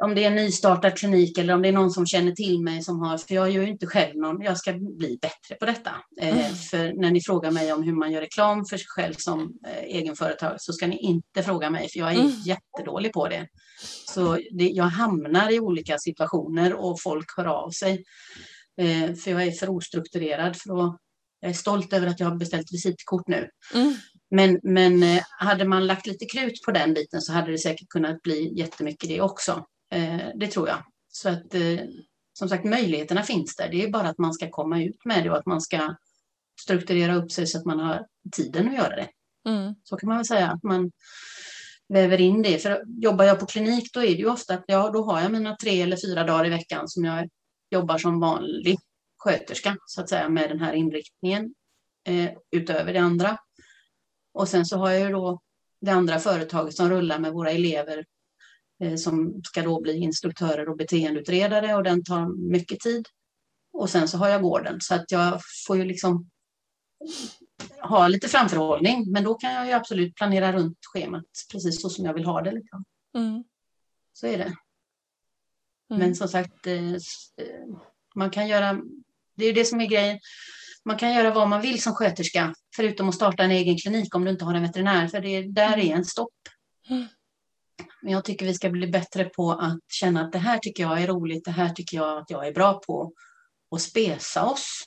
om 0.00 0.14
det 0.14 0.24
är 0.24 0.28
en 0.28 0.34
nystartad 0.34 0.98
klinik 0.98 1.38
eller 1.38 1.54
om 1.54 1.62
det 1.62 1.68
är 1.68 1.72
någon 1.72 1.90
som 1.90 2.06
känner 2.06 2.32
till 2.32 2.60
mig 2.62 2.82
som 2.82 3.00
har, 3.00 3.18
för 3.18 3.34
jag 3.34 3.50
gör 3.50 3.62
ju 3.62 3.68
inte 3.68 3.86
själv 3.86 4.16
någon, 4.16 4.42
jag 4.42 4.58
ska 4.58 4.72
bli 4.72 5.18
bättre 5.22 5.54
på 5.60 5.66
detta. 5.66 5.90
Eh, 6.20 6.28
Mm. 6.38 6.54
För 6.54 7.00
när 7.00 7.10
ni 7.10 7.20
frågar 7.20 7.50
mig 7.50 7.72
om 7.72 7.82
hur 7.82 7.92
man 7.92 8.12
gör 8.12 8.20
reklam 8.20 8.64
för 8.64 8.76
sig 8.76 8.86
själv 8.88 9.14
som 9.18 9.52
eh, 9.66 9.84
egenföretag 9.84 10.54
så 10.58 10.72
ska 10.72 10.86
ni 10.86 10.98
inte 10.98 11.42
fråga 11.42 11.70
mig 11.70 11.88
för 11.88 11.98
jag 11.98 12.10
är 12.12 12.20
Mm. 12.20 12.32
jättedålig 12.44 13.12
på 13.12 13.28
det. 13.28 13.46
Så 14.08 14.38
det, 14.58 14.68
jag 14.68 14.84
hamnar 14.84 15.50
i 15.52 15.60
olika 15.60 15.98
situationer 15.98 16.74
och 16.74 17.00
folk 17.02 17.26
hör 17.36 17.44
av 17.46 17.70
sig. 17.70 18.04
Eh, 18.80 19.14
för 19.14 19.30
jag 19.30 19.42
är 19.42 19.50
för 19.50 19.70
ostrukturerad 19.70 20.56
för 20.56 20.70
att 20.88 20.96
jag 21.40 21.50
är 21.50 21.54
stolt 21.54 21.92
över 21.92 22.06
att 22.06 22.20
jag 22.20 22.26
har 22.28 22.36
beställt 22.36 22.72
visitkort 22.72 23.28
nu. 23.28 23.48
Mm. 23.74 23.94
Men, 24.30 24.60
men 24.62 25.02
eh, 25.02 25.22
hade 25.38 25.64
man 25.64 25.86
lagt 25.86 26.06
lite 26.06 26.24
krut 26.26 26.62
på 26.64 26.72
den 26.72 26.94
biten 26.94 27.20
så 27.22 27.32
hade 27.32 27.50
det 27.50 27.58
säkert 27.58 27.88
kunnat 27.88 28.22
bli 28.22 28.58
jättemycket 28.58 29.08
det 29.08 29.20
också. 29.20 29.64
Eh, 29.92 30.28
det 30.34 30.46
tror 30.46 30.68
jag. 30.68 30.84
Så 31.08 31.28
att 31.28 31.54
eh, 31.54 31.78
som 32.32 32.48
sagt 32.48 32.64
möjligheterna 32.64 33.22
finns 33.22 33.56
där. 33.56 33.68
Det 33.68 33.84
är 33.84 33.90
bara 33.90 34.08
att 34.08 34.18
man 34.18 34.34
ska 34.34 34.50
komma 34.50 34.82
ut 34.82 35.04
med 35.04 35.24
det 35.24 35.30
och 35.30 35.36
att 35.36 35.46
man 35.46 35.60
ska 35.60 35.96
strukturera 36.60 37.14
upp 37.14 37.32
sig 37.32 37.46
så 37.46 37.58
att 37.58 37.64
man 37.64 37.80
har 37.80 38.06
tiden 38.32 38.68
att 38.68 38.74
göra 38.74 38.96
det. 38.96 39.08
Mm. 39.48 39.74
Så 39.84 39.96
kan 39.96 40.08
man 40.08 40.18
väl 40.18 40.26
säga 40.26 40.50
att 40.50 40.62
man 40.62 40.90
väver 41.88 42.20
in 42.20 42.42
det. 42.42 42.58
För 42.58 42.84
jobbar 43.02 43.24
jag 43.24 43.40
på 43.40 43.46
klinik 43.46 43.94
då 43.94 44.00
är 44.00 44.06
det 44.06 44.22
ju 44.22 44.30
ofta 44.30 44.54
att 44.54 44.64
ja, 44.66 44.90
då 44.90 45.04
har 45.04 45.20
jag 45.20 45.32
mina 45.32 45.56
tre 45.56 45.82
eller 45.82 45.96
fyra 45.96 46.24
dagar 46.24 46.46
i 46.46 46.50
veckan 46.50 46.88
som 46.88 47.04
jag 47.04 47.28
jobbar 47.70 47.98
som 47.98 48.20
vanlig 48.20 48.78
sköterska 49.18 49.76
så 49.86 50.00
att 50.00 50.08
säga 50.08 50.28
med 50.28 50.50
den 50.50 50.60
här 50.60 50.72
inriktningen 50.72 51.54
eh, 52.08 52.30
utöver 52.50 52.92
det 52.92 52.98
andra. 52.98 53.38
Och 54.34 54.48
sen 54.48 54.66
så 54.66 54.76
har 54.76 54.90
jag 54.90 55.00
ju 55.00 55.12
då 55.12 55.40
det 55.80 55.90
andra 55.90 56.18
företaget 56.18 56.76
som 56.76 56.90
rullar 56.90 57.18
med 57.18 57.32
våra 57.32 57.50
elever 57.50 58.04
som 58.96 59.42
ska 59.44 59.62
då 59.62 59.80
bli 59.80 59.96
instruktörer 59.96 60.68
och 60.68 60.76
beteendeutredare 60.76 61.74
och 61.74 61.82
den 61.82 62.04
tar 62.04 62.50
mycket 62.50 62.80
tid. 62.80 63.06
Och 63.72 63.90
sen 63.90 64.08
så 64.08 64.18
har 64.18 64.28
jag 64.28 64.42
gården 64.42 64.80
så 64.80 64.94
att 64.94 65.10
jag 65.10 65.40
får 65.66 65.76
ju 65.76 65.84
liksom 65.84 66.30
ha 67.82 68.08
lite 68.08 68.28
framförhållning 68.28 69.12
men 69.12 69.24
då 69.24 69.34
kan 69.34 69.52
jag 69.52 69.66
ju 69.66 69.72
absolut 69.72 70.14
planera 70.14 70.52
runt 70.52 70.78
schemat 70.92 71.24
precis 71.52 71.82
så 71.82 71.88
som 71.88 72.04
jag 72.04 72.14
vill 72.14 72.24
ha 72.24 72.42
det. 72.42 72.52
Liksom. 72.52 72.84
Mm. 73.14 73.44
Så 74.12 74.26
är 74.26 74.38
det. 74.38 74.44
Mm. 74.44 74.56
Men 75.88 76.14
som 76.14 76.28
sagt, 76.28 76.66
eh, 76.66 76.92
eh, 76.92 76.98
man 78.14 78.30
kan 78.30 78.48
göra, 78.48 78.80
det 79.34 79.46
är 79.46 79.52
det 79.52 79.64
som 79.64 79.80
är 79.80 79.86
grejen, 79.86 80.18
man 80.84 80.96
kan 80.96 81.14
göra 81.14 81.34
vad 81.34 81.48
man 81.48 81.60
vill 81.60 81.82
som 81.82 81.94
sköterska, 81.94 82.54
förutom 82.76 83.08
att 83.08 83.14
starta 83.14 83.42
en 83.42 83.50
egen 83.50 83.78
klinik 83.78 84.14
om 84.14 84.24
du 84.24 84.30
inte 84.30 84.44
har 84.44 84.54
en 84.54 84.62
veterinär, 84.62 85.08
för 85.08 85.20
det 85.20 85.42
där 85.42 85.78
är 85.78 85.94
en 85.94 86.04
stopp. 86.04 86.34
Men 88.02 88.12
jag 88.12 88.24
tycker 88.24 88.46
vi 88.46 88.54
ska 88.54 88.70
bli 88.70 88.86
bättre 88.86 89.24
på 89.24 89.52
att 89.52 89.78
känna 89.92 90.20
att 90.20 90.32
det 90.32 90.38
här 90.38 90.58
tycker 90.58 90.82
jag 90.82 91.02
är 91.02 91.06
roligt, 91.06 91.44
det 91.44 91.50
här 91.50 91.68
tycker 91.68 91.96
jag 91.96 92.18
att 92.18 92.30
jag 92.30 92.46
är 92.46 92.52
bra 92.52 92.80
på, 92.86 93.12
och 93.70 93.80
spesa 93.80 94.44
oss. 94.44 94.84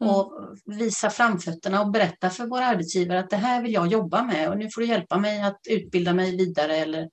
Mm. 0.00 0.14
Och 0.14 0.32
visa 0.64 1.10
framfötterna 1.10 1.82
och 1.82 1.90
berätta 1.90 2.30
för 2.30 2.46
våra 2.46 2.66
arbetsgivare 2.66 3.20
att 3.20 3.30
det 3.30 3.36
här 3.36 3.62
vill 3.62 3.72
jag 3.72 3.86
jobba 3.86 4.22
med 4.22 4.48
och 4.48 4.58
nu 4.58 4.68
får 4.74 4.80
du 4.80 4.86
hjälpa 4.86 5.18
mig 5.18 5.42
att 5.42 5.60
utbilda 5.68 6.14
mig 6.14 6.36
vidare 6.36 6.76
eller 6.76 7.08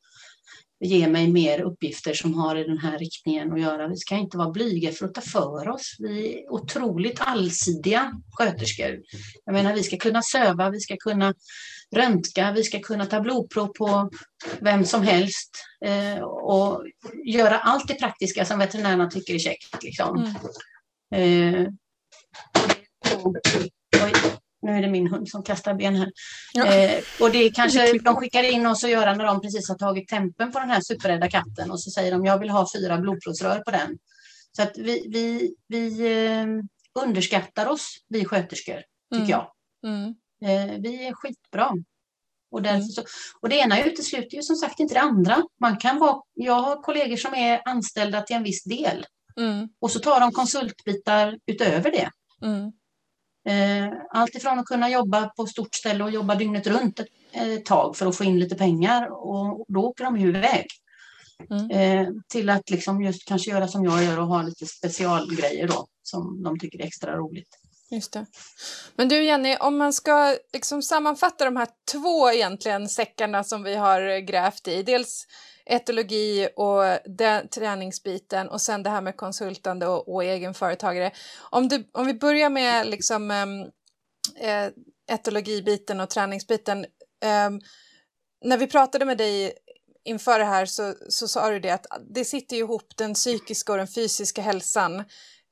ge 0.80 1.08
mig 1.08 1.32
mer 1.32 1.62
uppgifter 1.62 2.14
som 2.14 2.34
har 2.34 2.56
i 2.56 2.64
den 2.64 2.78
här 2.78 3.00
riktningen 3.00 3.54
att 3.54 3.62
göra. 3.62 3.88
Vi 3.88 3.96
ska 3.96 4.16
inte 4.16 4.38
vara 4.38 4.52
blyga 4.52 4.92
för 4.92 5.06
att 5.06 5.14
ta 5.14 5.22
för 5.22 5.70
oss. 5.70 5.96
Vi 6.00 6.34
är 6.34 6.52
otroligt 6.52 7.22
allsidiga 7.22 8.14
sköterskor. 8.32 9.02
Jag 9.46 9.54
menar, 9.54 9.74
vi 9.74 9.84
ska 9.84 9.98
kunna 9.98 10.22
söva, 10.22 10.70
vi 10.70 10.80
ska 10.80 10.96
kunna 10.98 11.34
röntga, 11.96 12.52
vi 12.52 12.64
ska 12.64 12.80
kunna 12.80 13.06
ta 13.06 13.20
blodprov 13.22 13.68
på 13.68 14.10
vem 14.60 14.86
som 14.86 15.04
helst 15.04 15.52
eh, 15.86 16.20
och 16.24 16.86
göra 17.26 17.60
allt 17.60 17.88
det 17.88 17.94
praktiska 17.94 18.46
som 18.46 18.60
veterinärerna 18.60 19.10
tycker 19.12 19.34
är 19.34 19.40
käckt. 19.40 19.84
Liksom. 19.84 20.34
Mm. 21.16 21.56
Eh, 21.62 21.68
oj, 24.04 24.14
nu 24.62 24.72
är 24.72 24.82
det 24.82 24.88
min 24.88 25.08
hund 25.08 25.30
som 25.30 25.44
kastar 25.44 25.74
ben 25.74 25.96
här. 25.96 26.12
Ja. 26.54 26.66
Eh, 26.74 27.04
och 27.20 27.32
det 27.32 27.50
kanske 27.50 28.00
de 28.00 28.16
skickar 28.16 28.44
in 28.44 28.66
oss 28.66 28.84
att 28.84 28.90
göra 28.90 29.14
när 29.14 29.26
de 29.26 29.42
precis 29.42 29.70
har 29.70 29.76
tagit 29.76 30.08
tempen 30.08 30.52
på 30.52 30.60
den 30.60 30.70
här 30.70 30.82
superrädda 30.82 31.30
katten 31.30 31.72
och 31.72 31.82
så 31.82 31.92
säger 31.92 32.12
de 32.12 32.26
jag 32.26 32.40
vill 32.40 32.50
ha 32.50 32.68
fyra 32.76 32.98
blodprovsrör 32.98 33.60
på 33.60 33.72
den. 33.72 33.98
Så 34.52 34.62
att 34.62 34.78
vi, 34.78 35.08
vi, 35.10 35.56
vi 35.68 36.00
eh, 36.22 36.46
underskattar 37.04 37.66
oss, 37.66 37.98
vi 38.08 38.26
sköterskor, 38.26 38.82
tycker 39.14 39.26
Mm. 39.26 39.30
jag. 39.30 39.48
Mm. 39.88 40.16
Eh, 40.42 40.80
vi 40.80 41.08
är 41.08 41.14
skitbra. 41.14 41.72
Och, 42.52 42.62
därför 42.62 42.76
Mm. 42.76 42.88
så, 42.90 43.04
och 43.42 43.50
det 43.50 43.56
ena 43.56 43.84
utesluter 43.84 44.38
ju 44.38 44.42
som 44.44 44.56
sagt 44.56 44.80
inte 44.80 44.94
det 44.94 45.02
andra. 45.02 45.44
Man 45.60 45.78
kan 45.78 46.00
vara, 46.00 46.22
jag 46.34 46.62
har 46.62 46.82
kollegor 46.82 47.18
som 47.18 47.34
är 47.34 47.62
anställda 47.66 48.22
till 48.22 48.36
en 48.36 48.44
viss 48.44 48.64
del 48.64 49.06
Mm. 49.40 49.70
Och 49.80 49.92
så 49.92 50.00
tar 50.00 50.20
de 50.20 50.32
konsultbitar 50.32 51.38
utöver 51.46 51.92
det. 51.92 52.10
Mm. 52.42 52.72
Eh, 53.48 53.94
allt 54.10 54.36
ifrån 54.36 54.60
att 54.60 54.66
kunna 54.66 54.90
jobba 54.90 55.30
på 55.30 55.46
stort 55.48 55.76
ställe 55.76 56.04
och 56.04 56.12
jobba 56.12 56.36
dygnet 56.36 56.68
runt 56.68 57.00
ett, 57.00 57.66
tag 57.66 57.98
för 57.98 58.06
att 58.06 58.16
få 58.18 58.24
in 58.24 58.40
lite 58.40 58.56
pengar 58.56 59.08
och 59.12 59.66
då 59.68 59.86
åker 59.86 60.04
de 60.04 60.18
ju 60.18 60.30
iväg. 60.30 60.66
Mm. 61.50 61.72
Eh, 61.72 62.14
till 62.28 62.50
att 62.50 62.70
liksom 62.70 63.02
just 63.02 63.28
kanske 63.28 63.52
göra 63.52 63.68
som 63.68 63.86
jag 63.86 64.04
gör 64.04 64.20
och 64.20 64.28
ha 64.28 64.42
lite 64.42 64.66
specialgrejer 64.66 65.68
då 65.68 65.88
som 66.04 66.44
de 66.44 66.60
tycker 66.60 66.82
är 66.82 66.86
extra 66.86 67.16
roligt. 67.18 67.50
Just 67.92 68.14
det. 68.14 68.26
Men 68.96 69.10
du 69.10 69.24
Jenny, 69.24 69.56
om 69.60 69.78
man 69.78 69.94
ska 69.94 70.38
liksom 70.54 70.82
sammanfatta 70.82 71.46
de 71.46 71.56
här 71.56 71.68
två 71.92 72.32
egentligen 72.32 72.90
säckarna 72.90 73.44
som 73.44 73.64
vi 73.64 73.76
har 73.76 74.02
eh, 74.02 74.18
grävt 74.18 74.68
i. 74.68 74.84
Dels 74.84 75.28
etologi 75.66 76.50
och 76.56 76.84
den, 77.06 77.48
träningsbiten 77.48 78.50
och 78.50 78.62
sen 78.62 78.84
det 78.84 78.90
här 78.90 79.02
med 79.02 79.18
konsultande 79.18 79.88
och, 79.88 80.14
och 80.14 80.24
egenföretagare. 80.24 81.12
Om, 81.40 81.68
du, 81.68 81.90
om 81.92 82.06
vi 82.06 82.14
börjar 82.14 82.50
med 82.50 82.88
liksom 82.88 83.32
ehm, 83.32 83.62
eh, 84.40 84.68
etologibiten 85.12 86.00
och 86.00 86.10
träningsbiten. 86.10 86.86
Eh, 87.24 87.50
när 88.46 88.58
vi 88.58 88.68
pratade 88.68 89.06
med 89.06 89.18
dig 89.18 89.54
inför 90.04 90.40
det 90.40 90.46
här 90.46 90.66
så, 90.66 90.94
så 91.10 91.28
sa 91.28 91.50
du 91.50 91.60
det 91.60 91.70
att 91.70 91.86
det 92.10 92.26
sitter 92.26 92.56
ihop 92.56 92.98
den 92.98 93.14
psykiska 93.14 93.72
och 93.72 93.78
den 93.78 93.88
fysiska 93.88 94.42
hälsan 94.42 95.04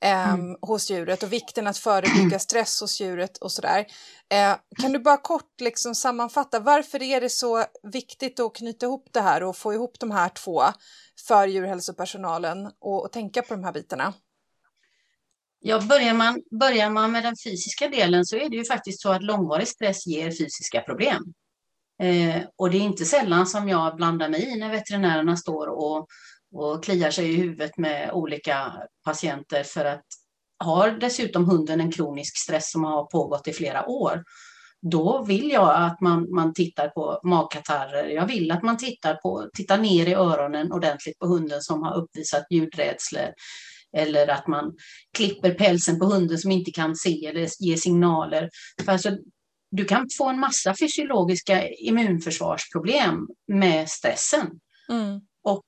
eh, 0.03 0.33
mm. 0.33 0.57
hos 0.61 0.91
djuret 0.91 1.23
och 1.23 1.33
vikten 1.33 1.67
att 1.67 1.77
förebygga 1.77 2.39
stress 2.39 2.81
hos 2.81 3.01
djuret 3.01 3.37
och 3.37 3.51
sådär. 3.51 3.85
Eh, 4.29 4.55
kan 4.81 4.91
du 4.91 4.99
bara 4.99 5.17
kort 5.17 5.61
liksom 5.61 5.95
sammanfatta 5.95 6.59
varför 6.59 7.01
är 7.01 7.21
det 7.21 7.29
så 7.29 7.65
viktigt 7.83 8.39
att 8.39 8.55
knyta 8.55 8.85
ihop 8.85 9.07
det 9.11 9.21
här 9.21 9.43
och 9.43 9.57
få 9.57 9.73
ihop 9.73 9.99
de 9.99 10.11
här 10.11 10.29
två 10.29 10.63
för 11.27 11.47
djurhälsopersonalen 11.47 12.65
och, 12.79 13.03
och 13.05 13.11
tänka 13.11 13.41
på 13.41 13.53
de 13.53 13.63
här 13.63 13.73
bitarna? 13.73 14.13
Ja, 15.59 15.81
börjar 15.81 16.13
man, 16.13 16.41
börjar 16.59 16.89
man 16.89 17.11
med 17.11 17.23
den 17.23 17.35
fysiska 17.43 17.87
delen 17.87 18.25
så 18.25 18.35
är 18.35 18.49
det 18.49 18.55
ju 18.55 18.65
faktiskt 18.65 19.01
så 19.01 19.11
att 19.11 19.23
långvarig 19.23 19.67
stress 19.67 20.07
ger 20.07 20.31
fysiska 20.31 20.81
problem. 20.81 21.33
Eh, 22.01 22.41
och 22.55 22.69
det 22.71 22.77
är 22.77 22.81
inte 22.81 23.05
sällan 23.05 23.47
som 23.47 23.69
jag 23.69 23.95
blandar 23.95 24.29
mig 24.29 24.43
i 24.43 24.55
när 24.55 24.71
veterinärerna 24.71 25.37
står 25.37 25.67
och 25.67 26.07
och 26.53 26.83
kliar 26.83 27.11
sig 27.11 27.33
i 27.33 27.35
huvudet 27.35 27.77
med 27.77 28.11
olika 28.11 28.73
patienter 29.05 29.63
för 29.63 29.85
att 29.85 30.05
har 30.63 30.91
dessutom 30.91 31.45
hunden 31.45 31.81
en 31.81 31.91
kronisk 31.91 32.37
stress 32.37 32.71
som 32.71 32.83
har 32.83 33.05
pågått 33.05 33.47
i 33.47 33.53
flera 33.53 33.85
år, 33.85 34.23
då 34.81 35.23
vill 35.23 35.51
jag 35.51 35.75
att 35.75 36.01
man, 36.01 36.31
man 36.31 36.53
tittar 36.53 36.87
på 36.87 37.19
magkatarrer. 37.23 38.07
Jag 38.07 38.27
vill 38.27 38.51
att 38.51 38.63
man 38.63 38.77
tittar, 38.77 39.15
på, 39.15 39.49
tittar 39.53 39.77
ner 39.77 40.07
i 40.07 40.13
öronen 40.13 40.71
ordentligt 40.71 41.19
på 41.19 41.27
hunden 41.27 41.61
som 41.61 41.83
har 41.83 41.95
uppvisat 41.95 42.45
ljudrädslor. 42.49 43.33
Eller 43.97 44.27
att 44.27 44.47
man 44.47 44.73
klipper 45.17 45.53
pälsen 45.53 45.99
på 45.99 46.05
hunden 46.05 46.37
som 46.37 46.51
inte 46.51 46.71
kan 46.71 46.95
se 46.95 47.25
eller 47.25 47.47
ge 47.59 47.77
signaler. 47.77 48.49
För 48.85 48.91
alltså, 48.91 49.17
du 49.71 49.85
kan 49.85 50.07
få 50.17 50.29
en 50.29 50.39
massa 50.39 50.75
fysiologiska 50.79 51.69
immunförsvarsproblem 51.69 53.27
med 53.47 53.89
stressen. 53.89 54.49
Mm. 54.89 55.21
Och 55.43 55.65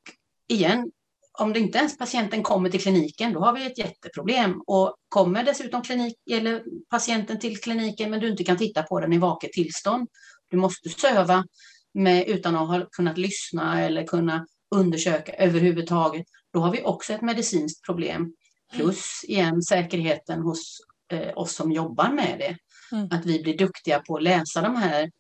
igen, 0.48 0.92
om 1.40 1.54
det 1.54 1.60
inte 1.60 1.78
ens 1.78 1.98
patienten 1.98 2.44
kommer 2.44 2.70
till 2.70 2.82
kliniken, 2.82 3.34
då 3.34 3.40
har 3.40 3.54
vi 3.54 3.66
ett 3.66 3.78
jätteproblem. 3.78 4.62
Och 4.68 4.96
kommer 5.10 5.44
dessutom 5.44 5.82
klinik, 5.82 6.16
eller 6.32 6.64
patienten 6.90 7.40
till 7.40 7.58
kliniken 7.58 8.10
men 8.10 8.20
du 8.20 8.30
inte 8.30 8.44
kan 8.44 8.58
titta 8.58 8.84
på 8.84 9.00
den 9.00 9.14
i 9.14 9.18
vaket 9.18 9.52
tillstånd, 9.52 10.08
du 10.50 10.58
måste 10.58 10.90
söva 10.90 11.46
med, 11.94 12.28
utan 12.28 12.56
att 12.56 12.68
ha 12.68 12.86
kunnat 12.92 13.18
lyssna 13.18 13.82
eller 13.82 14.08
kunna 14.08 14.46
undersöka 14.76 15.34
överhuvudtaget, 15.34 16.26
då 16.54 16.60
har 16.60 16.72
vi 16.72 16.84
också 16.84 17.14
ett 17.14 17.22
medicinskt 17.22 17.86
problem. 17.86 18.34
Plus 18.74 19.24
igen 19.28 19.62
säkerheten 19.62 20.42
hos 20.42 20.78
eh, 21.12 21.38
oss 21.38 21.56
som 21.56 21.72
jobbar 21.72 22.12
med 22.12 22.40
det. 22.40 22.58
Mm. 22.96 23.08
Att 23.12 23.26
vi 23.26 23.44
blir 23.44 23.58
duktiga 23.58 24.00
på 24.00 24.16
att 24.16 24.24
läsa 24.24 24.62
de 24.62 24.76
här 24.76 25.12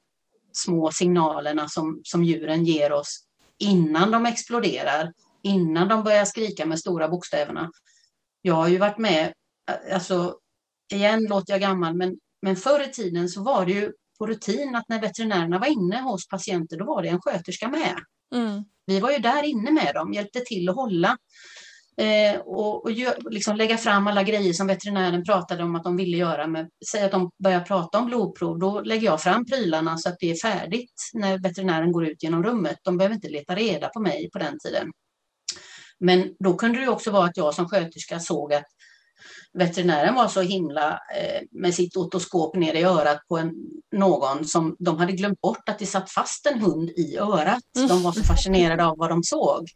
små 0.53 0.91
signalerna 0.91 1.67
som, 1.67 2.01
som 2.03 2.23
djuren 2.23 2.65
ger 2.65 2.91
oss 2.91 3.24
innan 3.59 4.11
de 4.11 4.25
exploderar, 4.25 5.13
innan 5.43 5.87
de 5.87 6.03
börjar 6.03 6.25
skrika 6.25 6.65
med 6.65 6.79
stora 6.79 7.07
bokstäverna. 7.07 7.71
Jag 8.41 8.53
har 8.53 8.67
ju 8.67 8.77
varit 8.77 8.97
med, 8.97 9.33
alltså 9.93 10.37
igen 10.93 11.23
låter 11.29 11.53
jag 11.53 11.61
gammal, 11.61 11.95
men, 11.95 12.17
men 12.41 12.55
förr 12.55 12.83
i 12.89 12.91
tiden 12.91 13.29
så 13.29 13.43
var 13.43 13.65
det 13.65 13.71
ju 13.71 13.91
på 14.17 14.27
rutin 14.27 14.75
att 14.75 14.89
när 14.89 15.01
veterinärerna 15.01 15.59
var 15.59 15.67
inne 15.67 16.01
hos 16.01 16.27
patienter, 16.27 16.77
då 16.77 16.85
var 16.85 17.01
det 17.01 17.09
en 17.09 17.21
sköterska 17.21 17.67
med. 17.67 17.95
Mm. 18.35 18.63
Vi 18.85 18.99
var 18.99 19.11
ju 19.11 19.17
där 19.17 19.43
inne 19.43 19.71
med 19.71 19.93
dem, 19.93 20.13
hjälpte 20.13 20.39
till 20.39 20.69
att 20.69 20.75
hålla 20.75 21.17
Eh, 21.97 22.39
och, 22.39 22.83
och 22.83 22.91
gör, 22.91 23.15
liksom 23.29 23.55
lägga 23.55 23.77
fram 23.77 24.07
alla 24.07 24.23
grejer 24.23 24.53
som 24.53 24.67
veterinären 24.67 25.23
pratade 25.23 25.63
om 25.63 25.75
att 25.75 25.83
de 25.83 25.97
ville 25.97 26.17
göra. 26.17 26.47
men 26.47 26.69
säg 26.91 27.03
att 27.03 27.11
de 27.11 27.31
börjar 27.43 27.59
prata 27.59 27.99
om 27.99 28.05
blodprov, 28.05 28.59
då 28.59 28.81
lägger 28.81 29.05
jag 29.05 29.21
fram 29.21 29.45
prylarna 29.45 29.97
så 29.97 30.09
att 30.09 30.19
det 30.19 30.31
är 30.31 30.35
färdigt 30.35 31.09
när 31.13 31.37
veterinären 31.37 31.91
går 31.91 32.05
ut 32.05 32.23
genom 32.23 32.43
rummet. 32.43 32.77
De 32.83 32.97
behöver 32.97 33.15
inte 33.15 33.29
leta 33.29 33.55
reda 33.55 33.89
på 33.89 33.99
mig 33.99 34.29
på 34.33 34.39
den 34.39 34.59
tiden. 34.59 34.91
Men 35.99 36.35
då 36.39 36.53
kunde 36.53 36.79
det 36.79 36.87
också 36.87 37.11
vara 37.11 37.25
att 37.25 37.37
jag 37.37 37.53
som 37.53 37.69
sköterska 37.69 38.19
såg 38.19 38.53
att 38.53 38.65
veterinären 39.57 40.15
var 40.15 40.27
så 40.27 40.41
himla 40.41 40.91
eh, 40.91 41.41
med 41.51 41.73
sitt 41.73 41.97
otoskop 41.97 42.55
ner 42.55 42.73
i 42.73 42.83
örat 42.83 43.27
på 43.27 43.37
en, 43.37 43.53
någon 43.95 44.45
som 44.45 44.75
de 44.79 44.97
hade 44.97 45.11
glömt 45.11 45.41
bort 45.41 45.69
att 45.69 45.79
det 45.79 45.85
satt 45.85 46.11
fast 46.11 46.45
en 46.45 46.59
hund 46.59 46.89
i 46.89 47.17
örat. 47.17 47.63
Mm. 47.77 47.87
De 47.87 48.03
var 48.03 48.11
så 48.11 48.23
fascinerade 48.23 48.85
av 48.85 48.97
vad 48.97 49.09
de 49.09 49.23
såg. 49.23 49.69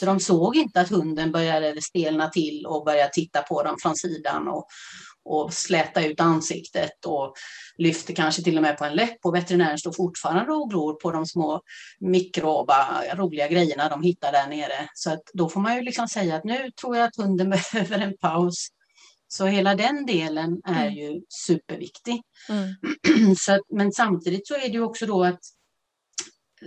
Så 0.00 0.06
de 0.06 0.20
såg 0.20 0.56
inte 0.56 0.80
att 0.80 0.88
hunden 0.88 1.32
började 1.32 1.82
stelna 1.82 2.28
till 2.28 2.66
och 2.66 2.84
började 2.84 3.12
titta 3.12 3.42
på 3.42 3.62
dem 3.62 3.76
från 3.82 3.96
sidan 3.96 4.48
och, 4.48 4.66
och 5.24 5.52
släta 5.52 6.04
ut 6.04 6.20
ansiktet 6.20 7.04
och 7.06 7.34
lyfter 7.78 8.14
kanske 8.14 8.42
till 8.42 8.56
och 8.56 8.62
med 8.62 8.78
på 8.78 8.84
en 8.84 8.94
läpp 8.94 9.18
och 9.24 9.34
veterinären 9.34 9.78
står 9.78 9.92
fortfarande 9.92 10.52
och 10.52 10.70
glor 10.70 10.94
på 10.94 11.10
de 11.10 11.26
små 11.26 11.60
mikroba 12.00 13.02
roliga 13.14 13.48
grejerna 13.48 13.88
de 13.88 14.02
hittar 14.02 14.32
där 14.32 14.46
nere. 14.46 14.88
Så 14.94 15.12
att 15.12 15.22
då 15.32 15.48
får 15.48 15.60
man 15.60 15.76
ju 15.76 15.82
liksom 15.82 16.08
säga 16.08 16.36
att 16.36 16.44
nu 16.44 16.70
tror 16.80 16.96
jag 16.96 17.06
att 17.06 17.16
hunden 17.16 17.50
behöver 17.72 17.98
en 17.98 18.16
paus. 18.16 18.68
Så 19.28 19.46
hela 19.46 19.74
den 19.74 20.06
delen 20.06 20.60
är 20.64 20.86
mm. 20.86 20.94
ju 20.94 21.22
superviktig. 21.28 22.22
Mm. 22.48 23.36
Så 23.38 23.60
men 23.68 23.92
samtidigt 23.92 24.46
så 24.46 24.54
är 24.54 24.60
det 24.60 24.74
ju 24.74 24.82
också 24.82 25.06
då 25.06 25.24
att 25.24 25.40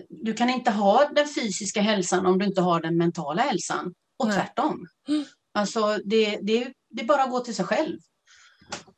du 0.09 0.33
kan 0.33 0.49
inte 0.49 0.71
ha 0.71 1.09
den 1.15 1.27
fysiska 1.27 1.81
hälsan 1.81 2.25
om 2.25 2.39
du 2.39 2.45
inte 2.45 2.61
har 2.61 2.81
den 2.81 2.97
mentala 2.97 3.41
hälsan. 3.41 3.93
Och 4.19 4.27
Nej. 4.27 4.35
tvärtom. 4.35 4.87
Mm. 5.07 5.25
Alltså 5.53 5.99
det, 6.05 6.39
det, 6.41 6.73
det 6.89 7.01
är 7.01 7.05
bara 7.05 7.23
att 7.23 7.31
gå 7.31 7.39
till 7.39 7.55
sig 7.55 7.65
själv. 7.65 7.97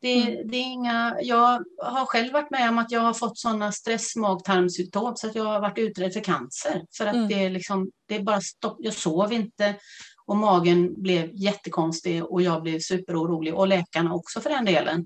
Det, 0.01 0.21
mm. 0.21 0.51
det, 0.51 0.57
är 0.57 0.63
inga, 0.63 1.17
jag 1.21 1.63
har 1.77 2.05
själv 2.05 2.33
varit 2.33 2.51
med 2.51 2.69
om 2.69 2.77
att 2.77 2.91
jag 2.91 3.01
har 3.01 3.13
fått 3.13 3.37
sådana 3.37 3.71
stress-magtarmssymptom 3.71 5.15
så 5.15 5.27
att 5.27 5.35
jag 5.35 5.43
har 5.43 5.61
varit 5.61 5.77
utredd 5.77 6.13
för 6.13 6.23
cancer. 6.23 6.85
För 6.97 7.05
att 7.05 7.15
mm. 7.15 7.27
det, 7.27 7.45
är 7.45 7.49
liksom, 7.49 7.91
det 8.07 8.15
är 8.15 8.23
bara 8.23 8.41
stopp. 8.41 8.77
Jag 8.79 8.93
sov 8.93 9.33
inte 9.33 9.75
och 10.25 10.37
magen 10.37 11.01
blev 11.01 11.29
jättekonstig 11.33 12.25
och 12.25 12.41
jag 12.41 12.63
blev 12.63 12.79
superorolig 12.79 13.55
och 13.55 13.67
läkarna 13.67 14.13
också 14.13 14.41
för 14.41 14.49
den 14.49 14.65
delen. 14.65 15.05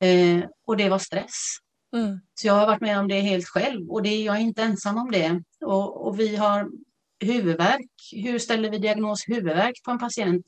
Eh, 0.00 0.44
och 0.66 0.76
det 0.76 0.88
var 0.88 0.98
stress. 0.98 1.56
Mm. 1.96 2.20
Så 2.34 2.46
jag 2.46 2.54
har 2.54 2.66
varit 2.66 2.80
med 2.80 2.98
om 2.98 3.08
det 3.08 3.20
helt 3.20 3.48
själv 3.48 3.90
och 3.90 4.02
det, 4.02 4.22
jag 4.22 4.36
är 4.36 4.40
inte 4.40 4.62
ensam 4.62 4.98
om 4.98 5.10
det. 5.10 5.42
Och, 5.60 6.06
och 6.06 6.20
vi 6.20 6.36
har 6.36 6.68
huvudvärk. 7.20 7.90
Hur 8.12 8.38
ställer 8.38 8.70
vi 8.70 8.78
diagnos 8.78 9.28
huvudvärk 9.28 9.82
på 9.84 9.90
en 9.90 9.98
patient? 9.98 10.46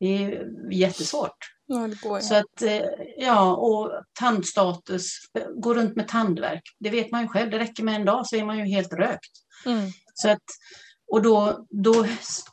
Det 0.00 0.24
är 0.24 0.46
jättesvårt. 0.72 1.36
Ja, 1.66 1.88
går, 2.02 2.18
ja. 2.18 2.20
Så 2.20 2.34
att, 2.34 2.62
eh, 2.62 2.82
ja, 3.16 3.56
och 3.56 4.02
tandstatus, 4.12 5.18
gå 5.54 5.74
runt 5.74 5.96
med 5.96 6.08
tandvärk. 6.08 6.62
Det 6.78 6.90
vet 6.90 7.10
man 7.10 7.22
ju 7.22 7.28
själv, 7.28 7.50
det 7.50 7.58
räcker 7.58 7.82
med 7.82 7.94
en 7.94 8.04
dag 8.04 8.26
så 8.26 8.36
är 8.36 8.44
man 8.44 8.58
ju 8.58 8.64
helt 8.64 8.92
rökt. 8.92 9.30
Mm. 9.66 9.90
Så 10.14 10.30
att, 10.30 10.42
och 11.10 11.22
då, 11.22 11.66
då 11.70 12.06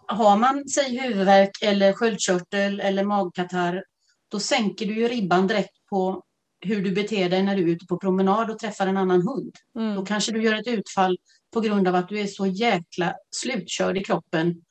har 0.07 0.37
man, 0.37 0.69
säg 0.69 0.99
huvudvärk 0.99 1.51
eller 1.61 1.93
sköldkörtel 1.93 2.79
eller 2.79 3.03
magkatarr, 3.03 3.83
då 4.31 4.39
sänker 4.39 4.85
du 4.85 4.95
ju 4.95 5.07
ribban 5.07 5.47
direkt 5.47 5.85
på 5.89 6.23
hur 6.65 6.81
du 6.81 6.91
beter 6.91 7.29
dig 7.29 7.43
när 7.43 7.55
du 7.55 7.63
är 7.63 7.67
ute 7.67 7.85
på 7.85 7.97
promenad 7.97 8.51
och 8.51 8.59
träffar 8.59 8.87
en 8.87 8.97
annan 8.97 9.21
hund. 9.21 9.55
Mm. 9.79 9.95
Då 9.95 10.05
kanske 10.05 10.31
du 10.31 10.43
gör 10.43 10.55
ett 10.55 10.67
utfall 10.67 11.17
på 11.53 11.61
grund 11.61 11.87
av 11.87 11.95
att 11.95 12.09
du 12.09 12.19
är 12.19 12.27
så 12.27 12.47
jäkla 12.47 13.13
slutkörd 13.31 13.97
i 13.97 14.03
kroppen 14.03 14.61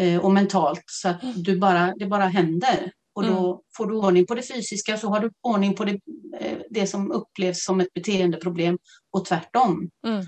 eh, 0.00 0.20
och 0.20 0.32
mentalt 0.32 0.84
så 0.86 1.08
att 1.08 1.20
du 1.36 1.58
bara, 1.58 1.94
det 1.96 2.06
bara 2.06 2.26
händer. 2.26 2.92
Och 3.14 3.22
då 3.22 3.52
mm. 3.52 3.58
får 3.76 3.86
du 3.86 3.94
ordning 3.94 4.26
på 4.26 4.34
det 4.34 4.42
fysiska 4.42 4.96
så 4.96 5.08
har 5.08 5.20
du 5.20 5.30
ordning 5.42 5.74
på 5.74 5.84
det, 5.84 6.00
eh, 6.40 6.58
det 6.70 6.86
som 6.86 7.12
upplevs 7.12 7.64
som 7.64 7.80
ett 7.80 7.92
beteendeproblem 7.94 8.78
och 9.10 9.24
tvärtom. 9.24 9.90
Mm. 10.06 10.24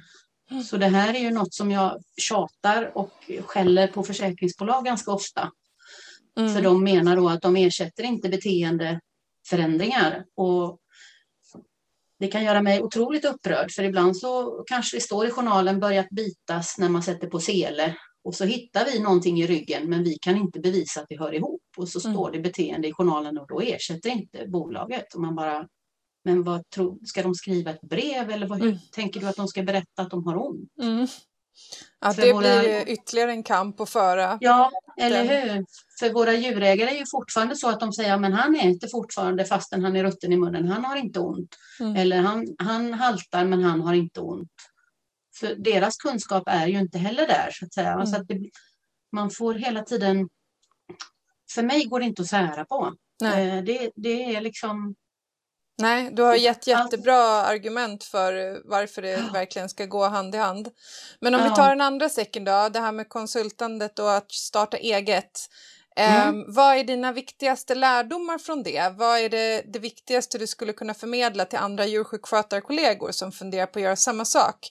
Så 0.65 0.77
det 0.77 0.87
här 0.87 1.15
är 1.15 1.19
ju 1.19 1.31
något 1.31 1.55
som 1.55 1.71
jag 1.71 2.03
tjatar 2.17 2.99
och 2.99 3.31
skäller 3.45 3.89
på 3.89 4.03
försäkringsbolag 4.03 4.85
ganska 4.85 5.13
ofta. 5.13 5.53
Mm. 6.39 6.55
För 6.55 6.63
de 6.63 6.85
menar 6.85 7.17
då 7.17 7.29
att 7.29 7.43
de 7.43 7.57
ersätter 7.57 8.05
inte 8.05 8.29
beteendeförändringar. 8.29 10.25
Och 10.37 10.79
det 12.19 12.29
kan 12.29 12.45
göra 12.45 12.63
mig 12.63 12.83
otroligt 12.83 13.25
upprörd 13.25 13.71
för 13.71 13.83
ibland 13.83 14.17
så 14.17 14.63
kanske 14.67 14.97
det 14.97 15.01
står 15.01 15.27
i 15.27 15.31
journalen 15.31 15.81
börjat 15.81 16.11
bitas 16.11 16.79
när 16.79 16.89
man 16.89 17.03
sätter 17.03 17.27
på 17.27 17.41
sele 17.41 17.97
och 18.25 18.35
så 18.35 18.45
hittar 18.45 18.85
vi 18.85 18.99
någonting 18.99 19.41
i 19.41 19.47
ryggen 19.47 19.91
men 19.91 20.05
vi 20.05 20.19
kan 20.21 20.37
inte 20.37 20.61
bevisa 20.61 21.01
att 21.01 21.07
det 21.09 21.19
hör 21.19 21.35
ihop 21.35 21.63
och 21.77 21.89
så 21.89 22.09
mm. 22.09 22.15
står 22.15 22.31
det 22.31 22.39
beteende 22.39 22.89
i 22.89 22.93
journalen 22.93 23.39
och 23.39 23.47
då 23.49 23.61
ersätter 23.61 24.11
inte 24.11 24.47
bolaget. 24.49 25.15
Och 25.15 25.21
man 25.21 25.35
bara, 25.35 25.69
men 26.25 26.43
vad 26.43 26.71
tror, 26.71 26.99
ska 27.05 27.23
de 27.23 27.35
skriva 27.35 27.71
ett 27.71 27.81
brev 27.81 28.31
eller 28.31 28.47
vad, 28.47 28.59
hur 28.59 28.69
mm. 28.69 28.79
tänker 28.93 29.21
du 29.21 29.27
att 29.27 29.37
de 29.37 29.49
ska 29.49 29.63
berätta 29.63 30.03
att 30.03 30.11
de 30.11 30.27
har 30.27 30.37
ont? 30.37 30.71
Mm. 30.83 31.07
Ja, 32.01 32.13
det 32.13 32.33
våra... 32.33 32.61
blir 32.61 32.89
ytterligare 32.89 33.31
en 33.31 33.43
kamp 33.43 33.81
att 33.81 33.91
föra. 33.91 34.39
Ja, 34.41 34.71
eller 34.97 35.25
hur? 35.25 35.65
För 35.99 36.13
våra 36.13 36.33
djurägare 36.33 36.91
är 36.91 36.99
ju 36.99 37.05
fortfarande 37.11 37.57
så 37.57 37.69
att 37.69 37.81
de 37.81 37.93
säger 37.93 38.19
men 38.19 38.33
han 38.33 38.57
äter 38.57 38.89
fortfarande 38.89 39.45
fastän 39.45 39.85
han 39.85 39.97
är 39.97 40.05
rutten 40.05 40.33
i 40.33 40.37
munnen. 40.37 40.69
Han 40.69 40.85
har 40.85 40.97
inte 40.97 41.21
ont. 41.21 41.57
Mm. 41.81 41.97
Eller 41.97 42.21
han, 42.21 42.47
han 42.59 42.95
haltar 42.95 43.45
men 43.45 43.63
han 43.63 43.81
har 43.81 43.95
inte 43.95 44.21
ont. 44.21 44.53
För 45.41 45.55
deras 45.55 45.97
kunskap 45.97 46.43
är 46.47 46.67
ju 46.67 46.79
inte 46.79 46.99
heller 46.99 47.27
där 47.27 47.51
så 47.53 47.65
att 47.65 47.75
säga. 47.75 47.93
Mm. 47.93 48.07
Så 48.07 48.17
att 48.17 48.29
det, 48.29 48.51
man 49.13 49.31
får 49.31 49.55
hela 49.55 49.83
tiden... 49.83 50.29
För 51.55 51.63
mig 51.63 51.85
går 51.85 52.01
det 52.01 52.07
inte 52.07 52.23
att 52.23 52.29
sära 52.29 52.65
på. 52.65 52.95
Eh, 53.25 53.65
det, 53.65 53.91
det 53.95 54.35
är 54.35 54.41
liksom 54.41 54.95
Nej, 55.79 56.11
du 56.13 56.23
har 56.23 56.35
gett 56.35 56.67
jättebra 56.67 57.43
argument 57.43 58.05
för 58.05 58.63
varför 58.65 59.03
det 59.03 59.31
verkligen 59.33 59.69
ska 59.69 59.87
gå 59.87 60.05
hand 60.05 60.35
i 60.35 60.39
hand. 60.39 60.69
Men 61.21 61.35
om 61.35 61.41
ja. 61.41 61.49
vi 61.49 61.55
tar 61.55 61.69
den 61.69 61.81
andra 61.81 62.09
säcken 62.09 62.45
då, 62.45 62.69
det 62.69 62.81
här 62.81 62.93
med 62.93 63.09
konsultandet 63.09 63.99
och 63.99 64.15
att 64.15 64.33
starta 64.33 64.77
eget. 64.77 65.41
Mm. 65.97 66.35
Um, 66.35 66.45
vad 66.49 66.77
är 66.77 66.85
dina 66.85 67.13
viktigaste 67.13 67.75
lärdomar 67.75 68.39
från 68.39 68.63
det? 68.63 68.93
Vad 68.97 69.19
är 69.19 69.29
det, 69.29 69.63
det 69.73 69.79
viktigaste 69.79 70.39
du 70.39 70.47
skulle 70.47 70.73
kunna 70.73 70.95
förmedla 70.95 71.45
till 71.45 71.59
andra 71.59 71.87
djursjukskötarkollegor 71.87 73.13
som 73.13 73.33
funderar 73.33 73.67
på 73.67 73.79
att 73.79 73.83
göra 73.83 73.97
samma 73.97 74.25
sak? 74.25 74.69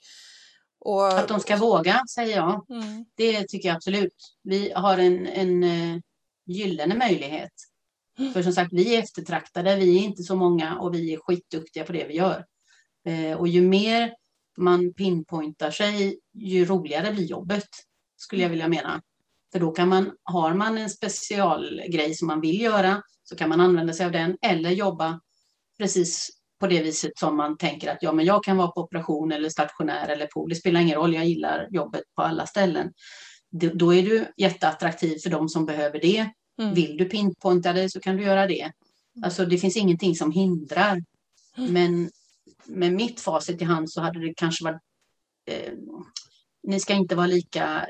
Och... 0.80 1.08
Att 1.08 1.28
de 1.28 1.40
ska 1.40 1.58
våga, 1.58 2.04
säger 2.16 2.36
jag. 2.36 2.66
Mm. 2.70 3.06
Det 3.16 3.48
tycker 3.48 3.68
jag 3.68 3.76
absolut. 3.76 4.36
Vi 4.44 4.72
har 4.76 4.98
en, 4.98 5.28
en 5.28 5.64
uh, 5.64 6.00
gyllene 6.46 6.96
möjlighet 6.96 7.54
för 8.34 8.42
som 8.42 8.54
sagt, 8.54 8.74
vi 8.74 8.96
är 8.96 9.00
eftertraktade, 9.00 9.76
vi 9.76 9.98
är 9.98 10.04
inte 10.04 10.24
så 10.24 10.36
många 10.36 10.80
och 10.80 10.94
vi 10.94 11.14
är 11.14 11.20
skitduktiga 11.20 11.84
på 11.84 11.94
det 11.94 12.08
vi 12.08 12.14
gör. 12.14 12.46
Eh, 13.06 13.38
och 13.38 13.48
ju 13.48 13.62
mer 13.62 14.14
man 14.58 14.94
pinpointar 14.94 15.72
sig, 15.72 16.20
ju 16.34 16.66
roligare 16.66 17.14
blir 17.14 17.26
jobbet, 17.26 17.68
skulle 18.18 18.42
jag 18.42 18.50
vilja 18.50 18.68
mena. 18.68 19.02
För 19.52 19.60
då 19.60 19.72
kan 19.72 19.90
man, 19.90 20.12
har 20.24 20.54
man 20.54 20.78
en 20.78 20.90
specialgrej 20.90 22.16
som 22.16 22.28
man 22.28 22.42
vill 22.42 22.62
göra, 22.62 23.02
så 23.24 23.36
kan 23.36 23.50
man 23.50 23.62
använda 23.62 23.94
sig 23.94 24.06
av 24.06 24.12
den 24.12 24.38
eller 24.42 24.70
jobba 24.70 25.20
precis 25.78 26.30
på 26.60 26.68
det 26.68 26.84
viset 26.84 27.18
som 27.18 27.38
man 27.38 27.58
tänker 27.58 27.92
att 27.92 27.98
ja, 28.02 28.12
men 28.12 28.26
jag 28.26 28.44
kan 28.44 28.58
vara 28.58 28.68
på 28.68 28.82
operation 28.82 29.32
eller 29.32 29.50
stationär 29.50 30.08
eller 30.08 30.28
pool. 30.28 30.50
Det 30.50 30.56
spelar 30.56 30.82
ingen 30.82 30.96
roll, 30.96 31.14
jag 31.14 31.26
gillar 31.26 31.68
jobbet 31.72 32.04
på 32.16 32.22
alla 32.22 32.46
ställen. 32.46 32.94
Då 33.52 33.94
är 33.94 34.04
du 34.04 34.34
jätteattraktiv 34.38 35.18
för 35.24 35.30
de 35.30 35.50
som 35.50 35.66
behöver 35.66 36.00
det 36.00 36.30
Mm. 36.60 36.74
Vill 36.74 36.98
du 36.98 37.06
pinpointa 37.06 37.74
dig 37.74 37.90
så 37.90 38.00
kan 38.00 38.18
du 38.18 38.24
göra 38.24 38.48
det. 38.48 38.72
Alltså 39.24 39.46
det 39.46 39.58
finns 39.58 39.78
ingenting 39.78 40.16
som 40.16 40.32
hindrar. 40.32 41.04
Mm. 41.58 41.74
Men 41.74 42.12
med 42.66 42.94
mitt 42.94 43.20
facit 43.20 43.62
i 43.62 43.66
hand 43.66 43.92
så 43.92 44.02
hade 44.02 44.20
det 44.20 44.34
kanske 44.38 44.64
varit... 44.64 44.82
Eh, 45.50 45.74
ni 46.64 46.80
ska 46.80 46.94
inte 46.94 47.16
vara 47.16 47.28
lika 47.28 47.88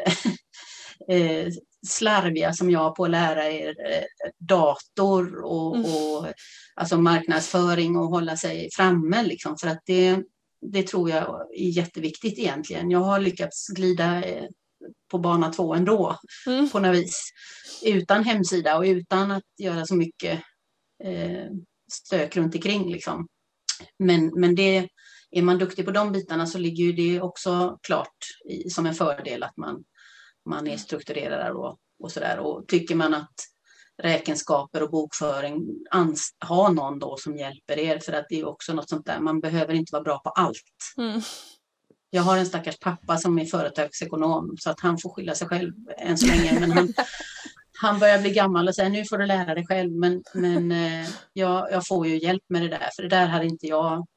eh, 1.09 1.47
slarviga 1.88 2.53
som 2.53 2.72
jag 2.72 2.95
på 2.95 3.03
att 3.03 3.11
lära 3.11 3.51
er 3.51 3.70
eh, 3.70 4.32
dator 4.39 5.45
och, 5.45 5.76
mm. 5.76 5.91
och 5.91 6.28
alltså 6.76 6.97
marknadsföring 6.97 7.97
och 7.97 8.07
hålla 8.07 8.38
sig 8.38 8.70
framme. 8.74 9.24
Liksom, 9.24 9.57
för 9.57 9.68
att 9.68 9.82
det, 9.86 10.24
det 10.61 10.84
tror 10.84 11.09
jag 11.09 11.47
är 11.55 11.70
jätteviktigt 11.70 12.39
egentligen. 12.39 12.91
Jag 12.91 12.99
har 12.99 13.20
lyckats 13.20 13.68
glida 13.68 14.24
eh, 14.24 14.45
på 15.11 15.17
bana 15.17 15.53
två 15.53 15.73
ändå 15.73 16.17
mm. 16.47 16.69
på 16.69 16.80
något 16.80 16.95
vis. 16.95 17.32
Utan 17.86 18.23
hemsida 18.23 18.78
och 18.78 18.84
utan 18.84 19.32
att 19.32 19.43
göra 19.57 19.86
så 19.86 19.95
mycket 19.95 20.43
eh, 21.03 21.45
stök 21.91 22.38
runt 22.38 22.55
omkring. 22.55 22.91
Liksom. 22.91 23.28
Men, 23.99 24.32
men 24.36 24.55
det, 24.55 24.89
är 25.32 25.41
man 25.41 25.57
duktig 25.57 25.86
på 25.86 25.91
de 25.91 26.11
bitarna 26.11 26.47
så 26.47 26.57
ligger 26.57 26.84
ju 26.84 26.91
det 26.91 27.21
också 27.21 27.78
klart 27.82 28.17
i, 28.49 28.69
som 28.69 28.86
en 28.86 28.93
fördel 28.93 29.43
att 29.43 29.57
man, 29.57 29.84
man 30.49 30.67
är 30.67 30.78
strukturerad 30.78 31.55
och, 31.55 31.78
och 32.03 32.11
sådär. 32.11 32.39
Och 32.39 32.67
tycker 32.67 32.95
man 32.95 33.13
att 33.13 33.34
räkenskaper 34.03 34.84
och 34.84 34.91
bokföring, 34.91 35.86
ha 36.47 36.69
någon 36.69 36.99
då 36.99 37.17
som 37.17 37.38
hjälper 37.38 37.80
er 37.80 37.99
för 37.99 38.13
att 38.13 38.25
det 38.30 38.39
är 38.39 38.47
också 38.47 38.73
något 38.73 38.89
sånt 38.89 39.05
där, 39.05 39.19
man 39.19 39.39
behöver 39.39 39.73
inte 39.73 39.91
vara 39.91 40.03
bra 40.03 40.19
på 40.19 40.30
allt. 40.30 40.93
Mm. 40.97 41.21
Jag 42.10 42.22
har 42.22 42.38
en 42.38 42.45
stackars 42.45 42.80
pappa 42.80 43.18
som 43.18 43.39
är 43.39 43.45
företagsekonom 43.45 44.55
så 44.60 44.70
att 44.70 44.80
han 44.80 44.97
får 44.97 45.10
skylla 45.10 45.36
sig 45.36 45.47
själv 45.47 45.74
än 45.97 46.18
så 46.18 46.28
länge. 46.28 46.60
Men 46.60 46.72
han, 46.72 46.93
han 47.82 47.99
börjar 47.99 48.22
bli 48.22 48.32
gammal 48.32 48.68
och 48.68 48.76
säger 48.76 48.89
nu 48.89 49.05
får 49.05 49.18
du 49.18 49.26
lära 49.26 49.55
dig 49.55 49.66
själv. 49.68 49.91
Men, 49.91 50.24
men 50.34 50.72
eh, 50.72 51.08
jag, 51.34 51.72
jag, 51.72 51.88
får 51.88 52.08
ju 52.08 52.18
hjälp 52.18 52.43
med 52.49 52.62
det 52.62 52.68
där 52.68 52.89
för 52.95 53.03
det 53.03 53.10
där 53.10 53.28
hade 53.28 53.45
inte 53.45 53.68
jag. 53.68 54.08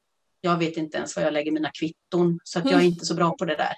Jag 0.41 0.57
vet 0.57 0.77
inte 0.77 0.97
ens 0.97 1.15
var 1.15 1.23
jag 1.23 1.33
lägger 1.33 1.51
mina 1.51 1.71
kvitton 1.79 2.39
så 2.43 2.59
att 2.59 2.71
jag 2.71 2.79
är 2.79 2.85
inte 2.85 3.05
så 3.05 3.15
bra 3.15 3.35
på 3.37 3.45
det 3.45 3.55
där. 3.55 3.73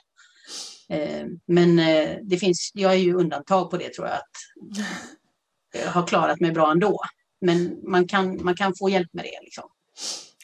Eh, 0.89 1.25
men 1.45 1.79
eh, 1.79 2.17
det 2.23 2.37
finns, 2.37 2.71
jag 2.73 2.93
är 2.93 2.97
ju 2.97 3.13
undantag 3.13 3.71
på 3.71 3.77
det 3.77 3.93
tror 3.93 4.07
jag 4.07 4.15
att 4.15 4.31
jag 5.73 5.91
har 5.91 6.07
klarat 6.07 6.39
mig 6.39 6.51
bra 6.51 6.71
ändå. 6.71 6.99
Men 7.41 7.79
man 7.83 8.07
kan, 8.07 8.43
man 8.43 8.55
kan 8.55 8.73
få 8.79 8.89
hjälp 8.89 9.13
med 9.13 9.25
det. 9.25 9.39
Liksom. 9.43 9.63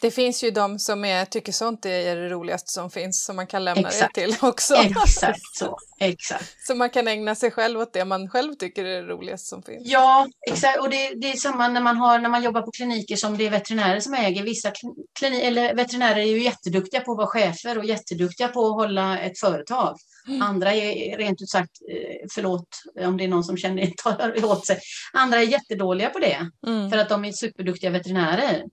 Det 0.01 0.11
finns 0.11 0.43
ju 0.43 0.51
de 0.51 0.79
som 0.79 1.05
är, 1.05 1.25
tycker 1.25 1.51
sånt 1.51 1.85
är 1.85 2.15
det 2.15 2.29
roligaste 2.29 2.71
som 2.71 2.91
finns 2.91 3.25
som 3.25 3.35
man 3.35 3.47
kan 3.47 3.63
lämna 3.63 3.89
exakt. 3.89 4.15
det 4.15 4.21
till 4.21 4.35
också. 4.41 4.75
Exakt 4.75 5.55
så. 5.55 5.77
Exakt. 5.99 6.67
Så 6.67 6.75
man 6.75 6.89
kan 6.89 7.07
ägna 7.07 7.35
sig 7.35 7.51
själv 7.51 7.79
åt 7.79 7.93
det 7.93 8.05
man 8.05 8.29
själv 8.29 8.53
tycker 8.53 8.85
är 8.85 9.01
det 9.01 9.07
roligaste 9.07 9.47
som 9.47 9.63
finns. 9.63 9.81
Ja, 9.85 10.27
exakt. 10.51 10.79
Och 10.79 10.89
det, 10.89 11.13
det 11.21 11.31
är 11.31 11.35
samma 11.35 11.67
när 11.67 11.81
man, 11.81 11.97
har, 11.97 12.19
när 12.19 12.29
man 12.29 12.43
jobbar 12.43 12.61
på 12.61 12.71
kliniker 12.71 13.15
som 13.15 13.37
det 13.37 13.45
är 13.45 13.49
veterinärer 13.49 13.99
som 13.99 14.13
äger. 14.13 14.43
Vissa 14.43 14.71
klinik, 15.19 15.43
eller 15.43 15.75
veterinärer 15.75 16.19
är 16.19 16.23
ju 16.23 16.43
jätteduktiga 16.43 17.01
på 17.01 17.11
att 17.11 17.17
vara 17.17 17.27
chefer 17.27 17.77
och 17.77 17.85
jätteduktiga 17.85 18.47
på 18.47 18.67
att 18.67 18.73
hålla 18.73 19.19
ett 19.19 19.39
företag. 19.39 19.97
Mm. 20.27 20.41
Andra 20.41 20.73
är 20.73 21.17
rent 21.17 21.41
ut 21.41 21.49
sagt, 21.49 21.71
eh, 21.91 22.27
förlåt 22.33 22.67
om 22.99 23.17
det 23.17 23.23
är 23.23 23.27
någon 23.27 23.43
som 23.43 23.57
känner 23.57 23.91
tar 24.03 24.45
åt 24.45 24.65
sig, 24.65 24.79
andra 25.13 25.37
är 25.37 25.45
jättedåliga 25.45 26.09
på 26.09 26.19
det. 26.19 26.49
Mm. 26.67 26.89
För 26.89 26.97
att 26.97 27.09
de 27.09 27.25
är 27.25 27.31
superduktiga 27.31 27.89
veterinärer. 27.89 28.63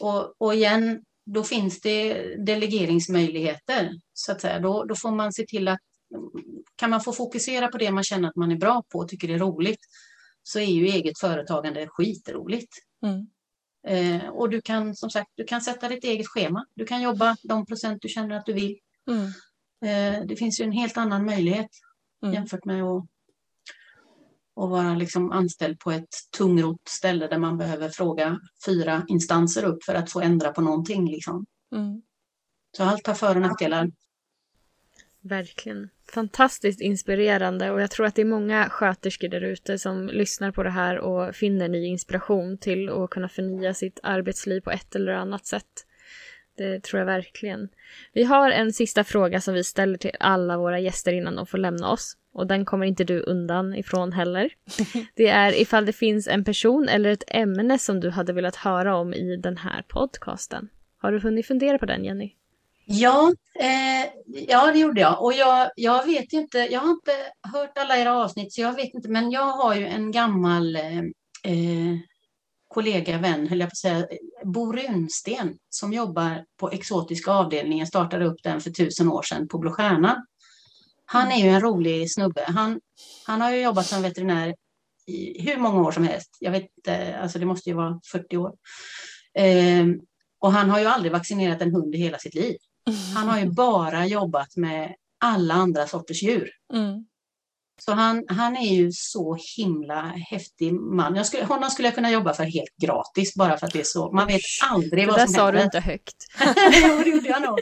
Och, 0.00 0.34
och 0.38 0.54
igen, 0.54 1.04
då 1.26 1.44
finns 1.44 1.80
det 1.80 2.34
delegeringsmöjligheter. 2.46 3.90
Så 4.12 4.32
att 4.32 4.40
säga. 4.40 4.58
Då, 4.58 4.84
då 4.84 4.94
får 4.94 5.10
man 5.10 5.32
se 5.32 5.46
till 5.46 5.68
att 5.68 5.80
kan 6.76 6.90
man 6.90 7.00
få 7.00 7.12
fokusera 7.12 7.68
på 7.68 7.78
det 7.78 7.90
man 7.90 8.04
känner 8.04 8.28
att 8.28 8.36
man 8.36 8.52
är 8.52 8.56
bra 8.56 8.82
på 8.92 8.98
och 8.98 9.08
tycker 9.08 9.28
det 9.28 9.34
är 9.34 9.38
roligt 9.38 9.80
så 10.42 10.58
är 10.58 10.64
ju 10.64 10.86
eget 10.86 11.18
företagande 11.18 11.86
skitroligt. 11.88 12.72
Mm. 13.02 13.26
Eh, 13.86 14.28
och 14.28 14.50
du 14.50 14.60
kan 14.60 14.96
som 14.96 15.10
sagt 15.10 15.30
du 15.34 15.44
kan 15.44 15.60
sätta 15.60 15.88
ditt 15.88 16.04
eget 16.04 16.28
schema. 16.28 16.66
Du 16.74 16.86
kan 16.86 17.02
jobba 17.02 17.36
de 17.42 17.66
procent 17.66 18.02
du 18.02 18.08
känner 18.08 18.36
att 18.36 18.46
du 18.46 18.52
vill. 18.52 18.78
Mm. 19.10 19.26
Eh, 19.84 20.26
det 20.26 20.36
finns 20.36 20.60
ju 20.60 20.64
en 20.64 20.72
helt 20.72 20.96
annan 20.96 21.24
möjlighet 21.24 21.70
mm. 22.22 22.34
jämfört 22.34 22.64
med 22.64 22.82
att 22.82 23.06
och 24.60 24.70
vara 24.70 24.94
liksom 24.94 25.32
anställd 25.32 25.78
på 25.78 25.90
ett 25.90 26.08
tungrot 26.38 26.88
ställe 26.88 27.26
där 27.26 27.38
man 27.38 27.58
behöver 27.58 27.88
fråga 27.88 28.40
fyra 28.66 29.04
instanser 29.08 29.64
upp 29.64 29.84
för 29.84 29.94
att 29.94 30.10
få 30.10 30.20
ändra 30.20 30.52
på 30.52 30.60
någonting. 30.60 31.10
Liksom. 31.10 31.46
Mm. 31.74 32.02
Så 32.76 32.84
allt 32.84 33.06
har 33.06 33.14
för 33.14 33.34
och 33.34 33.40
nackdelar. 33.42 33.90
Verkligen. 35.20 35.88
Fantastiskt 36.12 36.80
inspirerande 36.80 37.70
och 37.70 37.80
jag 37.80 37.90
tror 37.90 38.06
att 38.06 38.14
det 38.14 38.22
är 38.22 38.26
många 38.26 38.68
sköterskor 38.70 39.28
där 39.28 39.40
ute 39.40 39.78
som 39.78 40.06
lyssnar 40.06 40.52
på 40.52 40.62
det 40.62 40.70
här 40.70 40.98
och 40.98 41.34
finner 41.34 41.68
ny 41.68 41.86
inspiration 41.86 42.58
till 42.58 42.88
att 42.88 43.10
kunna 43.10 43.28
förnya 43.28 43.74
sitt 43.74 44.00
arbetsliv 44.02 44.60
på 44.60 44.70
ett 44.70 44.94
eller 44.94 45.12
annat 45.12 45.46
sätt. 45.46 45.86
Det 46.56 46.80
tror 46.82 46.98
jag 46.98 47.06
verkligen. 47.06 47.68
Vi 48.12 48.24
har 48.24 48.50
en 48.50 48.72
sista 48.72 49.04
fråga 49.04 49.40
som 49.40 49.54
vi 49.54 49.64
ställer 49.64 49.98
till 49.98 50.16
alla 50.20 50.58
våra 50.58 50.80
gäster 50.80 51.12
innan 51.12 51.36
de 51.36 51.46
får 51.46 51.58
lämna 51.58 51.90
oss. 51.90 52.16
Och 52.32 52.46
den 52.46 52.64
kommer 52.64 52.86
inte 52.86 53.04
du 53.04 53.20
undan 53.20 53.74
ifrån 53.74 54.12
heller. 54.12 54.50
Det 55.14 55.28
är 55.28 55.60
ifall 55.60 55.86
det 55.86 55.92
finns 55.92 56.28
en 56.28 56.44
person 56.44 56.88
eller 56.88 57.10
ett 57.10 57.24
ämne 57.26 57.78
som 57.78 58.00
du 58.00 58.10
hade 58.10 58.32
velat 58.32 58.56
höra 58.56 58.96
om 58.96 59.14
i 59.14 59.36
den 59.36 59.56
här 59.56 59.82
podcasten. 59.88 60.68
Har 60.98 61.12
du 61.12 61.20
hunnit 61.20 61.46
fundera 61.46 61.78
på 61.78 61.86
den, 61.86 62.04
Jenny? 62.04 62.32
Ja, 62.84 63.32
eh, 63.60 64.10
ja 64.48 64.72
det 64.72 64.78
gjorde 64.78 65.00
jag. 65.00 65.22
Och 65.22 65.32
jag, 65.32 65.70
jag 65.76 66.06
vet 66.06 66.32
inte, 66.32 66.58
jag 66.58 66.80
har 66.80 66.90
inte 66.90 67.12
hört 67.52 67.78
alla 67.78 67.96
era 67.96 68.16
avsnitt, 68.24 68.52
så 68.52 68.60
jag 68.60 68.74
vet 68.74 68.94
inte, 68.94 69.08
men 69.08 69.30
jag 69.30 69.46
har 69.46 69.74
ju 69.74 69.86
en 69.86 70.10
gammal 70.10 70.76
eh, 70.76 70.98
eh 71.44 71.98
kollega, 72.68 73.18
vän, 73.18 73.48
höll 73.48 73.60
jag 73.60 73.68
på 73.68 73.72
att 73.72 73.76
säga, 73.76 74.06
Bo 74.44 74.72
Runsten, 74.72 75.54
som 75.70 75.92
jobbar 75.92 76.44
på 76.60 76.70
exotiska 76.70 77.30
avdelningen, 77.30 77.86
startade 77.86 78.24
upp 78.24 78.42
den 78.42 78.60
för 78.60 78.70
tusen 78.70 79.08
år 79.08 79.22
sedan 79.22 79.48
på 79.48 79.58
Blå 79.58 79.70
Stjärnan. 79.70 80.16
Han 81.12 81.32
är 81.32 81.36
ju 81.36 81.48
en 81.48 81.60
rolig 81.60 82.12
snubbe. 82.12 82.44
Han, 82.46 82.80
han 83.26 83.40
har 83.40 83.50
ju 83.50 83.62
jobbat 83.62 83.86
som 83.86 84.02
veterinär 84.02 84.54
i 85.06 85.42
hur 85.42 85.56
många 85.56 85.80
år 85.80 85.92
som 85.92 86.04
helst. 86.04 86.36
Jag 86.40 86.50
vet 86.50 86.62
inte, 86.76 87.18
alltså 87.18 87.38
det 87.38 87.46
måste 87.46 87.70
ju 87.70 87.76
vara 87.76 88.00
40 88.12 88.36
år. 88.36 88.52
Eh, 89.34 89.86
och 90.40 90.52
han 90.52 90.70
har 90.70 90.80
ju 90.80 90.86
aldrig 90.86 91.12
vaccinerat 91.12 91.62
en 91.62 91.74
hund 91.74 91.94
i 91.94 91.98
hela 91.98 92.18
sitt 92.18 92.34
liv. 92.34 92.56
Han 93.14 93.28
har 93.28 93.38
ju 93.38 93.50
bara 93.52 94.06
jobbat 94.06 94.56
med 94.56 94.94
alla 95.20 95.54
andra 95.54 95.86
sorters 95.86 96.22
djur. 96.22 96.50
Mm. 96.72 97.04
Så 97.84 97.92
han, 97.92 98.24
han 98.28 98.56
är 98.56 98.74
ju 98.74 98.92
så 98.92 99.38
himla 99.56 100.02
häftig 100.02 100.72
man. 100.74 101.16
Jag 101.16 101.26
skulle, 101.26 101.44
honom 101.44 101.70
skulle 101.70 101.88
jag 101.88 101.94
kunna 101.94 102.10
jobba 102.10 102.34
för 102.34 102.44
helt 102.44 102.76
gratis 102.82 103.34
bara 103.34 103.58
för 103.58 103.66
att 103.66 103.72
det 103.72 103.80
är 103.80 103.84
så. 103.84 104.12
Man 104.12 104.26
vet 104.26 104.40
aldrig 104.70 105.06
vad 105.06 105.30
som 105.30 105.34
händer. 105.34 105.52
Det 105.52 105.58
där 105.58 105.58
sa 105.58 105.58
du 105.58 105.62
inte 105.62 105.80
högt. 105.80 106.26
jo, 106.82 107.00
det 107.04 107.10
gjorde 107.10 107.28
jag 107.28 107.42
nog. 107.42 107.60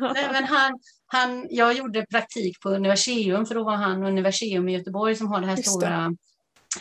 Nej, 0.14 0.28
men 0.32 0.44
han, 0.44 0.78
han, 1.12 1.46
jag 1.50 1.74
gjorde 1.74 2.06
praktik 2.10 2.60
på 2.60 2.70
Universium 2.70 3.46
för 3.46 3.54
då 3.54 3.64
var 3.64 3.76
han 3.76 4.04
Universium 4.04 4.68
i 4.68 4.72
Göteborg 4.72 5.16
som 5.16 5.26
har 5.26 5.40
den 5.40 5.48
här 5.48 5.56
Just 5.56 5.70
stora 5.70 6.16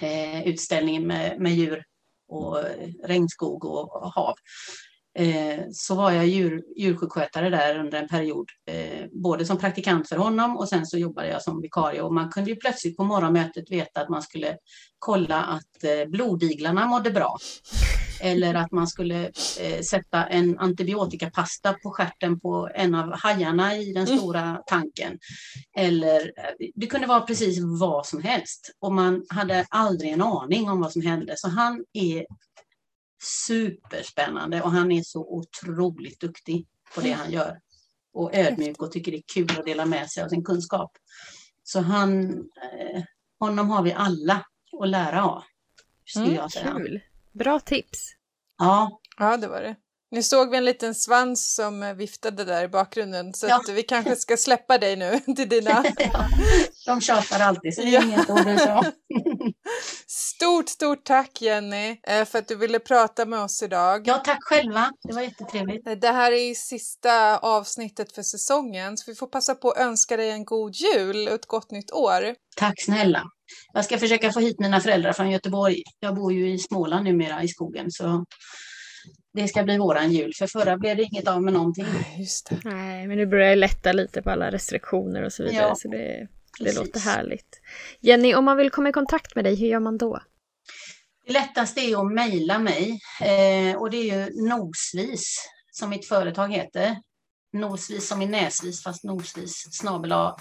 eh, 0.02 0.48
utställningen 0.48 1.08
med, 1.08 1.40
med 1.40 1.52
djur 1.52 1.84
och 2.28 2.58
regnskog 3.04 3.66
och 3.66 4.12
hav. 4.14 4.36
Eh, 5.20 5.60
så 5.74 5.96
var 5.96 6.12
jag 6.12 6.28
djur, 6.28 6.64
djursjukskötare 6.78 7.50
där 7.50 7.80
under 7.80 8.02
en 8.02 8.08
period, 8.08 8.50
eh, 8.72 9.06
både 9.12 9.46
som 9.46 9.58
praktikant 9.58 10.10
för 10.10 10.16
honom 10.16 10.58
och 10.58 10.70
sen 10.70 10.86
så 10.86 10.98
jobbade 10.98 11.28
jag 11.28 11.44
som 11.44 11.62
vikarie 11.62 12.02
och 12.02 12.14
man 12.14 12.30
kunde 12.30 12.50
ju 12.50 12.56
plötsligt 12.56 12.98
på 12.98 13.04
morgonmötet 13.04 13.72
veta 13.72 14.02
att 14.02 14.10
man 14.10 14.22
skulle 14.22 14.58
kolla 15.00 15.44
att 15.44 15.84
eh, 15.84 16.10
blodiglarna 16.10 16.86
mådde 16.86 17.12
bra. 17.12 17.38
Eller 18.22 18.54
att 18.54 18.72
man 18.72 18.88
skulle 18.88 19.32
sätta 19.90 20.26
en 20.26 20.60
antibiotikapasta 20.60 21.74
på 21.74 21.92
skärten 21.92 22.40
på 22.40 22.70
en 22.76 22.96
av 22.96 23.20
hajarna 23.20 23.78
i 23.78 23.94
den 23.94 24.08
mm. 24.08 24.18
stora 24.18 24.62
tanken. 24.68 25.20
Eller 25.78 26.32
det 26.76 26.88
kunde 26.88 27.08
vara 27.08 27.22
precis 27.22 27.60
vad 27.80 28.06
som 28.06 28.22
helst 28.22 28.72
och 28.80 28.94
man 28.94 29.26
hade 29.30 29.66
aldrig 29.70 30.12
en 30.12 30.22
aning 30.22 30.70
om 30.70 30.82
vad 30.82 30.92
som 30.92 31.02
hände. 31.02 31.34
Så 31.38 31.50
han 31.50 31.86
är 31.94 32.26
superspännande 33.24 34.62
och 34.62 34.72
han 34.72 34.92
är 34.92 35.04
så 35.04 35.20
otroligt 35.20 36.20
duktig 36.20 36.68
på 36.96 37.02
det 37.02 37.12
han 37.12 37.32
gör. 37.32 37.60
Och 38.14 38.36
ödmjuk 38.36 38.82
och 38.82 38.92
tycker 38.92 39.12
det 39.12 39.18
är 39.18 39.24
kul 39.34 39.60
att 39.60 39.66
dela 39.66 39.86
med 39.86 40.10
sig 40.10 40.24
av 40.24 40.30
sin 40.30 40.44
kunskap. 40.44 40.92
Så 41.64 41.80
han, 41.80 42.30
eh, 42.32 43.04
honom 43.40 43.70
har 43.70 43.84
vi 43.84 43.94
alla 43.94 44.46
att 44.82 44.90
lära 44.90 45.26
av. 45.26 45.44
Mm, 46.16 46.36
jag 46.36 46.52
säga. 46.52 46.74
Kul. 46.78 47.02
Bra 47.32 47.60
tips. 47.60 48.16
Ja. 48.58 49.00
Ja, 49.18 49.38
det 49.38 49.48
var 49.48 49.62
det. 49.62 49.76
Nu 50.12 50.24
såg 50.24 50.52
vi 50.52 50.58
en 50.58 50.66
liten 50.66 50.96
svans 50.96 51.56
som 51.56 51.96
viftade 51.98 52.46
där 52.46 52.64
i 52.64 52.68
bakgrunden 52.68 53.34
så 53.34 53.48
ja. 53.48 53.56
att 53.56 53.70
vi 53.70 53.84
kanske 53.84 54.16
ska 54.16 54.38
släppa 54.38 54.78
dig 54.78 54.96
nu 54.96 55.20
till 55.36 55.50
dina... 55.50 55.86
ja, 55.98 56.30
de 56.86 57.02
tjatar 57.02 57.40
alltid 57.40 57.76
så 57.76 57.82
det 57.82 57.96
är 57.96 58.04
inget 58.04 58.30
ord 58.30 58.60
så. 58.60 58.84
Stort, 60.08 60.70
stort 60.70 61.04
tack 61.04 61.42
Jenny 61.42 61.98
eh, 62.08 62.26
för 62.26 62.40
att 62.40 62.48
du 62.48 62.56
ville 62.56 62.80
prata 62.80 63.26
med 63.26 63.40
oss 63.40 63.64
idag. 63.64 64.08
Ja, 64.08 64.18
tack 64.18 64.40
själva. 64.42 64.92
Det 65.04 65.14
var 65.14 65.22
jättetrevligt. 65.22 65.88
Eh, 65.88 65.94
det 65.94 66.12
här 66.12 66.32
är 66.32 66.54
sista 66.54 67.38
avsnittet 67.38 68.16
för 68.16 68.24
säsongen 68.24 68.98
så 68.98 69.12
vi 69.12 69.16
får 69.16 69.28
passa 69.28 69.56
på 69.56 69.72
att 69.72 69.78
önska 69.78 70.18
dig 70.18 70.32
en 70.32 70.46
god 70.46 70.76
jul 70.76 71.28
och 71.28 71.34
ett 71.34 71.46
gott 71.46 71.72
nytt 71.72 71.92
år. 71.92 72.36
Tack 72.56 72.82
snälla. 72.82 73.24
Jag 73.74 73.86
ska 73.86 73.98
försöka 73.98 74.32
få 74.32 74.40
hit 74.40 74.60
mina 74.60 74.82
föräldrar 74.82 75.14
från 75.14 75.32
Göteborg. 75.32 75.84
Jag 76.00 76.16
bor 76.16 76.34
ju 76.34 76.54
i 76.54 76.58
Småland 76.58 77.04
numera 77.04 77.44
i 77.44 77.48
skogen 77.48 77.86
så 77.92 78.26
det 79.34 79.48
ska 79.48 79.64
bli 79.64 79.78
våran 79.78 80.12
jul. 80.12 80.34
För 80.38 80.48
förra 80.48 80.78
blev 80.78 80.98
det 80.98 81.04
inget 81.04 81.28
av 81.28 81.44
med 81.44 81.54
någonting. 81.54 81.86
Just 82.18 82.50
det. 82.50 82.60
Nej, 82.64 83.08
men 83.08 83.18
nu 83.18 83.26
börjar 83.26 83.50
det 83.50 83.56
lätta 83.56 83.92
lite 83.92 84.22
på 84.22 84.30
alla 84.30 84.52
restriktioner 84.52 85.24
och 85.24 85.34
så 85.34 85.44
vidare. 85.44 85.68
Ja, 85.68 85.76
så 85.76 85.88
det, 85.88 86.28
det 86.60 86.76
låter 86.76 87.00
härligt. 87.00 87.62
Jenny, 88.00 88.36
om 88.36 88.46
man 88.46 88.58
vill 88.58 88.70
komma 88.70 88.90
i 88.90 88.92
kontakt 88.92 89.36
med 89.36 89.46
dig, 89.46 89.56
hur 89.56 89.68
gör 89.68 89.80
man 89.80 89.98
då? 89.98 90.20
Det 91.26 91.34
lättaste 91.34 91.82
är 91.82 92.02
att 92.02 92.14
mejla 92.14 92.60
mig. 92.60 93.00
Eh, 93.22 93.76
och 93.78 93.90
det 93.90 93.98
är 93.98 94.16
ju 94.16 94.48
nosvis, 94.48 95.36
som 95.72 95.90
mitt 95.90 96.08
företag 96.08 96.54
heter. 96.54 96.96
Nosvis 97.54 98.08
som 98.08 98.22
i 98.22 98.26
näsvis, 98.26 98.84
fast 98.84 99.04
nosvis 99.04 99.82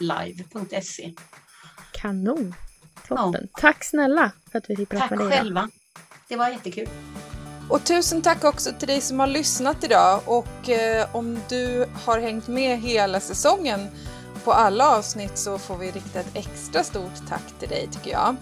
live.se. 0.01 1.14
Kanon! 1.93 2.55
Toppen. 3.09 3.49
Ja. 3.53 3.61
Tack 3.61 3.84
snälla 3.84 4.32
för 4.53 4.59
att 4.59 4.70
vi 4.70 4.76
fick 4.76 4.88
prata 4.88 5.09
med 5.11 5.18
dig. 5.18 5.30
Tack 5.30 5.38
själva. 5.38 5.70
Det 6.28 6.36
var 6.36 6.49
jättekul. 6.49 6.88
Och 7.71 7.85
tusen 7.85 8.23
tack 8.23 8.45
också 8.45 8.71
till 8.79 8.89
dig 8.89 9.01
som 9.01 9.21
har 9.21 9.27
lyssnat 9.27 9.85
idag 9.85 10.21
och 10.25 10.68
eh, 10.68 11.07
om 11.12 11.39
du 11.49 11.87
har 12.05 12.21
hängt 12.21 12.49
med 12.49 12.79
hela 12.79 13.21
säsongen 13.21 13.81
på 14.45 14.53
alla 14.53 14.97
avsnitt 14.97 15.39
så 15.39 15.59
får 15.59 15.77
vi 15.77 15.91
rikta 15.91 16.21
ett 16.21 16.31
extra 16.35 16.85
stort 16.85 17.29
tack 17.29 17.43
till 17.59 17.68
dig 17.68 17.89
tycker 17.93 18.11
jag. 18.11 18.37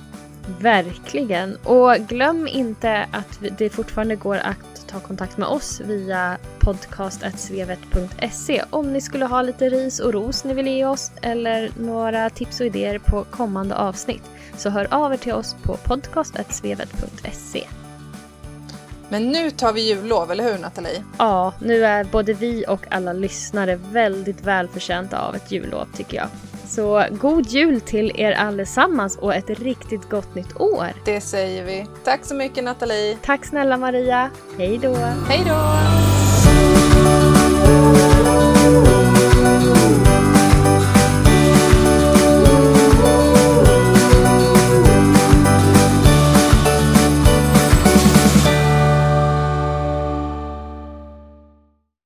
Verkligen! 0.60 1.56
Och 1.56 1.96
glöm 1.96 2.46
inte 2.46 3.08
att 3.12 3.38
det 3.58 3.70
fortfarande 3.70 4.16
går 4.16 4.36
att 4.36 4.88
ta 4.88 5.00
kontakt 5.00 5.36
med 5.36 5.48
oss 5.48 5.80
via 5.80 6.38
podcast.svevet.se 6.58 8.64
om 8.70 8.92
ni 8.92 9.00
skulle 9.00 9.24
ha 9.24 9.42
lite 9.42 9.68
ris 9.68 10.00
och 10.00 10.12
ros 10.12 10.44
ni 10.44 10.54
vill 10.54 10.66
ge 10.66 10.84
oss 10.84 11.12
eller 11.22 11.70
några 11.78 12.30
tips 12.30 12.60
och 12.60 12.66
idéer 12.66 12.98
på 12.98 13.24
kommande 13.24 13.74
avsnitt. 13.74 14.22
Så 14.56 14.70
hör 14.70 14.94
av 14.94 15.12
er 15.12 15.16
till 15.16 15.32
oss 15.32 15.56
på 15.62 15.76
podcast.svevet.se. 15.76 17.87
Men 19.10 19.32
nu 19.32 19.50
tar 19.50 19.72
vi 19.72 19.88
jullov, 19.88 20.32
eller 20.32 20.52
hur 20.52 20.58
Nathalie? 20.58 21.04
Ja, 21.18 21.54
nu 21.60 21.84
är 21.84 22.04
både 22.04 22.32
vi 22.32 22.64
och 22.68 22.86
alla 22.90 23.12
lyssnare 23.12 23.80
väldigt 23.92 24.40
välförtjänta 24.40 25.26
av 25.26 25.34
ett 25.36 25.52
jullov 25.52 25.86
tycker 25.96 26.16
jag. 26.16 26.26
Så 26.66 27.04
god 27.10 27.46
jul 27.46 27.80
till 27.80 28.12
er 28.20 28.32
allesammans 28.32 29.18
och 29.18 29.34
ett 29.34 29.50
riktigt 29.50 30.10
gott 30.10 30.34
nytt 30.34 30.60
år! 30.60 30.88
Det 31.04 31.20
säger 31.20 31.64
vi. 31.64 31.86
Tack 32.04 32.24
så 32.24 32.34
mycket 32.34 32.64
Nathalie! 32.64 33.18
Tack 33.24 33.44
snälla 33.44 33.76
Maria! 33.76 34.30
Hej 34.58 34.78
då! 34.78 34.94
Hej 35.28 35.42
då! 35.46 35.58